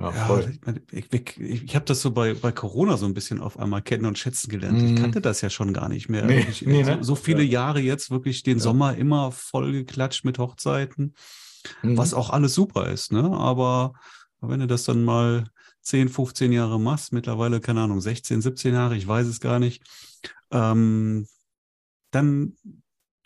Ja, 0.00 0.10
Ja, 0.14 0.38
ich, 0.40 0.60
meine, 0.62 0.82
ich, 0.90 1.12
ich, 1.12 1.40
ich 1.64 1.74
habe 1.76 1.84
das 1.84 2.00
so 2.00 2.10
bei, 2.10 2.34
bei 2.34 2.52
Corona 2.52 2.96
so 2.96 3.06
ein 3.06 3.14
bisschen 3.14 3.40
auf 3.40 3.58
einmal 3.58 3.82
kennen 3.82 4.06
und 4.06 4.18
schätzen 4.18 4.50
gelernt. 4.50 4.78
Ich 4.82 4.90
Mhm. 4.92 4.96
kannte 4.96 5.20
das 5.20 5.40
ja 5.40 5.50
schon 5.50 5.72
gar 5.72 5.88
nicht 5.88 6.08
mehr. 6.08 6.24
Nee, 6.24 6.46
nee, 6.62 6.82
so, 6.84 6.90
ne? 6.90 7.04
so 7.04 7.14
viele 7.14 7.42
Ja. 7.42 7.50
Jahre 7.62 7.80
jetzt 7.80 8.10
wirklich 8.10 8.42
den 8.42 8.58
Ja. 8.58 8.62
Sommer 8.64 8.96
immer 8.96 9.30
voll 9.32 9.72
geklatscht 9.72 10.24
mit 10.24 10.38
Hochzeiten. 10.38 11.14
Mhm. 11.82 11.96
was 11.96 12.12
auch 12.12 12.28
alles 12.28 12.52
super 12.54 12.90
ist, 12.90 13.10
ne? 13.10 13.22
Aber 13.32 13.94
wenn 14.42 14.60
du 14.60 14.66
das 14.66 14.84
dann 14.84 15.02
mal 15.02 15.46
10, 15.80 16.10
15 16.10 16.52
Jahre 16.52 16.78
machst, 16.78 17.12
mittlerweile, 17.14 17.58
keine 17.60 17.80
Ahnung, 17.80 18.02
16, 18.02 18.42
17 18.42 18.74
Jahre, 18.74 18.96
ich 18.96 19.06
weiß 19.08 19.26
es 19.26 19.40
gar 19.40 19.58
nicht, 19.58 19.82
ähm, 20.50 21.26
dann 22.10 22.56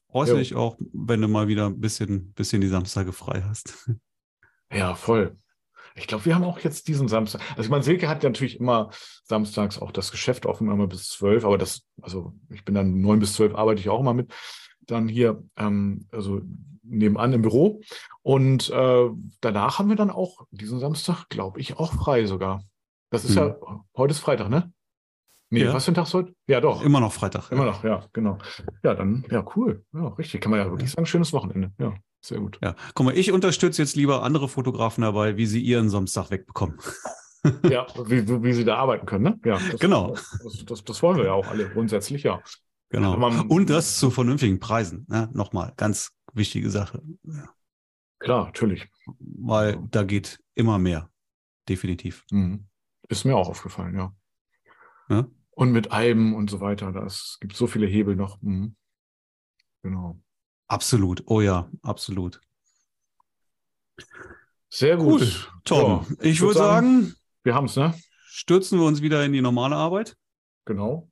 freust 0.09 0.31
du 0.33 0.37
dich 0.37 0.55
auch, 0.55 0.77
wenn 0.93 1.21
du 1.21 1.27
mal 1.27 1.49
wieder 1.49 1.67
ein 1.67 1.81
bisschen, 1.81 2.33
bisschen 2.35 2.61
die 2.61 2.69
Samstage 2.69 3.13
frei 3.13 3.43
hast. 3.49 3.75
Ja, 4.71 4.95
voll. 4.95 5.35
Ich 5.99 6.07
glaube, 6.07 6.25
wir 6.25 6.35
haben 6.35 6.45
auch 6.45 6.61
jetzt 6.61 6.89
diesen 6.89 7.09
Samstag. 7.09 7.41
Also 7.51 7.63
ich 7.63 7.69
meine, 7.69 7.83
Silke 7.83 8.09
hat 8.09 8.23
ja 8.23 8.29
natürlich 8.29 8.59
immer 8.59 8.91
samstags 9.25 9.81
auch 9.81 9.93
das 9.93 10.11
Geschäft 10.11 10.47
offen, 10.47 10.71
immer 10.71 10.87
bis 10.87 11.09
zwölf, 11.09 11.45
aber 11.45 11.59
das, 11.59 11.83
also 12.01 12.33
ich 12.51 12.65
bin 12.65 12.75
dann 12.75 13.01
neun 13.01 13.19
bis 13.19 13.35
zwölf, 13.35 13.55
arbeite 13.55 13.81
ich 13.81 13.89
auch 13.89 14.01
immer 14.01 14.15
mit. 14.15 14.33
Dann 14.81 15.09
hier, 15.09 15.43
ähm, 15.57 16.07
also 16.11 16.41
nebenan 16.83 17.33
im 17.33 17.43
Büro. 17.43 17.83
Und 18.23 18.71
äh, 18.71 19.09
danach 19.41 19.79
haben 19.79 19.89
wir 19.89 19.97
dann 19.97 20.11
auch 20.11 20.47
diesen 20.51 20.79
Samstag, 20.79 21.29
glaube 21.29 21.61
ich, 21.61 21.77
auch 21.77 21.93
frei 21.93 22.27
sogar. 22.27 22.63
Das 23.11 23.25
ist 23.25 23.37
ja, 23.37 23.57
heute 23.97 24.13
ist 24.13 24.21
Freitag, 24.21 24.49
ne? 24.49 24.73
Nee. 25.51 25.65
Ja. 25.65 25.73
was 25.73 25.85
für 25.87 25.93
ein 25.93 25.95
Tag 25.95 26.07
ist 26.07 26.15
heute? 26.15 26.35
Ja, 26.47 26.61
doch. 26.61 26.83
Immer 26.83 27.01
noch 27.01 27.13
Freitag. 27.13 27.51
Immer 27.51 27.65
noch, 27.65 27.83
ja, 27.85 28.05
genau. 28.13 28.39
Ja, 28.83 28.95
dann, 28.95 29.25
ja, 29.31 29.45
cool. 29.57 29.85
Ja, 29.95 30.09
richtig. 30.09 30.41
Kann 30.43 30.51
man 30.51 30.61
ja 30.61 30.71
wirklich 30.71 30.91
sagen, 30.91 31.07
schönes 31.07 31.33
Wochenende. 31.33 31.73
Ja, 31.79 31.95
sehr 32.21 32.39
gut. 32.39 32.59
Ja, 32.63 32.75
guck 32.95 33.07
mal, 33.07 33.17
ich 33.17 33.33
unterstütze 33.33 33.81
jetzt 33.81 33.97
lieber 33.97 34.23
andere 34.23 34.49
Fotografen 34.49 35.03
dabei, 35.03 35.37
wie 35.39 35.47
sie 35.47 35.61
ihren 35.61 35.89
Samstag 35.89 36.31
wegbekommen. 36.31 36.79
Ja, 37.71 37.87
wie, 38.05 38.29
wie 38.29 38.43
wie 38.43 38.53
sie 38.53 38.65
da 38.65 38.77
arbeiten 38.79 39.07
können, 39.07 39.23
ne? 39.23 39.41
Ja, 39.45 39.59
das, 39.71 39.79
Genau. 39.79 40.09
Das, 40.11 40.65
das, 40.67 40.85
das 40.85 41.03
wollen 41.05 41.19
wir 41.19 41.27
ja 41.27 41.33
auch 41.35 41.47
alle 41.47 41.69
grundsätzlich, 41.71 42.25
ja. 42.25 42.43
Genau. 42.91 43.17
Man- 43.17 43.47
Und 43.47 43.71
das 43.71 43.97
zu 43.99 44.11
vernünftigen 44.11 44.59
Preisen. 44.59 45.07
Ne? 45.09 45.31
Nochmal, 45.33 45.73
ganz 45.77 46.11
wichtige 46.35 46.69
Sache. 46.69 47.01
Ja. 47.23 47.49
Klar, 48.19 48.47
natürlich. 48.47 48.89
Weil 49.21 49.79
da 49.93 50.03
geht 50.03 50.41
immer 50.57 50.79
mehr. 50.79 51.09
Definitiv. 51.69 52.25
Mhm. 52.33 52.67
Ist 53.09 53.25
mir 53.25 53.37
auch 53.37 53.49
aufgefallen, 53.49 53.95
ja. 53.95 54.13
Ja. 55.09 55.27
Und 55.59 55.73
mit 55.73 55.91
Alben 55.91 56.37
und 56.37 56.49
so 56.49 56.61
weiter, 56.61 56.93
das 56.93 57.39
gibt 57.41 57.57
so 57.57 57.67
viele 57.67 57.89
Hebel 57.89 58.15
noch. 58.15 58.41
Mhm. 58.43 58.77
Genau. 59.83 60.21
Absolut. 60.69 61.25
Oh 61.27 61.41
ja, 61.41 61.69
absolut. 61.83 62.41
Sehr 64.71 64.97
gut. 64.97 65.21
Cool. 65.21 65.61
Tom, 65.65 66.07
Ja, 66.09 66.17
ich 66.21 66.41
würd 66.41 66.55
würde 66.55 66.59
sagen, 66.61 67.15
Wir 67.43 67.57
haben 67.57 67.65
es, 67.65 67.75
ne? 67.75 67.93
stürzen 68.29 68.79
wir 68.79 68.87
uns 68.87 69.03
wieder 69.03 69.25
in 69.25 69.33
die 69.33 69.41
normale 69.41 69.75
Arbeit. 69.75 70.17
Genau. 70.65 71.11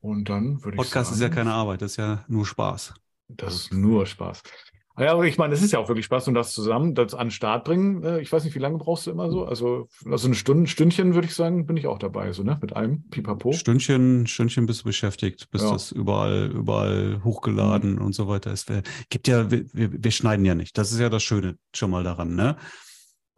Und 0.00 0.28
dann 0.28 0.62
würde 0.62 0.76
ich 0.76 0.76
Podcast 0.76 1.10
sagen, 1.10 1.16
ist 1.16 1.22
ja 1.22 1.28
keine 1.28 1.52
Arbeit, 1.52 1.82
das 1.82 1.90
ist 1.90 1.96
ja 1.96 2.24
nur 2.28 2.46
Spaß. 2.46 2.94
Das 3.26 3.52
ist 3.52 3.72
nur 3.72 4.06
Spaß. 4.06 4.44
Ah 4.98 5.04
Ja, 5.04 5.12
aber 5.12 5.26
ich 5.26 5.36
meine, 5.36 5.52
es 5.52 5.62
ist 5.62 5.72
ja 5.72 5.78
auch 5.78 5.88
wirklich 5.88 6.06
Spaß 6.06 6.26
und 6.28 6.34
das 6.34 6.52
zusammen, 6.54 6.94
das 6.94 7.14
an 7.14 7.26
den 7.26 7.30
Start 7.30 7.64
bringen. 7.64 8.02
äh, 8.02 8.20
Ich 8.20 8.32
weiß 8.32 8.44
nicht, 8.44 8.54
wie 8.54 8.58
lange 8.60 8.78
brauchst 8.78 9.06
du 9.06 9.10
immer 9.10 9.30
so? 9.30 9.44
Also, 9.44 9.88
also 10.10 10.26
eine 10.26 10.34
Stunde, 10.34 10.66
Stündchen 10.68 11.14
würde 11.14 11.28
ich 11.28 11.34
sagen, 11.34 11.66
bin 11.66 11.76
ich 11.76 11.86
auch 11.86 11.98
dabei, 11.98 12.32
so, 12.32 12.42
ne? 12.42 12.58
Mit 12.60 12.74
allem 12.74 13.04
Pipapo. 13.10 13.52
Stündchen, 13.52 14.26
Stündchen 14.26 14.64
bist 14.66 14.80
du 14.80 14.84
beschäftigt, 14.84 15.50
bis 15.50 15.62
Ja. 15.62 15.72
das 15.72 15.92
überall, 15.92 16.50
überall 16.50 17.20
hochgeladen 17.22 17.98
und 17.98 18.14
so 18.14 18.26
weiter 18.26 18.52
ist. 18.52 18.72
Gibt 19.10 19.28
ja, 19.28 19.50
wir, 19.50 19.64
wir 19.72 19.92
wir 19.92 20.10
schneiden 20.10 20.44
ja 20.46 20.54
nicht. 20.54 20.76
Das 20.78 20.92
ist 20.92 20.98
ja 20.98 21.10
das 21.10 21.22
Schöne 21.22 21.56
schon 21.74 21.90
mal 21.90 22.02
daran, 22.02 22.34
ne? 22.34 22.56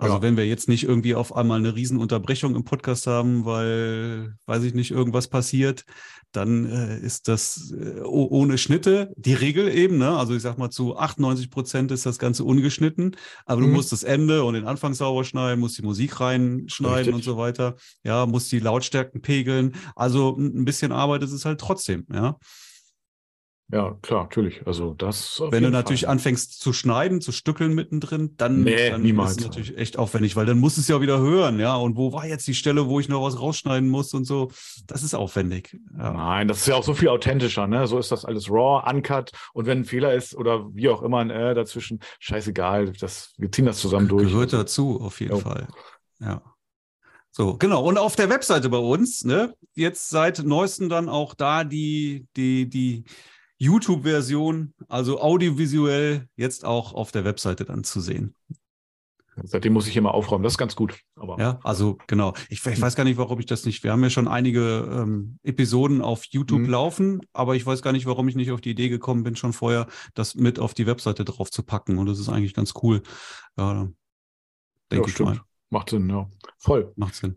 Also 0.00 0.14
Ja. 0.14 0.22
wenn 0.22 0.36
wir 0.36 0.46
jetzt 0.46 0.68
nicht 0.68 0.84
irgendwie 0.84 1.16
auf 1.16 1.34
einmal 1.34 1.58
eine 1.58 1.74
Riesenunterbrechung 1.74 2.54
im 2.54 2.62
Podcast 2.64 3.08
haben, 3.08 3.44
weil, 3.44 4.36
weiß 4.46 4.62
ich 4.62 4.72
nicht, 4.72 4.92
irgendwas 4.92 5.26
passiert, 5.26 5.84
dann 6.30 6.66
äh, 6.66 6.98
ist 7.00 7.26
das 7.26 7.72
äh, 7.72 8.00
oh- 8.04 8.28
ohne 8.30 8.58
Schnitte 8.58 9.12
die 9.16 9.34
Regel 9.34 9.68
eben. 9.68 9.98
Ne? 9.98 10.16
Also 10.16 10.34
ich 10.36 10.42
sag 10.42 10.56
mal, 10.56 10.70
zu 10.70 10.96
98 10.96 11.50
Prozent 11.50 11.90
ist 11.90 12.06
das 12.06 12.18
Ganze 12.20 12.44
ungeschnitten, 12.44 13.16
aber 13.44 13.60
du 13.62 13.66
Mhm. 13.66 13.72
musst 13.72 13.90
das 13.90 14.04
Ende 14.04 14.44
und 14.44 14.54
den 14.54 14.66
Anfang 14.66 14.94
sauber 14.94 15.24
schneiden, 15.24 15.58
musst 15.58 15.78
die 15.78 15.82
Musik 15.82 16.20
reinschneiden 16.20 16.96
Richtig. 16.96 17.14
und 17.14 17.24
so 17.24 17.36
weiter. 17.36 17.74
Ja, 18.04 18.24
musst 18.26 18.52
die 18.52 18.60
Lautstärken 18.60 19.20
pegeln. 19.20 19.74
Also 19.96 20.36
ein 20.36 20.58
ein 20.60 20.64
bisschen 20.64 20.92
Arbeit 20.92 21.22
ist 21.24 21.32
es 21.32 21.44
halt 21.44 21.58
trotzdem, 21.60 22.06
ja. 22.12 22.36
Ja, 23.70 23.98
klar, 24.00 24.22
natürlich. 24.22 24.66
Also 24.66 24.94
das. 24.94 25.42
Wenn 25.50 25.62
du 25.62 25.68
natürlich 25.68 26.02
Fall. 26.02 26.12
anfängst 26.12 26.58
zu 26.58 26.72
schneiden, 26.72 27.20
zu 27.20 27.32
stückeln 27.32 27.74
mittendrin, 27.74 28.34
dann, 28.38 28.62
Nee, 28.62 28.88
dann 28.88 29.02
niemals. 29.02 29.32
ist 29.32 29.38
es 29.40 29.44
natürlich 29.44 29.76
echt 29.76 29.98
aufwendig, 29.98 30.36
weil 30.36 30.46
dann 30.46 30.58
musst 30.58 30.78
du 30.78 30.80
es 30.80 30.88
ja 30.88 31.02
wieder 31.02 31.18
hören, 31.18 31.60
ja. 31.60 31.76
Und 31.76 31.96
wo 31.98 32.14
war 32.14 32.24
jetzt 32.26 32.46
die 32.46 32.54
Stelle, 32.54 32.88
wo 32.88 32.98
ich 32.98 33.10
noch 33.10 33.22
was 33.22 33.38
rausschneiden 33.38 33.86
muss 33.90 34.14
und 34.14 34.24
so? 34.24 34.50
Das 34.86 35.02
ist 35.02 35.14
aufwendig. 35.14 35.76
Ja. 35.98 36.14
Nein, 36.14 36.48
das 36.48 36.60
ist 36.60 36.66
ja 36.68 36.76
auch 36.76 36.82
so 36.82 36.94
viel 36.94 37.08
authentischer, 37.08 37.66
ne? 37.66 37.86
So 37.86 37.98
ist 37.98 38.10
das 38.10 38.24
alles 38.24 38.48
raw, 38.50 38.82
uncut. 38.90 39.32
Und 39.52 39.66
wenn 39.66 39.80
ein 39.80 39.84
Fehler 39.84 40.14
ist 40.14 40.34
oder 40.34 40.66
wie 40.72 40.88
auch 40.88 41.02
immer 41.02 41.18
ein 41.18 41.28
äh 41.28 41.54
dazwischen, 41.54 42.00
scheißegal. 42.20 42.94
Das, 42.94 43.34
wir 43.36 43.52
ziehen 43.52 43.66
das 43.66 43.80
zusammen 43.80 44.08
durch. 44.08 44.28
Gehört 44.28 44.54
dazu, 44.54 44.98
auf 44.98 45.20
jeden 45.20 45.32
Jo. 45.32 45.40
Fall. 45.40 45.68
Ja. 46.20 46.40
So, 47.30 47.58
genau. 47.58 47.84
Und 47.84 47.98
auf 47.98 48.16
der 48.16 48.30
Webseite 48.30 48.70
bei 48.70 48.78
uns, 48.78 49.24
ne, 49.24 49.52
jetzt 49.74 50.08
seit 50.08 50.38
neuestem 50.42 50.88
dann 50.88 51.10
auch 51.10 51.34
da 51.34 51.64
die, 51.64 52.26
die, 52.34 52.66
die, 52.68 53.04
YouTube-Version, 53.58 54.74
also 54.88 55.20
audiovisuell, 55.20 56.28
jetzt 56.36 56.64
auch 56.64 56.94
auf 56.94 57.12
der 57.12 57.24
Webseite 57.24 57.64
dann 57.64 57.84
zu 57.84 58.00
sehen. 58.00 58.34
Seitdem 59.44 59.72
muss 59.72 59.86
ich 59.86 59.96
immer 59.96 60.14
aufräumen. 60.14 60.42
Das 60.42 60.54
ist 60.54 60.58
ganz 60.58 60.74
gut. 60.74 60.98
Aber 61.14 61.38
ja, 61.38 61.60
also 61.62 61.98
genau. 62.06 62.34
Ich, 62.48 62.64
ich, 62.64 62.80
weiß 62.80 62.96
gar 62.96 63.04
nicht, 63.04 63.18
warum 63.18 63.38
ich 63.38 63.46
das 63.46 63.64
nicht. 63.64 63.84
Wir 63.84 63.92
haben 63.92 64.02
ja 64.02 64.10
schon 64.10 64.28
einige 64.28 64.88
ähm, 64.90 65.38
Episoden 65.42 66.02
auf 66.02 66.24
YouTube 66.24 66.62
mhm. 66.62 66.68
laufen, 66.68 67.20
aber 67.32 67.54
ich 67.54 67.64
weiß 67.64 67.82
gar 67.82 67.92
nicht, 67.92 68.06
warum 68.06 68.28
ich 68.28 68.36
nicht 68.36 68.50
auf 68.50 68.60
die 68.60 68.70
Idee 68.70 68.88
gekommen 68.88 69.22
bin, 69.22 69.36
schon 69.36 69.52
vorher 69.52 69.86
das 70.14 70.34
mit 70.34 70.58
auf 70.58 70.74
die 70.74 70.86
Webseite 70.86 71.24
drauf 71.24 71.50
zu 71.50 71.62
packen. 71.62 71.98
Und 71.98 72.06
das 72.06 72.18
ist 72.18 72.28
eigentlich 72.28 72.54
ganz 72.54 72.74
cool. 72.82 73.02
Ja, 73.56 73.88
denke 74.90 75.08
ja, 75.08 75.14
ich 75.14 75.20
mal. 75.20 75.40
Macht 75.70 75.90
Sinn, 75.90 76.08
ja. 76.08 76.28
Voll. 76.58 76.92
Macht 76.96 77.14
Sinn. 77.14 77.36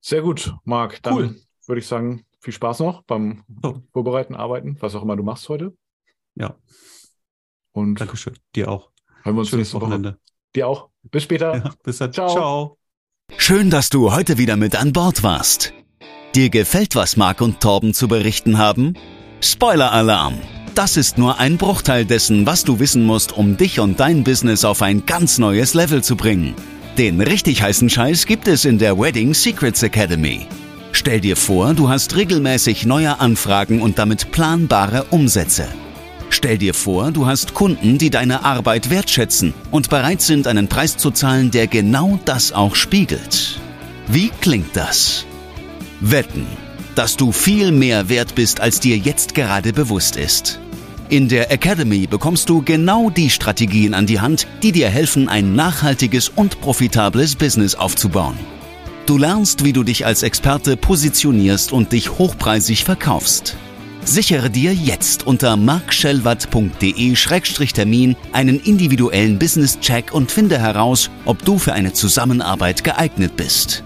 Sehr 0.00 0.22
gut, 0.22 0.54
Marc. 0.64 1.02
Dann 1.02 1.14
cool. 1.14 1.36
würde 1.66 1.78
ich 1.78 1.86
sagen, 1.86 2.24
viel 2.46 2.54
Spaß 2.54 2.78
noch 2.80 3.02
beim 3.02 3.42
oh. 3.62 3.74
Vorbereiten, 3.92 4.34
Arbeiten, 4.36 4.76
was 4.80 4.94
auch 4.94 5.02
immer 5.02 5.16
du 5.16 5.24
machst 5.24 5.48
heute. 5.48 5.76
Ja. 6.36 6.54
Und 7.72 8.00
Dankeschön. 8.00 8.34
Dir 8.54 8.70
auch. 8.70 8.90
Hören 9.22 9.34
wir 9.34 9.40
uns 9.40 9.48
Schönes 9.48 9.74
Wochenende. 9.74 10.10
Woche. 10.10 10.20
Dir 10.54 10.68
auch. 10.68 10.90
Bis 11.02 11.24
später. 11.24 11.56
Ja, 11.56 11.74
bis 11.82 11.98
dann. 11.98 12.12
Ciao. 12.12 12.28
Ciao. 12.28 12.78
Schön, 13.36 13.68
dass 13.68 13.90
du 13.90 14.12
heute 14.12 14.38
wieder 14.38 14.56
mit 14.56 14.76
an 14.76 14.92
Bord 14.92 15.24
warst. 15.24 15.74
Dir 16.36 16.48
gefällt, 16.48 16.94
was 16.94 17.16
Marc 17.16 17.40
und 17.40 17.60
Torben 17.60 17.92
zu 17.92 18.06
berichten 18.06 18.58
haben? 18.58 18.94
Spoiler-Alarm! 19.40 20.38
Das 20.76 20.96
ist 20.96 21.18
nur 21.18 21.38
ein 21.38 21.56
Bruchteil 21.56 22.04
dessen, 22.04 22.46
was 22.46 22.62
du 22.62 22.78
wissen 22.78 23.04
musst, 23.04 23.32
um 23.36 23.56
dich 23.56 23.80
und 23.80 23.98
dein 23.98 24.22
Business 24.22 24.64
auf 24.64 24.82
ein 24.82 25.04
ganz 25.04 25.38
neues 25.38 25.74
Level 25.74 26.04
zu 26.04 26.16
bringen. 26.16 26.54
Den 26.96 27.20
richtig 27.20 27.62
heißen 27.62 27.90
Scheiß 27.90 28.26
gibt 28.26 28.46
es 28.46 28.64
in 28.64 28.78
der 28.78 28.98
Wedding 28.98 29.34
Secrets 29.34 29.82
Academy. 29.82 30.46
Stell 31.06 31.20
dir 31.20 31.36
vor, 31.36 31.72
du 31.72 31.88
hast 31.88 32.16
regelmäßig 32.16 32.84
neue 32.84 33.20
Anfragen 33.20 33.80
und 33.80 33.96
damit 33.96 34.32
planbare 34.32 35.04
Umsätze. 35.10 35.68
Stell 36.30 36.58
dir 36.58 36.74
vor, 36.74 37.12
du 37.12 37.26
hast 37.26 37.54
Kunden, 37.54 37.96
die 37.96 38.10
deine 38.10 38.44
Arbeit 38.44 38.90
wertschätzen 38.90 39.54
und 39.70 39.88
bereit 39.88 40.20
sind, 40.20 40.48
einen 40.48 40.66
Preis 40.66 40.96
zu 40.96 41.12
zahlen, 41.12 41.52
der 41.52 41.68
genau 41.68 42.18
das 42.24 42.50
auch 42.50 42.74
spiegelt. 42.74 43.60
Wie 44.08 44.32
klingt 44.40 44.74
das? 44.74 45.24
Wetten, 46.00 46.44
dass 46.96 47.16
du 47.16 47.30
viel 47.30 47.70
mehr 47.70 48.08
wert 48.08 48.34
bist, 48.34 48.60
als 48.60 48.80
dir 48.80 48.96
jetzt 48.96 49.36
gerade 49.36 49.72
bewusst 49.72 50.16
ist. 50.16 50.58
In 51.08 51.28
der 51.28 51.52
Academy 51.52 52.08
bekommst 52.08 52.48
du 52.48 52.62
genau 52.62 53.10
die 53.10 53.30
Strategien 53.30 53.94
an 53.94 54.06
die 54.06 54.18
Hand, 54.18 54.48
die 54.64 54.72
dir 54.72 54.88
helfen, 54.88 55.28
ein 55.28 55.54
nachhaltiges 55.54 56.30
und 56.30 56.60
profitables 56.60 57.36
Business 57.36 57.76
aufzubauen. 57.76 58.55
Du 59.06 59.16
lernst, 59.18 59.64
wie 59.64 59.72
du 59.72 59.82
dich 59.84 60.04
als 60.04 60.24
Experte 60.24 60.76
positionierst 60.76 61.72
und 61.72 61.92
dich 61.92 62.18
hochpreisig 62.18 62.82
verkaufst. 62.82 63.56
Sichere 64.04 64.50
dir 64.50 64.74
jetzt 64.74 65.24
unter 65.24 65.56
markschellwatt.de-termin 65.56 68.16
einen 68.32 68.58
individuellen 68.58 69.38
Business-Check 69.38 70.12
und 70.12 70.32
finde 70.32 70.58
heraus, 70.58 71.08
ob 71.24 71.44
du 71.44 71.60
für 71.60 71.72
eine 71.72 71.92
Zusammenarbeit 71.92 72.82
geeignet 72.82 73.36
bist. 73.36 73.84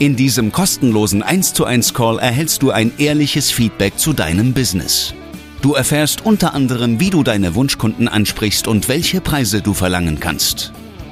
In 0.00 0.16
diesem 0.16 0.50
kostenlosen 0.50 1.22
1 1.22 1.54
zu 1.54 1.64
1 1.64 1.94
Call 1.94 2.18
erhältst 2.18 2.62
du 2.62 2.72
ein 2.72 2.90
ehrliches 2.98 3.52
Feedback 3.52 3.96
zu 3.96 4.12
deinem 4.12 4.54
Business. 4.54 5.14
Du 5.62 5.74
erfährst 5.74 6.26
unter 6.26 6.54
anderem, 6.54 6.98
wie 6.98 7.10
du 7.10 7.22
deine 7.22 7.54
Wunschkunden 7.54 8.08
ansprichst 8.08 8.66
und 8.66 8.88
welche 8.88 9.20
Preise 9.20 9.62
du 9.62 9.72
verlangen 9.72 10.18
kannst. 10.18 10.72